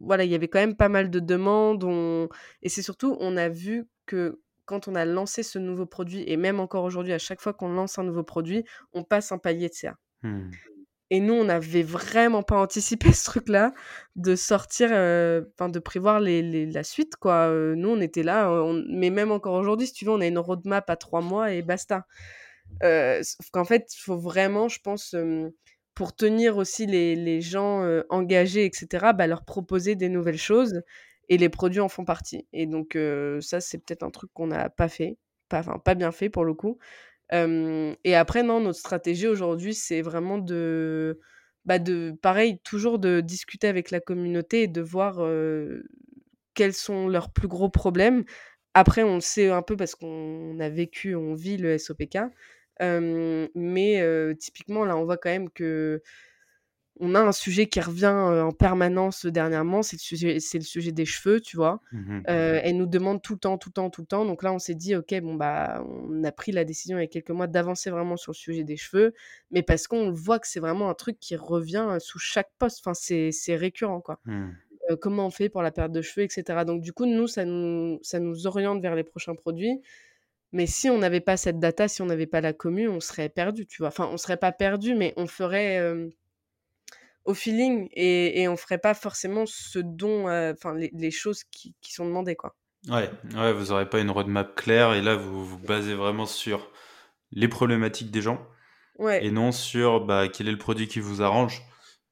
voilà, 0.00 0.24
il 0.24 0.30
y 0.30 0.34
avait 0.34 0.48
quand 0.48 0.60
même 0.60 0.76
pas 0.76 0.88
mal 0.88 1.10
de 1.10 1.18
demandes, 1.18 2.28
et 2.62 2.68
c'est 2.68 2.82
surtout, 2.82 3.16
on 3.20 3.36
a 3.36 3.48
vu 3.48 3.88
que 4.04 4.40
quand 4.66 4.88
on 4.88 4.94
a 4.94 5.04
lancé 5.04 5.42
ce 5.42 5.58
nouveau 5.58 5.86
produit 5.86 6.24
et 6.26 6.36
même 6.36 6.60
encore 6.60 6.84
aujourd'hui, 6.84 7.12
à 7.12 7.18
chaque 7.18 7.40
fois 7.40 7.54
qu'on 7.54 7.68
lance 7.68 7.98
un 7.98 8.04
nouveau 8.04 8.24
produit, 8.24 8.64
on 8.92 9.04
passe 9.04 9.32
un 9.32 9.38
palier 9.38 9.68
de 9.68 9.74
CA. 9.74 9.96
Mmh. 10.22 10.50
Et 11.10 11.20
nous, 11.20 11.34
on 11.34 11.44
n'avait 11.44 11.82
vraiment 11.84 12.42
pas 12.42 12.56
anticipé 12.60 13.12
ce 13.12 13.24
truc-là, 13.24 13.72
de 14.16 14.34
sortir, 14.36 14.88
enfin 14.90 15.68
de 15.68 15.78
prévoir 15.78 16.20
les 16.20 16.66
la 16.66 16.82
suite 16.84 17.16
quoi, 17.16 17.48
nous 17.76 17.90
on 17.90 18.00
était 18.00 18.22
là, 18.24 18.50
mais 18.88 19.10
même 19.10 19.30
encore 19.32 19.54
aujourd'hui, 19.54 19.86
si 19.86 19.92
tu 19.94 20.04
veux, 20.04 20.10
on 20.12 20.20
a 20.20 20.26
une 20.26 20.38
roadmap 20.38 20.88
à 20.90 20.96
trois 20.96 21.20
mois 21.20 21.52
et 21.52 21.62
basta. 21.62 22.06
sauf 22.82 23.50
qu'en 23.52 23.64
fait, 23.64 23.86
il 23.94 24.00
faut 24.00 24.16
vraiment, 24.16 24.68
je 24.68 24.80
pense, 24.80 25.14
pour 25.94 26.14
tenir 26.16 26.56
aussi 26.58 26.86
les 26.86 27.16
les 27.16 27.40
gens, 27.40 27.84
engagés 28.10 28.64
et 28.66 28.70
cetera, 28.72 29.12
bah, 29.12 29.26
leur 29.26 29.44
proposer 29.44 29.94
des 29.96 30.08
nouvelles 30.08 30.38
choses 30.38 30.82
et 31.28 31.38
les 31.38 31.48
produits 31.48 31.80
en 31.80 31.88
font 31.88 32.04
partie 32.04 32.46
et 32.52 32.66
donc 32.66 32.98
ça, 33.40 33.60
c'est 33.60 33.78
peut-être 33.78 34.02
un 34.04 34.10
truc 34.10 34.30
qu'on 34.34 34.48
n'a 34.48 34.70
pas 34.70 34.88
fait, 34.88 35.18
pas 35.48 35.60
enfin 35.60 35.78
pas 35.78 35.94
bien 35.94 36.12
fait 36.12 36.30
pour 36.30 36.44
le 36.44 36.54
coup. 36.54 36.78
Et 37.32 38.14
après 38.14 38.42
non, 38.42 38.60
notre 38.60 38.78
stratégie 38.78 39.26
aujourd'hui, 39.26 39.74
c'est 39.74 40.02
vraiment 40.02 40.38
de, 40.38 41.20
bah, 41.64 41.78
de 41.78 42.14
pareil, 42.22 42.58
toujours 42.64 42.98
de 42.98 43.20
discuter 43.20 43.66
avec 43.68 43.90
la 43.90 44.00
communauté 44.00 44.62
et 44.62 44.68
de 44.68 44.80
voir, 44.80 45.18
quels 46.54 46.72
sont 46.74 47.08
leurs 47.08 47.30
plus 47.32 47.48
gros 47.48 47.68
problèmes. 47.68 48.24
Après, 48.74 49.02
on 49.02 49.16
le 49.16 49.20
sait 49.20 49.50
un 49.50 49.62
peu 49.62 49.76
parce 49.76 49.94
qu'on 49.94 50.58
a 50.60 50.68
vécu, 50.68 51.14
on 51.16 51.34
vit 51.34 51.56
le 51.56 51.78
SOPK. 51.78 52.18
mais 52.80 54.34
typiquement, 54.38 54.84
là, 54.84 54.96
on 54.96 55.04
voit 55.04 55.16
quand 55.18 55.30
même 55.30 55.50
que 55.50 56.02
on 56.98 57.14
a 57.14 57.20
un 57.20 57.32
sujet 57.32 57.66
qui 57.66 57.80
revient 57.80 58.06
en 58.06 58.52
permanence 58.52 59.26
dernièrement, 59.26 59.82
c'est 59.82 59.96
le 59.96 60.00
sujet, 60.00 60.40
c'est 60.40 60.58
le 60.58 60.64
sujet 60.64 60.92
des 60.92 61.04
cheveux, 61.04 61.40
tu 61.40 61.56
vois? 61.56 61.80
Mmh 61.92 62.22
elle 62.26 62.76
nous 62.76 62.86
demande 62.86 63.22
tout 63.22 63.34
le 63.34 63.38
temps, 63.38 63.58
tout 63.58 63.68
le 63.68 63.74
temps, 63.74 63.90
tout 63.90 64.00
le 64.00 64.06
temps. 64.06 64.24
Donc 64.24 64.42
là, 64.42 64.52
on 64.52 64.58
s'est 64.58 64.74
dit, 64.74 64.96
ok, 64.96 65.14
bon 65.20 65.34
bah, 65.34 65.84
on 65.86 66.24
a 66.24 66.32
pris 66.32 66.52
la 66.52 66.64
décision 66.64 66.98
il 66.98 67.02
y 67.02 67.04
a 67.04 67.08
quelques 67.08 67.30
mois 67.30 67.46
d'avancer 67.46 67.90
vraiment 67.90 68.16
sur 68.16 68.32
le 68.32 68.36
sujet 68.36 68.64
des 68.64 68.76
cheveux, 68.76 69.12
mais 69.50 69.62
parce 69.62 69.86
qu'on 69.86 70.10
voit 70.10 70.38
que 70.38 70.48
c'est 70.48 70.60
vraiment 70.60 70.88
un 70.88 70.94
truc 70.94 71.18
qui 71.20 71.36
revient 71.36 71.96
sous 71.98 72.18
chaque 72.18 72.50
poste. 72.58 72.80
Enfin, 72.80 72.94
c'est, 72.94 73.30
c'est 73.30 73.56
récurrent, 73.56 74.00
quoi. 74.00 74.20
Mmh. 74.24 74.50
comment 75.00 75.26
on 75.26 75.30
fait 75.30 75.48
pour 75.48 75.62
la 75.62 75.70
perte 75.70 75.92
de 75.92 76.02
cheveux, 76.02 76.24
etc. 76.24 76.64
Donc 76.66 76.80
du 76.80 76.92
coup, 76.92 77.06
nous, 77.06 77.26
ça 77.26 77.44
nous, 77.44 77.98
ça 78.02 78.20
nous 78.20 78.46
oriente 78.46 78.80
vers 78.80 78.94
les 78.94 79.04
prochains 79.04 79.34
produits. 79.34 79.80
Mais 80.52 80.66
si 80.66 80.88
on 80.88 80.98
n'avait 80.98 81.20
pas 81.20 81.36
cette 81.36 81.58
data, 81.58 81.88
si 81.88 82.00
on 82.02 82.06
n'avait 82.06 82.26
pas 82.26 82.40
la 82.40 82.52
commu, 82.52 82.88
on 82.88 83.00
serait 83.00 83.28
perdu, 83.28 83.66
tu 83.66 83.82
vois? 83.82 83.88
Enfin, 83.88 84.08
on 84.10 84.16
serait 84.16 84.36
pas 84.38 84.52
perdu, 84.52 84.94
mais 84.94 85.12
on 85.16 85.26
ferait 85.26 85.78
au 87.26 87.34
feeling 87.34 87.88
et, 87.92 88.40
et 88.40 88.48
on 88.48 88.56
ferait 88.56 88.78
pas 88.78 88.94
forcément 88.94 89.44
ce 89.46 89.78
dont, 89.78 90.24
enfin, 90.24 90.74
les, 90.74 90.90
les, 90.94 91.10
choses 91.10 91.44
qui, 91.44 91.74
qui, 91.80 91.92
sont 91.92 92.06
demandées, 92.06 92.36
quoi. 92.36 92.56
Ouais, 92.88 93.10
ouais 93.34 93.52
vous 93.52 93.66
n'aurez 93.66 93.88
pas 93.88 94.00
une 94.00 94.10
roadmap 94.10 94.54
claire 94.54 94.94
et 94.94 95.02
là, 95.02 95.16
vous 95.16 95.44
vous 95.44 95.58
basez 95.58 95.94
vraiment 95.94 96.26
sur 96.26 96.70
les 97.32 97.48
problématiques 97.48 98.10
des 98.10 98.22
gens 98.22 98.46
ouais. 98.98 99.24
et 99.24 99.30
non 99.30 99.52
sur 99.52 100.04
bah, 100.04 100.28
quel 100.28 100.48
est 100.48 100.52
le 100.52 100.58
produit 100.58 100.88
qui 100.88 101.00
vous 101.00 101.22
arrange, 101.22 101.62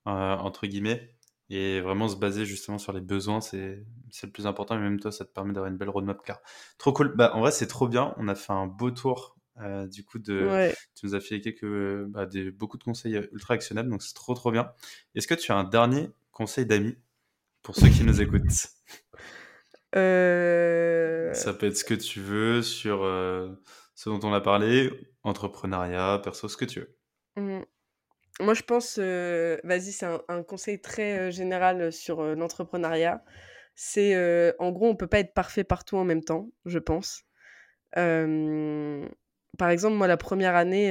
euh, 0.06 0.36
entre 0.36 0.66
guillemets. 0.66 1.10
Et 1.50 1.80
vraiment 1.80 2.08
se 2.08 2.16
baser 2.16 2.46
justement 2.46 2.78
sur 2.78 2.92
les 2.92 3.02
besoins, 3.02 3.40
c'est 3.40 3.84
le 4.22 4.30
plus 4.30 4.46
important. 4.46 4.76
Et 4.76 4.78
même 4.78 4.98
toi, 4.98 5.12
ça 5.12 5.24
te 5.24 5.30
permet 5.30 5.52
d'avoir 5.52 5.70
une 5.70 5.76
belle 5.76 5.90
roadmap 5.90 6.22
claire. 6.22 6.40
Trop 6.78 6.92
cool. 6.92 7.14
Bah, 7.14 7.32
en 7.34 7.40
vrai, 7.40 7.52
c'est 7.52 7.66
trop 7.66 7.86
bien. 7.86 8.14
On 8.16 8.28
a 8.28 8.34
fait 8.34 8.52
un 8.52 8.66
beau 8.66 8.90
tour 8.90 9.33
euh, 9.60 9.86
du 9.86 10.04
coup, 10.04 10.18
de, 10.18 10.46
ouais. 10.46 10.74
tu 10.94 11.06
nous 11.06 11.14
as 11.14 11.20
fait 11.20 11.40
quelques, 11.40 12.04
bah, 12.06 12.26
des, 12.26 12.50
beaucoup 12.50 12.78
de 12.78 12.84
conseils 12.84 13.14
ultra 13.32 13.54
actionnables, 13.54 13.88
donc 13.88 14.02
c'est 14.02 14.14
trop 14.14 14.34
trop 14.34 14.50
bien. 14.50 14.72
Est-ce 15.14 15.26
que 15.26 15.34
tu 15.34 15.52
as 15.52 15.56
un 15.56 15.64
dernier 15.64 16.10
conseil 16.32 16.66
d'amis 16.66 16.96
pour 17.62 17.76
ceux 17.76 17.88
qui 17.88 18.04
nous 18.04 18.20
écoutent? 18.20 18.42
Euh... 19.96 21.32
Ça 21.34 21.54
peut 21.54 21.66
être 21.66 21.76
ce 21.76 21.84
que 21.84 21.94
tu 21.94 22.20
veux 22.20 22.62
sur 22.62 23.04
euh, 23.04 23.54
ce 23.94 24.10
dont 24.10 24.18
on 24.24 24.32
a 24.32 24.40
parlé, 24.40 24.90
entrepreneuriat, 25.22 26.20
perso, 26.22 26.48
ce 26.48 26.56
que 26.56 26.64
tu 26.64 26.80
veux. 26.80 26.96
Mmh. 27.36 27.62
Moi, 28.40 28.54
je 28.54 28.62
pense, 28.62 28.98
euh, 28.98 29.58
vas-y, 29.62 29.92
c'est 29.92 30.06
un, 30.06 30.20
un, 30.28 30.42
conseil 30.42 30.80
très 30.80 31.18
euh, 31.18 31.30
général 31.30 31.92
sur 31.92 32.20
euh, 32.20 32.34
l'entrepreneuriat. 32.34 33.24
C'est, 33.76 34.14
en 34.60 34.70
gros, 34.70 34.88
on 34.88 34.96
peut 34.96 35.08
pas 35.08 35.18
être 35.18 35.34
parfait 35.34 35.64
partout 35.64 35.96
en 35.96 36.04
même 36.04 36.22
temps, 36.22 36.48
je 36.64 36.78
pense. 36.78 37.24
Par 39.58 39.70
exemple, 39.70 39.96
moi, 39.96 40.06
la 40.06 40.16
première 40.16 40.54
année, 40.54 40.90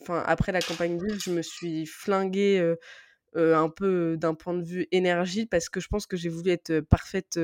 enfin, 0.00 0.22
après 0.26 0.52
la 0.52 0.60
campagne 0.60 0.96
Bulle, 0.98 1.18
je 1.20 1.30
me 1.30 1.42
suis 1.42 1.86
flinguée 1.86 2.74
un 3.34 3.68
peu 3.68 4.16
d'un 4.16 4.34
point 4.34 4.54
de 4.54 4.64
vue 4.64 4.86
énergie 4.92 5.46
parce 5.46 5.68
que 5.68 5.80
je 5.80 5.88
pense 5.88 6.06
que 6.06 6.16
j'ai 6.16 6.28
voulu 6.28 6.50
être 6.50 6.80
parfaite 6.80 7.38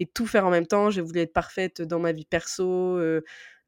et 0.00 0.06
tout 0.06 0.26
faire 0.26 0.46
en 0.46 0.50
même 0.50 0.66
temps. 0.66 0.90
J'ai 0.90 1.00
voulu 1.00 1.20
être 1.20 1.32
parfaite 1.32 1.82
dans 1.82 1.98
ma 1.98 2.12
vie 2.12 2.26
perso, 2.26 2.98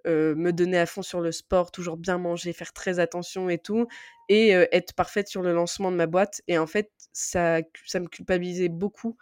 me 0.07 0.51
donner 0.51 0.79
à 0.79 0.87
fond 0.87 1.03
sur 1.03 1.21
le 1.21 1.33
sport, 1.33 1.71
toujours 1.73 1.97
bien 1.97 2.19
manger, 2.19 2.53
faire 2.53 2.73
très 2.73 2.99
attention 2.99 3.49
et 3.49 3.59
tout, 3.59 3.87
et 4.29 4.51
être 4.51 4.95
parfaite 4.95 5.29
sur 5.29 5.43
le 5.43 5.53
lancement 5.53 5.91
de 5.91 5.97
ma 5.97 6.07
boîte. 6.07 6.43
Et 6.49 6.59
en 6.59 6.67
fait, 6.67 6.91
ça, 7.13 7.61
ça 7.87 8.01
me 8.01 8.07
culpabilisait 8.07 8.69
beaucoup. 8.69 9.17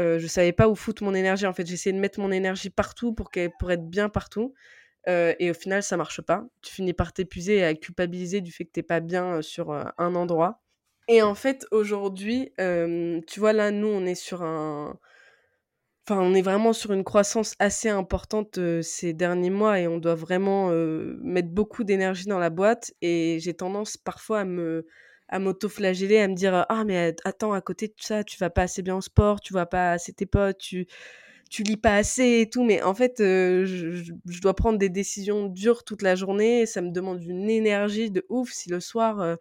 Euh, 0.00 0.18
je 0.20 0.26
savais 0.28 0.52
pas 0.52 0.68
où 0.68 0.76
foutre 0.76 1.02
mon 1.02 1.12
énergie. 1.12 1.46
En 1.46 1.52
fait, 1.52 1.66
j'essayais 1.66 1.92
de 1.92 1.98
mettre 2.00 2.20
mon 2.20 2.30
énergie 2.30 2.70
partout 2.70 3.12
pour, 3.12 3.30
pour 3.58 3.70
être 3.72 3.88
bien 3.88 4.08
partout. 4.08 4.54
Et 5.06 5.50
au 5.50 5.54
final, 5.54 5.82
ça 5.82 5.96
marche 5.96 6.20
pas. 6.20 6.44
Tu 6.62 6.72
finis 6.72 6.92
par 6.92 7.12
t'épuiser 7.12 7.56
et 7.56 7.64
à 7.64 7.74
culpabiliser 7.74 8.40
du 8.40 8.52
fait 8.52 8.64
que 8.64 8.72
t'es 8.72 8.82
pas 8.82 9.00
bien 9.00 9.40
sur 9.42 9.72
un 9.72 10.14
endroit. 10.14 10.62
Et 11.08 11.22
en 11.22 11.34
fait, 11.34 11.66
aujourd'hui, 11.70 12.52
tu 12.58 13.40
vois, 13.40 13.52
là, 13.52 13.70
nous, 13.70 13.88
on 13.88 14.04
est 14.04 14.14
sur 14.14 14.42
un, 14.42 14.98
Enfin, 16.08 16.22
on 16.22 16.32
est 16.32 16.40
vraiment 16.40 16.72
sur 16.72 16.94
une 16.94 17.04
croissance 17.04 17.54
assez 17.58 17.90
importante 17.90 18.58
ces 18.80 19.12
derniers 19.12 19.50
mois 19.50 19.78
et 19.78 19.86
on 19.86 19.98
doit 19.98 20.14
vraiment 20.14 20.70
mettre 21.22 21.48
beaucoup 21.50 21.84
d'énergie 21.84 22.24
dans 22.26 22.38
la 22.38 22.48
boîte. 22.48 22.92
Et 23.02 23.38
j'ai 23.40 23.52
tendance 23.52 23.98
parfois 23.98 24.40
à 24.40 24.44
me 24.46 24.86
à 25.30 25.38
m'auto-flageller, 25.38 26.18
à 26.20 26.28
me 26.28 26.34
dire 26.34 26.64
ah 26.70 26.84
mais 26.86 27.14
attends 27.24 27.52
à 27.52 27.60
côté 27.60 27.88
de 27.88 27.94
ça 27.98 28.24
tu 28.24 28.38
vas 28.38 28.48
pas 28.48 28.62
assez 28.62 28.80
bien 28.80 28.96
au 28.96 29.02
sport, 29.02 29.40
tu 29.42 29.52
vas 29.52 29.66
pas 29.66 29.92
assez 29.92 30.14
tes 30.14 30.24
potes, 30.24 30.56
tu 30.56 30.86
tu 31.48 31.62
lis 31.62 31.76
pas 31.76 31.96
assez 31.96 32.40
et 32.40 32.50
tout. 32.50 32.64
Mais 32.64 32.82
en 32.82 32.94
fait 32.94 33.14
je, 33.18 33.64
je, 33.64 34.40
dois 34.40 34.54
prendre 34.54 34.78
des 34.78 34.88
décisions 34.88 35.46
dures 35.46 35.84
toute 35.84 36.02
la 36.02 36.14
journée. 36.14 36.62
Et 36.62 36.66
ça 36.66 36.80
me 36.80 36.90
demande 36.90 37.22
une 37.22 37.50
énergie 37.50 38.10
de 38.10 38.24
ouf 38.28 38.50
si 38.50 38.70
le 38.70 38.80
soir 38.80 39.38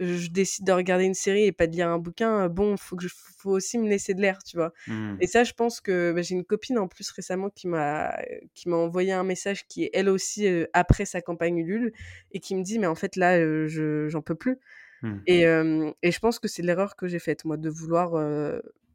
je 0.00 0.28
décide 0.30 0.66
de 0.66 0.72
regarder 0.72 1.04
une 1.04 1.14
série 1.14 1.44
et 1.44 1.52
pas 1.52 1.66
de 1.66 1.72
lire 1.72 1.88
un 1.88 1.98
bouquin, 1.98 2.48
bon, 2.48 2.76
faut 2.76 2.96
que 2.96 3.06
je, 3.06 3.14
faut 3.36 3.50
aussi 3.50 3.78
me 3.78 3.88
laisser 3.88 4.14
de 4.14 4.20
l'air, 4.20 4.42
tu 4.42 4.56
vois. 4.56 4.72
Mmh. 4.86 5.16
Et 5.20 5.26
ça, 5.26 5.44
je 5.44 5.52
pense 5.52 5.80
que 5.80 6.12
bah, 6.12 6.22
j'ai 6.22 6.34
une 6.34 6.44
copine 6.44 6.78
en 6.78 6.88
plus 6.88 7.10
récemment 7.10 7.50
qui 7.50 7.68
m'a 7.68 8.16
qui 8.54 8.68
m'a 8.68 8.76
envoyé 8.76 9.12
un 9.12 9.24
message 9.24 9.66
qui 9.66 9.84
est 9.84 9.90
elle 9.92 10.08
aussi 10.08 10.46
euh, 10.46 10.66
après 10.72 11.04
sa 11.04 11.20
campagne 11.20 11.58
Ulule 11.58 11.92
et 12.32 12.40
qui 12.40 12.54
me 12.54 12.62
dit 12.62 12.78
mais 12.78 12.86
en 12.86 12.94
fait 12.94 13.16
là, 13.16 13.36
euh, 13.36 13.68
je 13.68 14.08
j'en 14.08 14.22
peux 14.22 14.34
plus. 14.34 14.58
Mmh. 15.02 15.18
Et, 15.26 15.46
euh, 15.46 15.90
et 16.02 16.12
je 16.12 16.18
pense 16.20 16.38
que 16.38 16.48
c'est 16.48 16.62
l'erreur 16.62 16.96
que 16.96 17.08
j'ai 17.08 17.18
faite 17.18 17.44
moi 17.44 17.56
de 17.56 17.68
vouloir 17.68 18.12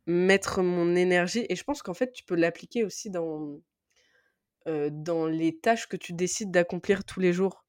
mettre 0.07 0.63
mon 0.63 0.95
énergie. 0.95 1.45
Et 1.49 1.55
je 1.55 1.63
pense 1.63 1.83
qu'en 1.83 1.93
fait 1.93 2.11
tu 2.11 2.23
peux 2.23 2.35
l'appliquer 2.35 2.83
aussi 2.83 3.09
dans 3.09 3.59
dans 4.65 5.27
les 5.27 5.57
tâches 5.57 5.87
que 5.87 5.95
tu 5.95 6.11
décides 6.11 6.51
d'accomplir 6.51 7.05
tous 7.05 7.21
les 7.21 7.31
jours. 7.31 7.65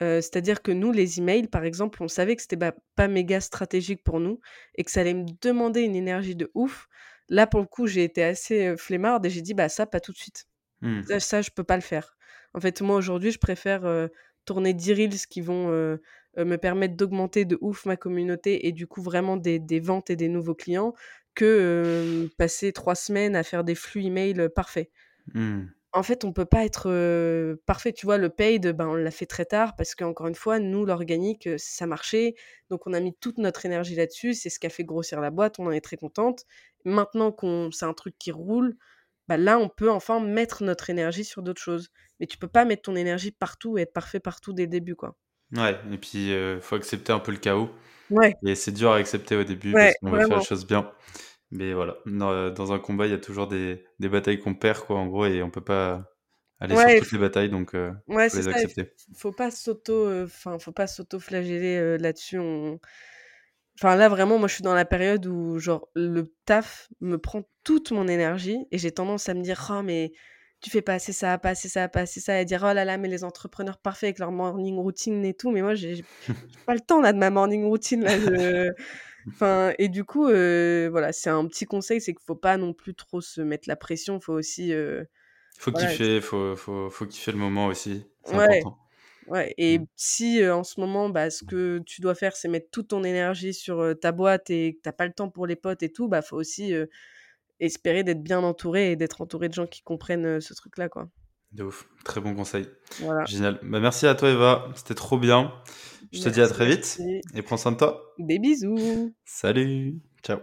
C'est-à-dire 0.00 0.62
que 0.62 0.72
nous, 0.72 0.90
les 0.90 1.20
emails, 1.20 1.46
par 1.46 1.64
exemple, 1.64 2.02
on 2.02 2.08
savait 2.08 2.34
que 2.34 2.42
c'était 2.42 2.56
pas, 2.56 2.74
pas 2.96 3.06
méga 3.06 3.40
stratégique 3.40 4.02
pour 4.02 4.18
nous 4.18 4.40
et 4.74 4.82
que 4.82 4.90
ça 4.90 5.02
allait 5.02 5.14
me 5.14 5.26
demander 5.40 5.82
une 5.82 5.94
énergie 5.94 6.34
de 6.34 6.50
ouf. 6.54 6.88
Là, 7.28 7.46
pour 7.46 7.60
le 7.60 7.66
coup, 7.66 7.86
j'ai 7.86 8.02
été 8.02 8.24
assez 8.24 8.76
flemmarde 8.76 9.24
et 9.24 9.30
j'ai 9.30 9.42
dit, 9.42 9.54
bah 9.54 9.68
ça, 9.68 9.86
pas 9.86 10.00
tout 10.00 10.10
de 10.10 10.16
suite. 10.16 10.46
Mmh. 10.80 11.02
Ça, 11.04 11.20
ça, 11.20 11.42
je 11.42 11.50
peux 11.50 11.62
pas 11.62 11.76
le 11.76 11.82
faire. 11.82 12.16
En 12.52 12.60
fait, 12.60 12.80
moi, 12.80 12.96
aujourd'hui, 12.96 13.30
je 13.30 13.38
préfère 13.38 14.08
tourner 14.44 14.74
10 14.74 14.92
reels 14.92 15.26
qui 15.30 15.40
vont 15.40 15.68
me 15.68 16.56
permettre 16.56 16.96
d'augmenter 16.96 17.44
de 17.44 17.56
ouf 17.60 17.86
ma 17.86 17.96
communauté 17.96 18.66
et 18.66 18.72
du 18.72 18.86
coup, 18.88 19.00
vraiment 19.02 19.36
des, 19.36 19.60
des 19.60 19.80
ventes 19.80 20.10
et 20.10 20.16
des 20.16 20.28
nouveaux 20.28 20.56
clients 20.56 20.94
que 21.34 22.30
passer 22.38 22.72
trois 22.72 22.94
semaines 22.94 23.36
à 23.36 23.42
faire 23.42 23.64
des 23.64 23.74
flux 23.74 24.04
emails 24.04 24.48
parfaits. 24.54 24.90
Mmh. 25.34 25.64
en 25.92 26.02
fait, 26.02 26.24
on 26.24 26.32
peut 26.32 26.44
pas 26.44 26.64
être 26.64 27.56
parfait. 27.66 27.92
Tu 27.92 28.06
vois, 28.06 28.18
le 28.18 28.28
paid, 28.28 28.66
ben, 28.72 28.88
on 28.88 28.94
l'a 28.94 29.10
fait 29.10 29.26
très 29.26 29.44
tard 29.46 29.74
parce 29.76 29.94
qu'encore 29.94 30.26
une 30.26 30.34
fois, 30.34 30.58
nous, 30.58 30.84
l'organique, 30.84 31.48
ça 31.56 31.86
marchait. 31.86 32.34
Donc, 32.70 32.86
on 32.86 32.92
a 32.92 33.00
mis 33.00 33.14
toute 33.20 33.38
notre 33.38 33.64
énergie 33.66 33.94
là-dessus. 33.94 34.34
C'est 34.34 34.50
ce 34.50 34.58
qui 34.58 34.66
a 34.66 34.70
fait 34.70 34.84
grossir 34.84 35.20
la 35.20 35.30
boîte. 35.30 35.58
On 35.58 35.66
en 35.66 35.70
est 35.70 35.80
très 35.80 35.96
contente. 35.96 36.44
Maintenant 36.84 37.32
qu'on 37.32 37.70
c'est 37.72 37.86
un 37.86 37.94
truc 37.94 38.16
qui 38.18 38.32
roule, 38.32 38.76
bah 39.28 39.36
là, 39.38 39.58
on 39.58 39.68
peut 39.68 39.90
enfin 39.90 40.20
mettre 40.20 40.64
notre 40.64 40.90
énergie 40.90 41.24
sur 41.24 41.42
d'autres 41.42 41.62
choses. 41.62 41.90
Mais 42.20 42.26
tu 42.26 42.38
peux 42.38 42.48
pas 42.48 42.64
mettre 42.64 42.82
ton 42.82 42.96
énergie 42.96 43.32
partout 43.32 43.78
et 43.78 43.82
être 43.82 43.92
parfait 43.92 44.20
partout 44.20 44.52
dès 44.52 44.64
le 44.64 44.68
début, 44.70 44.96
quoi. 44.96 45.16
Ouais, 45.52 45.78
et 45.92 45.98
puis 45.98 46.30
il 46.30 46.58
faut 46.60 46.76
accepter 46.76 47.12
un 47.12 47.20
peu 47.20 47.32
le 47.32 47.38
chaos. 47.38 47.70
Ouais. 48.10 48.34
Et 48.44 48.54
c'est 48.54 48.72
dur 48.72 48.92
à 48.92 48.96
accepter 48.96 49.36
au 49.36 49.44
début 49.44 49.72
parce 49.72 49.94
qu'on 50.00 50.10
veut 50.10 50.26
faire 50.26 50.38
les 50.38 50.44
choses 50.44 50.66
bien. 50.66 50.90
Mais 51.50 51.72
voilà, 51.72 51.96
dans, 52.06 52.72
un 52.72 52.78
combat, 52.78 53.06
il 53.06 53.12
y 53.12 53.14
a 53.14 53.18
toujours 53.18 53.46
des, 53.46 53.84
des 54.00 54.08
batailles 54.08 54.40
qu'on 54.40 54.54
perd, 54.54 54.80
quoi, 54.80 54.96
en 54.96 55.06
gros, 55.06 55.26
et 55.26 55.40
on 55.42 55.50
peut 55.50 55.60
pas 55.60 56.10
aller 56.58 56.76
sur 56.76 57.00
toutes 57.00 57.12
les 57.12 57.18
batailles, 57.18 57.50
donc 57.50 57.74
euh, 57.74 57.92
ouais, 58.08 58.28
faut 58.28 58.38
les 58.38 58.48
accepter. 58.48 58.92
faut 59.16 59.32
pas 59.32 59.50
s'auto, 59.50 60.06
euh, 60.06 60.24
enfin, 60.24 60.58
faut 60.58 60.72
pas 60.72 60.86
s'auto-flageller 60.86 61.76
euh, 61.76 61.96
là-dessus. 61.98 62.38
Enfin, 63.78 63.96
là, 63.96 64.08
vraiment, 64.08 64.38
moi, 64.38 64.48
je 64.48 64.54
suis 64.54 64.62
dans 64.62 64.74
la 64.74 64.84
période 64.84 65.26
où, 65.26 65.58
genre, 65.58 65.88
le 65.94 66.32
taf 66.44 66.88
me 67.00 67.18
prend 67.18 67.42
toute 67.62 67.90
mon 67.90 68.08
énergie 68.08 68.58
et 68.70 68.78
j'ai 68.78 68.92
tendance 68.92 69.28
à 69.28 69.34
me 69.34 69.42
dire, 69.42 69.68
oh, 69.70 69.82
mais 69.82 70.12
tu 70.64 70.70
fais 70.70 70.80
pas 70.80 70.94
assez 70.94 71.12
ça, 71.12 71.36
pas 71.36 71.50
assez 71.50 71.68
ça, 71.68 71.88
pas 71.88 72.00
assez 72.00 72.20
ça, 72.20 72.40
et 72.40 72.46
dire, 72.46 72.60
oh 72.62 72.72
là 72.72 72.86
là, 72.86 72.96
mais 72.96 73.08
les 73.08 73.22
entrepreneurs 73.22 73.76
parfaits 73.76 74.08
avec 74.08 74.18
leur 74.18 74.32
morning 74.32 74.78
routine 74.78 75.22
et 75.26 75.34
tout, 75.34 75.50
mais 75.50 75.60
moi, 75.60 75.74
j'ai 75.74 76.02
pas 76.66 76.72
le 76.72 76.80
temps, 76.80 77.02
là, 77.02 77.12
de 77.12 77.18
ma 77.18 77.28
morning 77.28 77.66
routine, 77.66 78.02
là, 78.02 78.72
Enfin, 79.26 79.72
et 79.78 79.88
du 79.88 80.04
coup, 80.04 80.24
voilà, 80.24 81.12
c'est 81.12 81.30
un 81.30 81.46
petit 81.46 81.66
conseil, 81.66 82.00
c'est 82.00 82.14
qu'il 82.14 82.24
faut 82.24 82.34
pas 82.34 82.56
non 82.56 82.72
plus 82.72 82.94
trop 82.94 83.20
se 83.20 83.40
mettre 83.42 83.68
la 83.68 83.76
pression, 83.76 84.20
faut 84.20 84.32
aussi. 84.32 84.72
faut 85.58 85.72
kiffer, 85.72 86.22
faut, 86.22 86.56
faut, 86.56 86.88
faut, 86.88 87.06
kiffer 87.06 87.32
le 87.32 87.38
moment 87.38 87.66
aussi, 87.66 88.06
ouais. 88.28 88.44
important. 88.44 88.78
Ouais, 89.26 89.54
et 89.56 89.78
mmh. 89.78 89.86
si 89.96 90.46
en 90.46 90.64
ce 90.64 90.80
moment, 90.80 91.08
bah, 91.08 91.30
ce 91.30 91.44
que 91.44 91.80
tu 91.86 92.02
dois 92.02 92.14
faire, 92.14 92.36
c'est 92.36 92.48
mettre 92.48 92.70
toute 92.70 92.88
ton 92.88 93.04
énergie 93.04 93.54
sur 93.54 93.94
ta 93.98 94.12
boîte 94.12 94.50
et 94.50 94.74
que 94.74 94.80
t'as 94.82 94.92
pas 94.92 95.06
le 95.06 95.12
temps 95.12 95.30
pour 95.30 95.46
les 95.46 95.56
potes 95.56 95.82
et 95.82 95.90
tout, 95.90 96.08
bah, 96.08 96.20
faut 96.20 96.36
aussi 96.36 96.74
espérer 97.60 98.04
d'être 98.04 98.22
bien 98.22 98.42
entouré 98.42 98.92
et 98.92 98.96
d'être 98.96 99.20
entouré 99.20 99.48
de 99.48 99.54
gens 99.54 99.66
qui 99.66 99.82
comprennent 99.82 100.40
ce 100.40 100.54
truc-là, 100.54 100.88
quoi. 100.88 101.08
De 101.52 101.62
ouf, 101.62 101.86
très 102.04 102.20
bon 102.20 102.34
conseil. 102.34 102.66
Voilà. 103.00 103.24
Génial. 103.26 103.60
Bah, 103.62 103.78
merci 103.78 104.06
à 104.06 104.14
toi, 104.16 104.30
Eva, 104.30 104.68
c'était 104.74 104.94
trop 104.94 105.18
bien. 105.18 105.52
Je 106.12 106.20
te 106.20 106.28
dis 106.28 106.40
à 106.40 106.48
très 106.48 106.66
vite 106.66 107.00
et 107.34 107.42
prends 107.42 107.56
soin 107.56 107.72
de 107.72 107.76
toi. 107.76 108.12
Des 108.18 108.38
bisous. 108.38 109.14
Salut. 109.24 110.00
Ciao. 110.24 110.38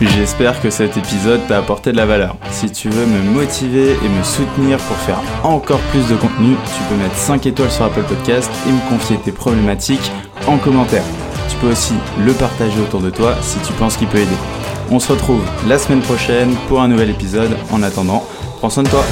J'espère 0.00 0.60
que 0.60 0.70
cet 0.70 0.96
épisode 0.96 1.46
t'a 1.46 1.58
apporté 1.58 1.92
de 1.92 1.96
la 1.96 2.06
valeur. 2.06 2.36
Si 2.50 2.70
tu 2.70 2.88
veux 2.88 3.06
me 3.06 3.22
motiver 3.30 3.92
et 3.92 4.08
me 4.08 4.22
soutenir 4.22 4.78
pour 4.78 4.96
faire 4.96 5.20
encore 5.44 5.80
plus 5.90 6.08
de 6.08 6.16
contenu, 6.16 6.54
tu 6.54 6.82
peux 6.88 6.96
mettre 6.96 7.16
5 7.16 7.46
étoiles 7.46 7.70
sur 7.70 7.84
Apple 7.84 8.02
Podcast 8.02 8.50
et 8.66 8.72
me 8.72 8.88
confier 8.90 9.18
tes 9.18 9.32
problématiques 9.32 10.10
en 10.46 10.58
commentaire. 10.58 11.04
Tu 11.48 11.56
peux 11.58 11.70
aussi 11.70 11.94
le 12.24 12.32
partager 12.32 12.80
autour 12.80 13.00
de 13.00 13.10
toi 13.10 13.36
si 13.42 13.58
tu 13.60 13.72
penses 13.74 13.96
qu'il 13.96 14.08
peut 14.08 14.18
aider. 14.18 14.61
On 14.94 15.00
se 15.00 15.10
retrouve 15.10 15.40
la 15.66 15.78
semaine 15.78 16.02
prochaine 16.02 16.54
pour 16.68 16.82
un 16.82 16.88
nouvel 16.88 17.08
épisode. 17.08 17.56
En 17.70 17.82
attendant, 17.82 18.22
prends 18.58 18.68
soin 18.68 18.82
de 18.82 18.90
toi. 18.90 19.02